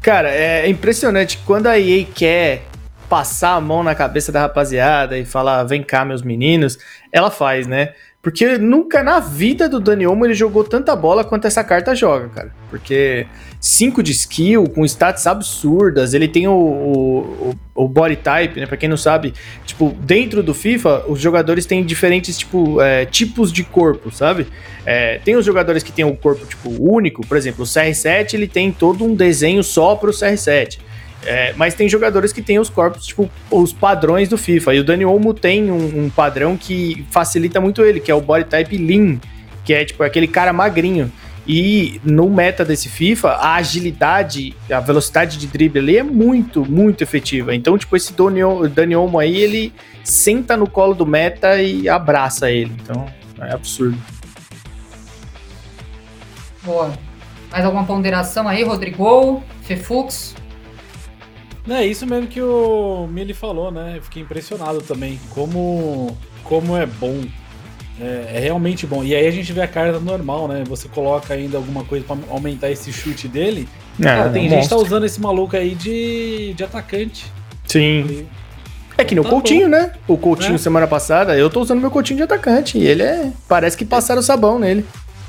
[0.00, 1.38] Cara, é impressionante.
[1.46, 2.62] Quando a EA quer
[3.08, 6.78] passar a mão na cabeça da rapaziada e falar, vem cá, meus meninos,
[7.12, 7.92] ela faz, né?
[8.22, 12.28] Porque nunca na vida do Dani Olmo ele jogou tanta bola quanto essa carta joga,
[12.28, 12.54] cara.
[12.70, 13.26] Porque
[13.60, 18.66] 5 de skill, com stats absurdas, ele tem o, o, o, body type, né?
[18.66, 19.34] Pra quem não sabe,
[19.66, 24.46] tipo, dentro do FIFA, os jogadores têm diferentes, tipo, é, tipos de corpo, sabe?
[24.86, 28.46] É, tem os jogadores que têm o corpo, tipo, único, por exemplo, o CR7, ele
[28.46, 30.78] tem todo um desenho só pro CR7.
[31.24, 34.74] É, mas tem jogadores que têm os corpos, tipo, os padrões do FIFA.
[34.74, 38.20] E o Dani Olmo tem um, um, padrão que facilita muito ele, que é o
[38.20, 39.20] body type lean,
[39.64, 41.12] que é tipo aquele cara magrinho.
[41.46, 47.02] E no meta desse FIFA, a agilidade, a velocidade de drible ali é muito, muito
[47.02, 47.54] efetiva.
[47.54, 49.72] Então, tipo, esse Dani Ol- Dani Olmo aí, ele
[50.04, 52.72] senta no colo do meta e abraça ele.
[52.82, 53.06] Então,
[53.40, 53.98] é absurdo.
[56.62, 56.92] Boa.
[57.50, 59.42] Mais alguma ponderação aí, Rodrigo?
[59.62, 60.34] Fefux?
[61.68, 63.94] É isso mesmo que o Mili falou, né?
[63.96, 65.20] Eu fiquei impressionado também.
[65.30, 67.20] Como, como é bom.
[68.00, 69.04] É, é realmente bom.
[69.04, 70.64] E aí a gente vê a carta normal, né?
[70.66, 73.68] Você coloca ainda alguma coisa pra aumentar esse chute dele.
[74.00, 77.26] Cara, tem é um gente que tá usando esse maluco aí de, de atacante.
[77.66, 78.26] Sim.
[78.98, 79.92] É que no Tá Coutinho, né?
[80.08, 80.58] O Coutinho É.
[80.58, 82.76] semana passada, eu tô usando meu Coutinho de atacante.
[82.76, 83.30] E ele é.
[83.48, 84.84] Parece que passaram sabão nele.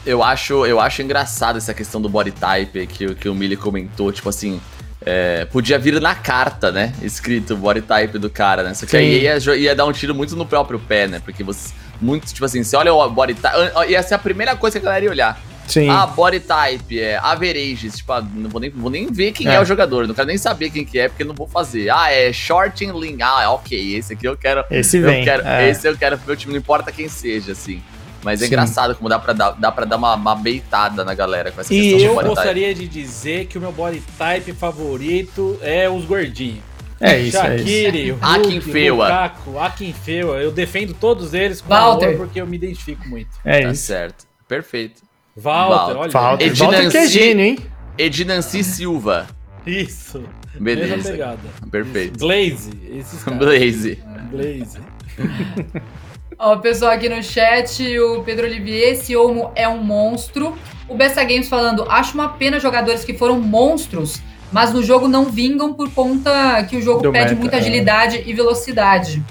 [0.05, 3.55] Eu acho, eu acho engraçado essa questão do body type que, o- que o Millie
[3.55, 4.59] comentou, tipo assim.
[5.05, 6.93] É, podia vir na carta, né?
[7.01, 8.73] Escrito o body type do cara, né?
[8.73, 8.97] Só que Sim.
[8.97, 11.21] aí ia, ia dar um tiro muito no próprio pé, né?
[11.23, 11.73] Porque você.
[12.01, 13.57] Muito, tipo assim, você olha o body type.
[13.89, 15.41] Ia ser a primeira coisa que a galera ia olhar.
[15.67, 15.89] Sim.
[15.89, 17.97] Ah, body type, é averages.
[17.97, 19.55] Tipo, ah, não vou nem, vou nem ver quem é.
[19.55, 19.61] É.
[19.61, 20.07] o jogador.
[20.07, 21.89] Não quero nem saber quem que é, porque não vou fazer.
[21.89, 23.17] Ah, é short and lean.
[23.21, 23.95] Ah, ok.
[23.95, 24.65] Esse aqui eu quero.
[24.69, 25.23] Esse eu vem.
[25.23, 25.69] quero é.
[25.69, 27.81] Esse eu quero pro meu time, não importa quem seja, assim.
[28.23, 28.51] Mas é Sim.
[28.51, 31.73] engraçado como dá pra dar, dá pra dar uma, uma beitada na galera com essa
[31.73, 32.35] E questão eu de body type.
[32.35, 36.59] gostaria de dizer que o meu body type favorito é os gordinhos.
[37.01, 37.65] É isso, é isso.
[37.65, 39.05] Shaqiri, Hulk, Akinfewa.
[39.07, 40.35] Lukaku, Akinfewa.
[40.37, 42.05] Eu defendo todos eles com Walter.
[42.07, 43.29] amor porque eu me identifico muito.
[43.43, 43.83] É Tá isso.
[43.83, 44.25] certo.
[44.47, 45.01] Perfeito.
[45.35, 46.17] Walter, Walter.
[46.17, 46.43] olha.
[46.43, 47.59] Edinanci- Volta que é gênio, hein?
[47.97, 49.27] Edinanci Silva.
[49.65, 50.23] Isso.
[50.59, 51.11] Beleza.
[51.11, 51.39] pegada.
[51.71, 52.19] Perfeito.
[52.19, 52.69] Blaze.
[52.89, 53.39] Esses caras.
[53.39, 53.99] Blaze.
[54.31, 54.79] Blaze.
[56.37, 60.57] Ó, o pessoal aqui no chat, o Pedro Olivier, esse Olmo é um monstro.
[60.87, 65.25] O Bessa Games falando, acho uma pena jogadores que foram monstros, mas no jogo não
[65.25, 67.59] vingam por conta que o jogo Do pede meta, muita é.
[67.59, 69.23] agilidade e velocidade.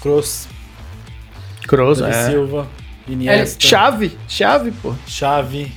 [0.00, 0.48] Cross.
[1.66, 2.30] Cross, é.
[2.30, 2.68] Silva.
[3.06, 3.66] Iniesta.
[3.66, 4.94] Chave, chave, pô.
[5.06, 5.72] Chave.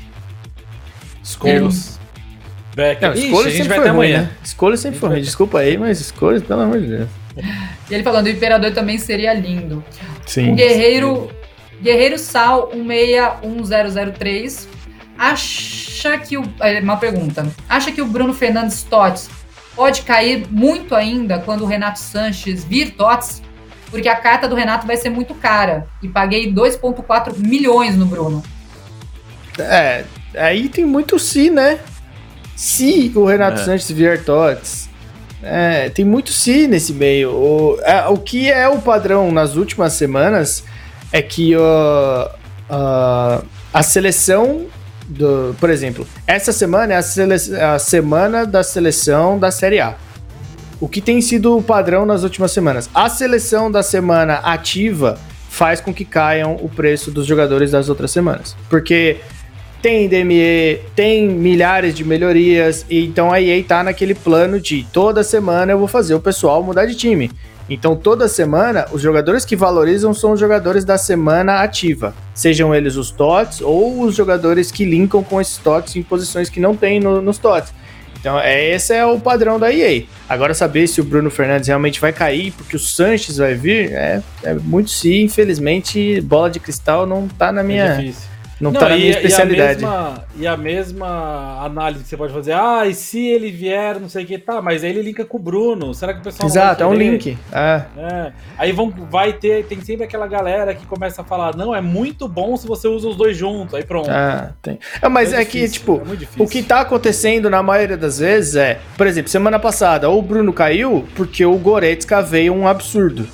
[1.24, 2.00] Scholes.
[2.76, 3.10] Becker.
[3.10, 4.22] Não, escolha a gente sempre vai ruim, amanhã.
[4.24, 4.32] né?
[4.44, 5.22] Escolha sempre foi ruim.
[5.22, 7.10] Desculpa aí, mas escolha, pelo amor de Deus.
[7.90, 9.84] E ele falando, o Imperador também seria lindo.
[10.26, 10.52] Sim.
[10.52, 11.30] O Guerreiro,
[11.82, 14.68] Guerreiro Sal 161003
[15.18, 16.44] acha que o.
[16.60, 17.48] é, Uma pergunta.
[17.68, 19.30] Acha que o Bruno Fernandes Tots
[19.76, 23.42] pode cair muito ainda quando o Renato Sanches vir Tots?
[23.90, 25.86] Porque a carta do Renato vai ser muito cara.
[26.02, 28.42] E paguei 2,4 milhões no Bruno.
[29.60, 30.04] É,
[30.36, 31.80] aí tem muito se, né?
[32.56, 33.66] Se o Renato É.
[33.66, 34.90] Sanches vier Tots.
[35.44, 37.32] É, tem muito se nesse meio.
[37.32, 40.64] O, é, o que é o padrão nas últimas semanas
[41.12, 42.30] é que ó,
[43.74, 44.66] a seleção
[45.08, 49.96] do, por exemplo, essa semana é a, sele- a semana da seleção da Série A.
[50.80, 52.90] O que tem sido o padrão nas últimas semanas?
[52.94, 55.18] A seleção da semana ativa
[55.50, 58.56] faz com que caiam o preço dos jogadores das outras semanas.
[58.70, 59.18] Porque
[59.84, 65.24] tem DME, tem milhares de melhorias, e então a EA tá naquele plano de toda
[65.26, 67.30] semana eu vou fazer o pessoal mudar de time.
[67.70, 72.96] Então toda semana os jogadores que valorizam são os jogadores da semana ativa, sejam eles
[72.96, 77.02] os TOTS ou os jogadores que linkam com esses TOTS em posições que não tem
[77.02, 77.74] no- nos TOTS.
[78.20, 80.04] Então, é, esse é o padrão da EA.
[80.30, 84.22] Agora, saber se o Bruno Fernandes realmente vai cair, porque o Sanches vai vir, é,
[84.44, 85.24] é muito sim.
[85.24, 88.30] Infelizmente, bola de cristal não tá na É minha, difícil.
[88.72, 89.84] Não tá na minha especialidade.
[89.84, 93.52] E a, mesma, e a mesma análise que você pode fazer, ah, e se ele
[93.52, 95.94] vier, não sei o que, tá, mas aí ele linka com o Bruno.
[95.94, 97.38] Será que o pessoal não Exato, é um link.
[97.52, 98.32] É, É.
[98.58, 102.28] Aí vão, vai ter, tem sempre aquela galera que começa a falar, não, é muito
[102.28, 103.74] bom se você usa os dois juntos.
[103.74, 104.10] Aí pronto.
[104.10, 104.80] é, tem.
[105.02, 106.02] É, mas é, que, difícil, tipo,
[106.40, 110.22] é o que tá acontecendo na maioria das vezes é, por exemplo, semana passada, o
[110.22, 113.28] Bruno caiu porque o Goretzka veio um absurdo.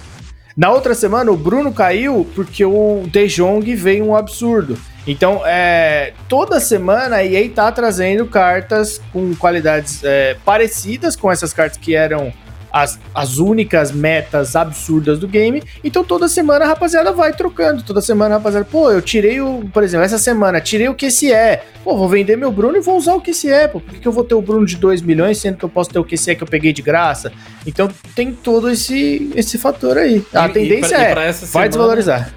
[0.59, 4.77] Na outra semana, o Bruno caiu porque o De Jong veio um absurdo.
[5.09, 11.51] Então, é, toda semana a EA tá trazendo cartas com qualidades é, parecidas com essas
[11.51, 12.31] cartas que eram
[12.71, 15.63] as, as únicas metas absurdas do game.
[15.83, 17.81] Então, toda semana a rapaziada vai trocando.
[17.81, 19.67] Toda semana a rapaziada, pô, eu tirei o.
[19.73, 21.59] Por exemplo, essa semana, tirei o QCE.
[21.83, 23.67] Pô, vou vender meu Bruno e vou usar o QCE.
[23.71, 25.69] Pô, por que, que eu vou ter o Bruno de 2 milhões, sendo que eu
[25.69, 27.31] posso ter o QCE que eu peguei de graça?
[27.65, 30.23] Então, tem todo esse, esse fator aí.
[30.31, 31.13] A E- e tendência pra- e é.
[31.13, 32.33] pra Vai semana- desvalorizar.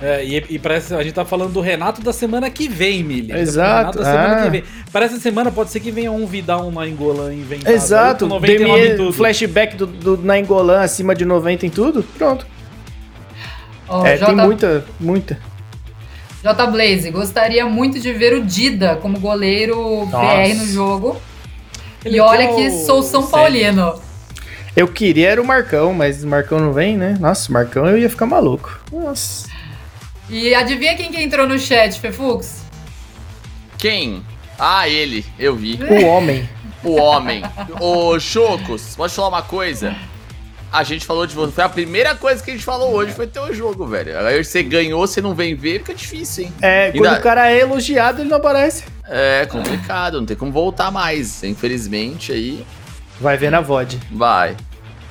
[0.00, 3.28] É, e, e parece a gente tá falando do Renato da semana que vem, Mili.
[3.28, 4.42] Tá Exato, da semana ah.
[4.44, 4.64] que vem.
[4.92, 7.72] Para essa semana pode ser que venha um Vidal, um Nainggolan inventado.
[7.72, 9.12] Exato, aí com 99 em tudo.
[9.12, 12.46] flashback do, do Nainggolan acima de 90 em tudo, pronto.
[13.88, 15.38] Ó, é, J, tem muita, muita.
[16.42, 20.18] J Blaze, gostaria muito de ver o Dida como goleiro Nossa.
[20.18, 21.16] BR no jogo.
[22.04, 23.94] Ele e olha que é que o- sou São o Paulino.
[24.76, 27.16] Eu queria era o Marcão, mas o Marcão não vem, né?
[27.18, 28.78] Nossa, o Marcão eu ia ficar maluco.
[28.92, 29.55] Nossa.
[30.28, 32.62] E adivinha quem que entrou no chat, Fefux?
[33.78, 34.24] Quem?
[34.58, 35.78] Ah, ele, eu vi.
[35.82, 36.48] O homem.
[36.82, 37.42] O homem.
[37.80, 39.94] Ô, Chocos, pode falar uma coisa?
[40.72, 41.52] A gente falou de você.
[41.52, 44.18] Foi a primeira coisa que a gente falou hoje, foi teu jogo, velho.
[44.26, 46.52] Aí você ganhou, você não vem ver, fica difícil, hein?
[46.60, 48.84] É, E quando o cara é elogiado, ele não aparece.
[49.08, 51.42] É complicado, não tem como voltar mais.
[51.44, 52.66] Infelizmente, aí
[53.20, 53.98] Vai ver na VOD.
[54.10, 54.56] vai.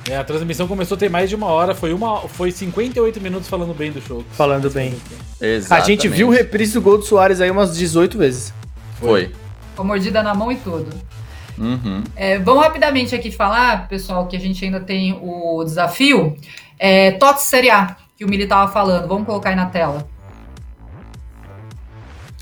[0.08, 3.48] É, a transmissão começou a ter mais de uma hora, foi, uma, foi 58 minutos
[3.48, 4.24] falando bem do show.
[4.32, 4.94] Falando bem.
[5.40, 5.86] A Exatamente.
[5.86, 8.54] gente viu o reprise do gol do Soares aí umas 18 vezes.
[9.00, 9.32] Foi.
[9.74, 10.88] Com mordida na mão e tudo.
[11.58, 12.04] Uhum.
[12.14, 16.36] É, vamos rapidamente aqui falar, pessoal, que a gente ainda tem o desafio.
[16.78, 19.08] É, TOTS Série A, que o Mili tava falando.
[19.08, 20.06] Vamos colocar aí na tela.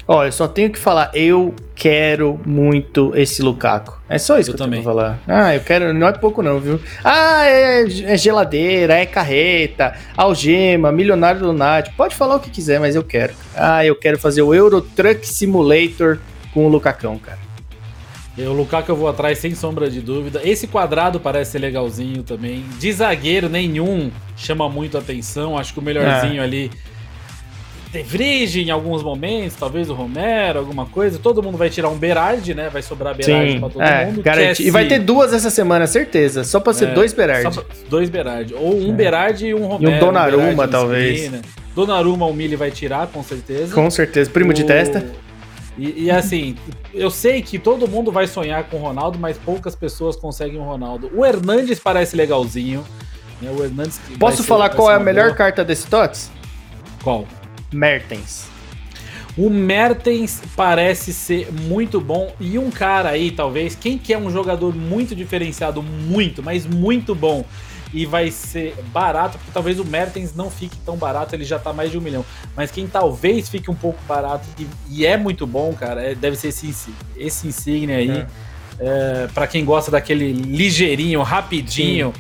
[0.07, 3.99] Ó, eu só tenho que falar, eu quero muito esse Lukaku.
[4.07, 4.83] É só isso Eu que eu também.
[4.83, 5.19] tenho falar.
[5.27, 6.79] Ah, eu quero, não é pouco não, viu?
[7.03, 11.97] Ah, é, é geladeira, é carreta, algema, milionário lunático.
[11.97, 13.33] Pode falar o que quiser, mas eu quero.
[13.57, 16.19] Ah, eu quero fazer o Euro Truck Simulator
[16.53, 17.39] com o Lucacão, cara.
[18.37, 20.41] O Lukaku eu vou atrás sem sombra de dúvida.
[20.45, 22.65] Esse quadrado parece ser legalzinho também.
[22.81, 25.57] De zagueiro nenhum chama muito atenção.
[25.57, 26.45] Acho que o melhorzinho É.
[26.45, 26.71] ali.
[27.95, 31.19] De Vrij em alguns momentos, talvez o Romero, alguma coisa.
[31.19, 32.69] Todo mundo vai tirar um Berardi, né?
[32.69, 34.23] Vai sobrar Berardi Sim, pra todo é, mundo.
[34.23, 34.67] garanti.
[34.67, 36.43] E vai ter duas essa semana, certeza.
[36.43, 37.61] Só pra ser É, dois Berardi.
[37.89, 38.53] Dois Berardi.
[38.55, 39.93] Ou um Berardi e um Romero.
[39.95, 39.99] É.
[40.01, 41.21] Donnarumma, Berardi em talvez.
[41.21, 41.43] esquina.
[41.75, 43.73] Donnarumma o Mili vai tirar, com certeza.
[43.75, 44.29] Com certeza.
[44.31, 45.05] Primo de O- testa.
[45.79, 46.55] E, e assim,
[46.93, 50.63] eu sei que todo mundo vai sonhar com o Ronaldo, mas poucas pessoas conseguem o
[50.63, 51.11] Ronaldo.
[51.15, 52.85] O Hernandes parece legalzinho.
[53.43, 53.51] Né?
[53.57, 55.37] O Hernandes Posso falar qual é a melhor boa.
[55.37, 56.31] carta desse TOTS?
[57.03, 57.27] Qual?
[57.75, 58.47] Mertens.
[59.37, 62.33] O Mertens parece ser muito bom.
[62.39, 67.45] E um cara aí, talvez, quem quer um jogador muito diferenciado, muito, mas muito bom,
[67.93, 71.73] e vai ser barato, porque talvez o Mertens não fique tão barato, ele já tá
[71.73, 72.25] mais de um milhão.
[72.57, 76.37] Mas quem talvez fique um pouco barato e, e é muito bom, cara, é- deve
[76.37, 76.75] ser esse,
[77.17, 78.27] esse Insigne aí.
[78.81, 82.13] É, para quem gosta daquele ligeirinho, rapidinho.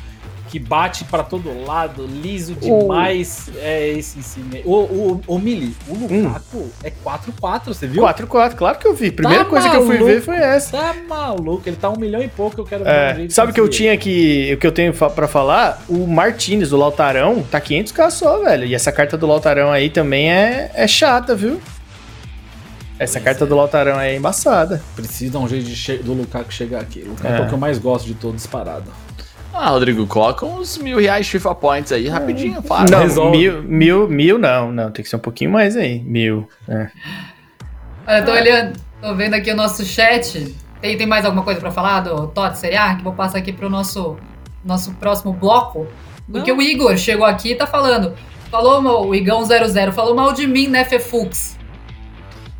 [0.54, 3.50] Que bate pra todo lado, liso demais.
[3.56, 4.62] É esse Insigne.
[4.64, 8.04] O, o, o Mili, o Lukaku é 4-4, você viu?
[8.04, 9.10] 4-4, claro que eu vi.
[9.10, 10.14] Primeira Tá coisa que eu fui maluco.
[10.14, 10.70] ver foi essa.
[10.76, 12.90] Tá maluco, ele tá um milhão e pouco, eu quero ver
[13.24, 14.54] É, sabe o que eu tinha que.
[14.54, 15.82] O que eu tenho pra falar?
[15.88, 18.64] O Martinez, o Lautarão, tá 500k só, velho.
[18.64, 21.60] E essa carta do Lautarão aí também é, é chata, viu?
[22.96, 23.46] Essa Pois carta é.
[23.48, 24.80] do Lautarão é embaçada.
[24.94, 27.00] Precisa um jeito do Lukaku chegar aqui.
[27.00, 27.38] O Lukaku é.
[27.38, 27.40] É.
[27.40, 28.84] o que eu mais gosto de todos disparado.
[29.54, 32.90] Ah, Rodrigo, coloca uns mil reais FIFA Points aí, rapidinho, para.
[32.90, 33.38] não, resolve.
[33.38, 36.00] mil, mil, mil não, não, tem que ser um pouquinho mais aí.
[36.00, 36.48] Mil.
[36.68, 36.88] é.
[38.06, 40.54] Olha, eu tô olhando, tô vendo aqui o nosso chat.
[40.80, 42.94] Tem, tem mais alguma coisa pra falar do TOTS Série A?
[42.96, 44.16] Que vou passar aqui pro nosso,
[44.64, 45.86] nosso próximo bloco.
[46.30, 48.12] Porque o Igor chegou aqui e tá falando.
[48.50, 51.56] Falou, mal- o Igão 00, falou mal de mim, né, Fefux?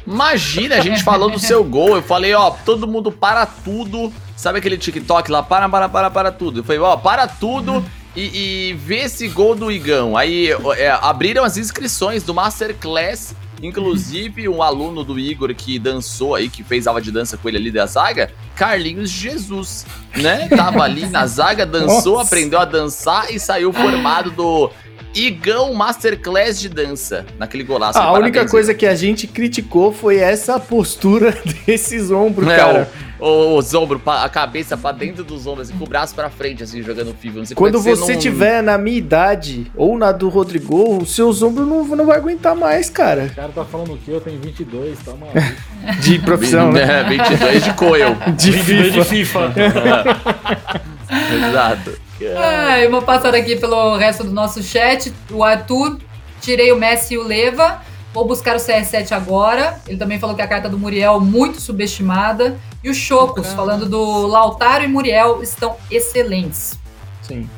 [0.07, 1.97] Imagina, a gente falou do seu gol.
[1.97, 4.13] Eu falei, ó, todo mundo para tudo.
[4.45, 5.43] Sabe aquele TikTok lá?
[5.43, 6.61] Para, para, para, para tudo.
[6.61, 7.83] Eu falei, ó, para tudo
[8.15, 10.19] e, e vê esse gol do Igão.
[10.19, 13.35] Aí é, abriram as inscrições do Masterclass.
[13.63, 17.57] Inclusive, um aluno do Igor que dançou aí, que fez aula de dança com ele
[17.57, 20.47] ali da zaga, Carlinhos Jesus, né?
[20.55, 22.27] Tava ali na zaga, dançou, Nossa.
[22.27, 24.71] aprendeu a dançar e saiu formado do
[25.15, 27.99] Igão Masterclass de dança, naquele golaço.
[27.99, 31.35] A única coisa que a gente criticou foi essa postura
[31.65, 32.91] desses ombros, É, cara.
[33.14, 36.63] o, os ombros, a cabeça pra dentro dos ombros, assim, com o braço pra frente,
[36.63, 37.39] assim, jogando FIFA.
[37.39, 40.29] Não sei como é Quando que você não- tiver na minha idade ou na do
[40.29, 43.31] Rodrigo, os seus ombros não, não vai aguentar mais, cara.
[43.33, 45.39] O cara tá falando que eu tenho 22, tá maluco.
[46.01, 47.01] De profissão, né?
[47.01, 48.17] É, 22 de coel.
[48.37, 49.49] De 22 FIFA.
[49.49, 50.85] de FIFA.
[51.49, 51.99] Exato.
[52.37, 55.13] Ah, eu vou passar aqui pelo resto do nosso chat.
[55.31, 55.99] O Arthur,
[56.41, 57.81] tirei o Messi e o Leva.
[58.15, 59.81] Vou buscar o CR7 agora.
[59.89, 62.57] Ele também falou que a carta do Muriel muito subestimada.
[62.83, 63.57] E o Chocos, Caramba.
[63.57, 66.79] falando do Lautaro e Muriel, estão excelentes.
[67.23, 67.51] Sim.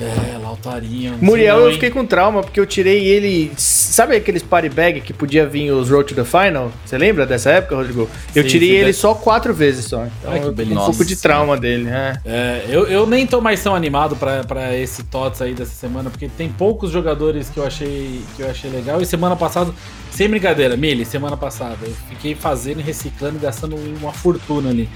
[0.00, 1.18] É, Lautarinho.
[1.20, 3.50] Muriel, eu fiquei com trauma porque eu tirei ele.
[3.56, 6.70] Sabe aqueles party bag que podia vir os Road to the Final?
[6.84, 8.08] Você lembra dessa época, Rodrigo?
[8.34, 10.06] Eu Sim, tirei sim, ele deve- só quatro vezes só.
[10.06, 12.16] Então Ai, que eu um pouco de trauma dele, né?
[12.24, 16.10] É, eu, eu nem tô mais tão animado pra, pra esse TOTS aí dessa semana,
[16.10, 19.02] porque tem poucos jogadores que eu achei que eu achei legal.
[19.02, 19.72] E semana passada,
[20.12, 24.88] sem brincadeira, Mili, semana passada, eu fiquei fazendo, reciclando, e gastando uma fortuna ali.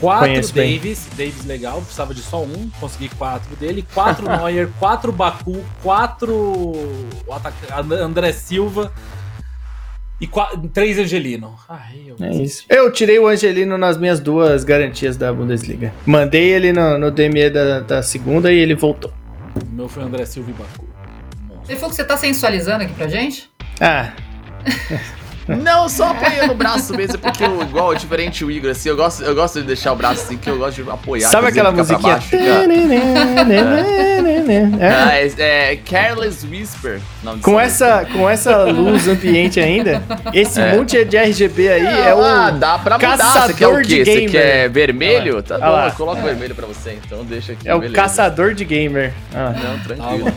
[0.00, 0.76] Quatro Conheço bem.
[0.76, 6.72] Davis, Davis legal, precisava de só um, consegui quatro dele, quatro Neuer, quatro Baku, quatro
[8.00, 8.92] André Silva
[10.20, 11.54] e qua- três Angelino.
[11.68, 12.64] Ai, eu É isso.
[12.68, 15.92] Eu tirei o Angelino nas minhas duas garantias da Bundesliga.
[16.06, 19.12] Mandei ele no, no DME da, da segunda e ele voltou.
[19.62, 20.88] O meu foi André Silva e Baku.
[21.64, 23.50] Você falou que você tá sensualizando aqui pra gente?
[23.80, 24.12] Ah.
[25.48, 29.22] Não, só apoiando o braço mesmo, porque eu, igual, diferente o Igor, assim, eu gosto,
[29.22, 31.28] eu gosto de deixar o braço assim, que eu gosto de apoiar.
[31.30, 32.14] Sabe aquela musiquinha?
[32.14, 32.28] baixo,
[34.78, 34.88] É?
[34.90, 37.00] Ah, é, é Careless Whisper.
[37.42, 40.02] Com essa, com essa luz ambiente ainda,
[40.32, 40.76] esse É.
[40.76, 42.22] monte de RGB aí é o.
[42.22, 43.16] ah, dá pra mudar.
[43.16, 44.04] Você caçador quer o de quê?
[44.04, 44.30] Você gamer.
[44.30, 45.34] quer vermelho?
[45.34, 45.82] Olha Tá lá.
[45.82, 47.68] bom, eu coloco vermelho pra você, então deixa aqui.
[47.68, 47.94] É o beleza.
[47.96, 49.12] caçador de gamer.
[49.34, 49.52] Ah.
[49.52, 50.24] Não, tranquilo.
[50.26, 50.32] bom.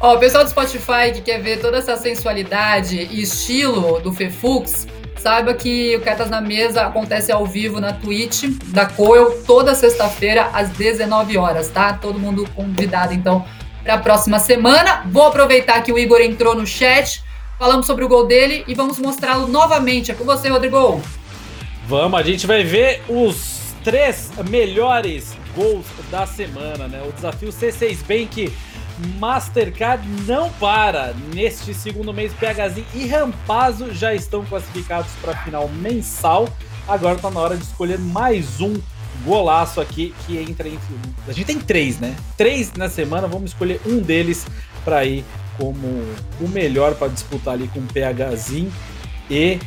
[0.00, 4.86] Ó, o pessoal do Spotify que quer ver toda essa sensualidade e estilo do Fefux,
[5.16, 10.50] saiba que o Cartas na Mesa acontece ao vivo na Twitch da Coel toda sexta-feira
[10.52, 11.94] às 19 horas, tá?
[11.94, 13.44] Todo mundo convidado, então,
[13.82, 15.04] para a próxima semana.
[15.10, 17.22] Vou aproveitar que o Igor entrou no chat,
[17.58, 20.10] falamos sobre o gol dele e vamos mostrá-lo novamente.
[20.10, 21.00] É com você, Rodrigo.
[21.86, 27.02] Vamos, a gente vai ver os três melhores gols da semana, né?
[27.06, 28.52] O desafio C6 Bank
[29.18, 31.14] Mastercard não para.
[31.34, 36.48] Neste segundo mês, PHZ e Rampazo já estão classificados para a final mensal.
[36.86, 38.74] Agora tá na hora de escolher mais um
[39.24, 40.98] golaço aqui que entra entre.
[41.26, 42.14] A gente tem três, né?
[42.36, 44.46] Três na semana, vamos escolher um deles
[44.84, 45.24] para ir
[45.56, 45.86] como
[46.40, 48.66] o melhor para disputar ali com o PHZ
[49.30, 49.58] e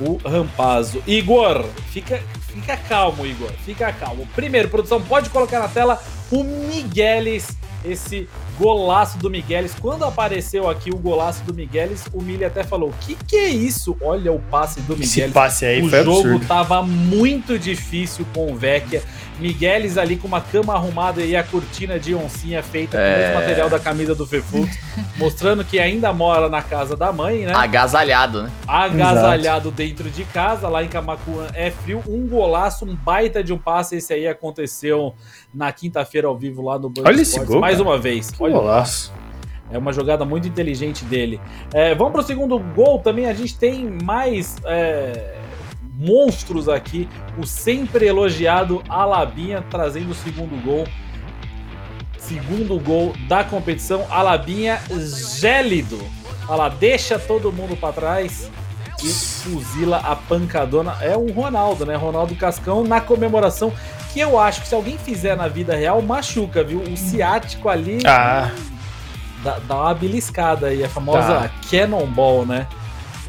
[0.00, 1.02] o Rampazo.
[1.06, 3.50] Igor, fica, fica calmo, Igor.
[3.64, 4.26] Fica calmo.
[4.34, 9.74] Primeiro, produção, pode colocar na tela o Migueles, esse golaço do Migueles.
[9.80, 13.48] Quando apareceu aqui o golaço do Migueles, o Mili até falou: O que, que é
[13.48, 13.96] isso?
[14.00, 15.32] Olha o passe do Esse Migueles.
[15.32, 16.46] passe aí o foi jogo absurdo.
[16.46, 19.02] tava muito difícil com o Vecchia.
[19.40, 23.18] Migueles ali com uma cama arrumada e a cortina de oncinha feita com o É.
[23.18, 24.70] mesmo material da camisa do Fefux,
[25.16, 27.52] mostrando que ainda mora na casa da mãe, né?
[27.54, 28.50] Agasalhado, né?
[28.68, 33.58] agasalhado dentro de casa, lá em Camacuã é frio, um golaço, um baita de um
[33.58, 35.14] passe, esse aí aconteceu
[35.52, 37.88] na quinta-feira ao vivo lá no Band Olha esse gol, mais cara.
[37.88, 38.30] uma vez.
[38.42, 39.12] Olha, golaço.
[39.70, 41.40] é uma jogada muito inteligente dele.
[41.72, 45.36] É, vamos pro segundo gol também, a gente tem mais é,
[45.94, 47.08] monstros aqui,
[47.38, 50.86] o sempre elogiado Alabinha trazendo o segundo gol.
[52.18, 54.80] Segundo gol da competição, Alabinha
[55.40, 55.98] gélido.
[56.48, 58.50] Olha lá, deixa todo mundo pra trás
[59.02, 60.96] e fuzila a pancadona.
[61.00, 61.94] É o Ronaldo, né?
[61.94, 63.72] Ronaldo Cascão na comemoração.
[64.12, 66.80] Que eu acho que se alguém fizer na vida real, machuca, viu?
[66.80, 68.50] O ciático ali Ah,
[69.42, 71.50] dá, dá uma beliscada aí, a famosa Tá.
[71.70, 72.66] cannonball, né?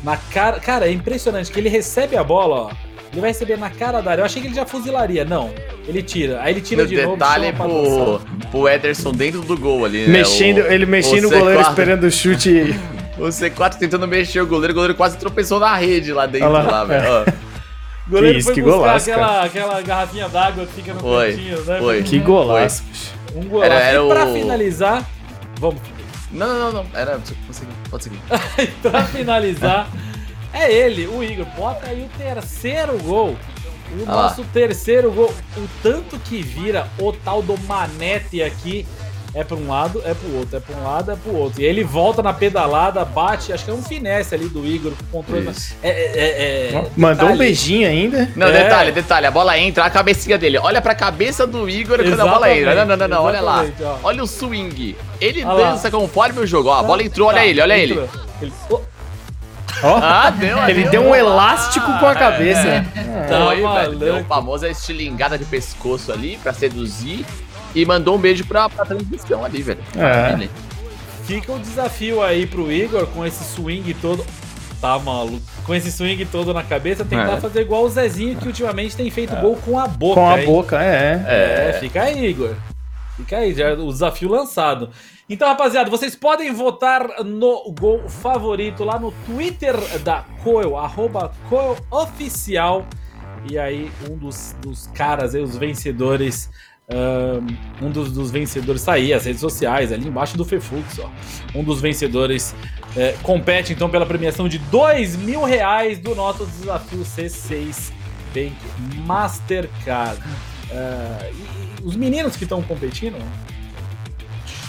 [0.03, 0.59] Na cara.
[0.59, 2.71] Cara, é impressionante que ele recebe a bola, ó.
[3.13, 4.21] Ele vai receber na cara da área.
[4.21, 5.23] Eu achei que ele já fuzilaria.
[5.23, 5.51] Não.
[5.87, 6.41] Ele tira.
[6.41, 7.13] Aí ele tira No de novo.
[7.13, 10.07] detalhe chama pra pro, pro Ederson dentro do gol ali, né?
[10.17, 11.39] mexendo, O- ele mexendo o C4.
[11.39, 12.75] goleiro esperando o chute.
[13.15, 16.63] O C4 tentando mexer o goleiro, o goleiro quase tropeçou na rede lá dentro, Olha
[16.63, 17.33] lá, lá, velho.
[18.13, 21.61] Goleiro isso, foi que buscar golaço, aquela, aquela garrafinha d'água que fica no Foi, cantinho,
[21.63, 21.79] né?
[21.79, 22.03] foi.
[22.03, 22.83] Que golaço.
[22.83, 23.13] bicho.
[23.35, 23.71] Um golaço.
[23.71, 25.09] Era- era e pra o- finalizar.
[25.59, 25.81] Vamos.
[26.31, 26.85] Não, não, não, não.
[26.99, 27.11] Era.
[27.19, 28.19] Pode seguir, pode seguir.
[28.81, 29.87] pra finalizar,
[30.51, 31.45] é ele, o Igor.
[31.57, 33.37] Bota aí o terceiro gol.
[33.95, 35.31] O Ah nosso terceiro gol.
[35.55, 38.87] O tanto que vira o tal do Manete aqui.
[39.35, 41.59] É pra um lado, é pro outro, é pra um lado, é pro outro.
[41.59, 45.19] E ele volta na pedalada, bate, acho que é um finesse ali do Igor com
[45.19, 45.49] o controle.
[45.81, 48.29] É, é, é, é- Mandou um beijinho ainda.
[48.35, 48.51] Não, É.
[48.63, 49.25] detalhe, detalhe.
[49.25, 50.59] A bola entra, a cabecinha dele.
[50.59, 52.75] Olha pra cabeça do Igor quando a bola entra.
[52.75, 53.23] Não, não, não, não.
[53.23, 53.63] Olha lá.
[53.63, 54.07] Exatamente, ó.
[54.07, 54.95] Olha o swing.
[55.19, 55.55] Ele lá.
[55.55, 56.69] dança conforme o jogo.
[56.69, 57.93] Ó, a bola entrou, olha Tá, ele, olha ele.
[57.93, 58.09] entrou.
[58.41, 58.79] Ele- oh,
[59.85, 60.91] Ó, Ah, deu ele deu.
[60.91, 62.67] deu um elástico com a cabeça.
[62.67, 62.81] É.
[63.27, 63.95] Tá Foi, velho.
[63.97, 67.25] Deu a famosa estilingada de pescoço ali pra seduzir.
[67.75, 69.79] E mandou um beijo pra, pra transmissão ali, velho.
[69.95, 70.47] É.
[71.25, 74.25] Fica o desafio aí pro Igor com esse swing todo.
[74.81, 75.41] Tá maluco.
[75.65, 77.39] Com esse swing todo na cabeça, tentar É.
[77.39, 80.19] fazer igual o Zezinho, que ultimamente tem feito gol com a boca.
[80.19, 80.45] Com a hein?
[80.45, 81.69] boca, é.
[81.73, 82.53] É, fica aí, Igor.
[83.15, 84.89] Fica aí, já é o desafio lançado.
[85.29, 91.77] Então, rapaziada, vocês podem votar no gol favorito lá no Twitter da Coel, arroba Coel
[91.89, 92.85] Oficial.
[93.49, 96.49] E aí, um dos, dos caras aí, os vencedores.
[97.81, 101.09] Um dos, dos vencedores tá aí, as redes sociais, ali embaixo do Fefux, ó.
[101.55, 102.55] Um dos vencedores
[102.95, 107.91] é, compete então pela premiação de dois mil reais do nosso desafio C6
[108.33, 108.55] Bank
[109.05, 110.21] Mastercard.
[110.71, 113.17] Ah, e, e os meninos que estão competindo,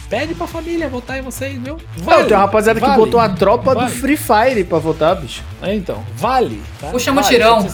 [0.09, 1.79] pede pra família votar em vocês, viu?
[2.05, 3.91] Não, tem uma rapaziada que vale, botou a tropa vale.
[3.91, 5.43] do Free Fire pra votar, bicho.
[5.63, 6.63] É, então, vale.
[6.81, 6.89] Tá?
[6.89, 7.67] Puxa vale, mutirão.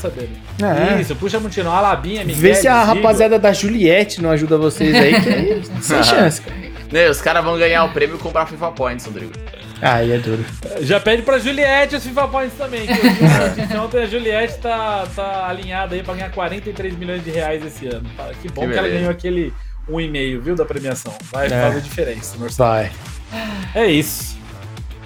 [0.65, 1.01] É.
[1.01, 1.73] Isso, puxa mutirão.
[1.73, 2.41] Alabinha, Miguel.
[2.41, 2.95] Vê se a Zigo.
[2.97, 6.57] rapaziada da Juliette não ajuda vocês aí, que aí, sem chance, cara.
[6.93, 9.33] Né, os caras vão ganhar o prêmio e comprar FIFA Points, Rodrigo.
[9.81, 10.45] Aí é duro.
[10.81, 12.87] Já pede pra Juliette os FIFA Points também.
[12.87, 16.99] Que eu vi uma notícia ontem, a Juliette tá, tá alinhada aí pra ganhar 43
[16.99, 18.09] milhões de reais esse ano.
[18.43, 19.55] Que bom Que que, ela ganhou aquele
[19.89, 21.15] 1,5, viu, da premiação.
[21.33, 21.51] Vai É.
[21.51, 22.91] fazer diferença no orçamento.
[23.33, 23.83] Vai.
[23.85, 24.37] É isso.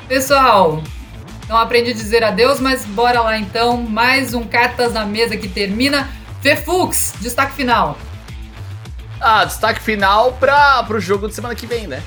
[0.09, 0.82] Pessoal,
[1.48, 3.76] Não aprendi a dizer adeus, mas bora lá então.
[3.76, 6.08] Mais um Cartas na Mesa que termina.
[6.40, 7.98] Fefux, destaque final.
[9.20, 12.02] Ah, destaque final para pro jogo de semana que vem, né?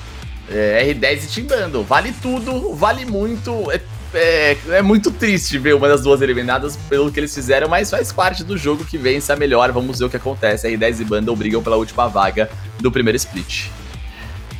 [0.50, 1.82] É, R10 e Timbando.
[1.82, 3.70] Vale tudo, vale muito.
[3.70, 3.80] É,
[4.14, 8.12] é, é, muito triste ver uma das duas eliminadas pelo que eles fizeram, mas faz
[8.12, 9.70] parte do jogo que vem, se é melhor.
[9.70, 10.68] Vamos ver o que acontece.
[10.68, 12.50] R10 e Banda brigam pela última vaga
[12.80, 13.68] do primeiro split.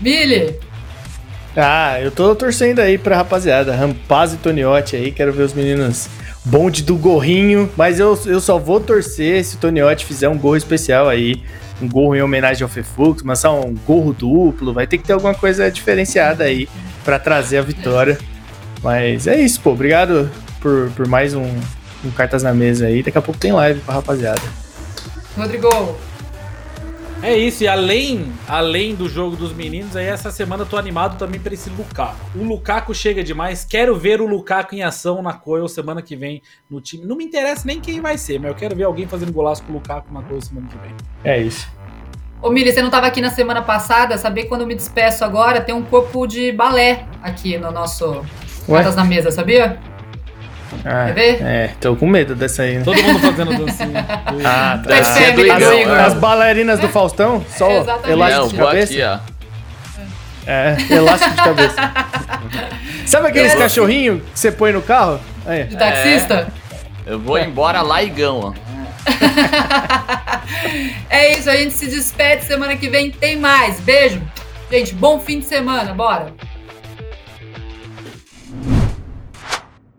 [0.01, 0.68] Billy!
[1.57, 3.75] Ah, eu tô torcendo aí pra rapaziada.
[3.75, 6.09] Rampaz e Toniotti aí, quero ver os meninos
[6.45, 7.71] bonde do gorrinho.
[7.77, 11.43] Mas eu, eu só vou torcer se o Toniotti fizer um gorro especial aí.
[11.81, 14.73] Um gorro em homenagem ao Fefux, mas só um gorro duplo.
[14.73, 16.69] Vai ter que ter alguma coisa diferenciada aí
[17.05, 18.19] para trazer a vitória.
[18.83, 19.71] Mas é isso, pô.
[19.71, 20.31] Obrigado
[20.61, 21.49] por, por mais um,
[22.05, 23.03] um Cartas na Mesa aí.
[23.03, 24.43] Daqui a pouco tem live pra rapaziada.
[25.37, 25.97] Rodrigo,
[27.23, 31.19] é isso, e além, além do jogo dos meninos, aí essa semana eu tô animado
[31.19, 32.17] também pra esse Lukaku.
[32.35, 36.43] O Lukaku chega demais, quero ver o Lukaku em ação na Coil semana que vem
[36.71, 37.05] no time.
[37.05, 39.73] Não me interessa nem quem vai ser, mas eu quero ver alguém fazendo golaço com
[39.73, 40.95] o Lukaku na Coil semana que vem.
[41.25, 41.69] É isso.
[42.41, 45.61] Ô Mili, você não estava aqui na semana passada, saber quando eu me despeço agora,
[45.61, 48.25] tem um corpo de balé aqui no nosso
[48.67, 49.81] Cartas na Mesa, sabia?
[50.85, 51.43] Ah, Quer ver?
[51.43, 52.79] É, tô com medo dessa aí.
[52.79, 52.85] Né?
[52.85, 54.07] Todo mundo fazendo dancinha.
[54.45, 54.97] ah, tá.
[54.97, 58.11] É do as, as bailarinas do Faustão, só Exatamente.
[58.11, 58.93] elástico Não, de cabeça.
[58.93, 59.19] Aqui, ó.
[60.47, 61.77] É, elástico de cabeça.
[63.07, 65.21] Sabe aqueles cachorrinhos que você põe no carro?
[65.47, 65.65] Aí.
[65.65, 66.49] De taxista?
[67.07, 68.53] É, eu vou embora lá, Igão, ó.
[71.09, 72.45] é isso, a gente se despede.
[72.45, 73.81] Semana que vem tem mais.
[73.81, 74.23] Beijo.
[74.71, 75.95] Gente, bom fim de semana.
[75.95, 76.33] Bora.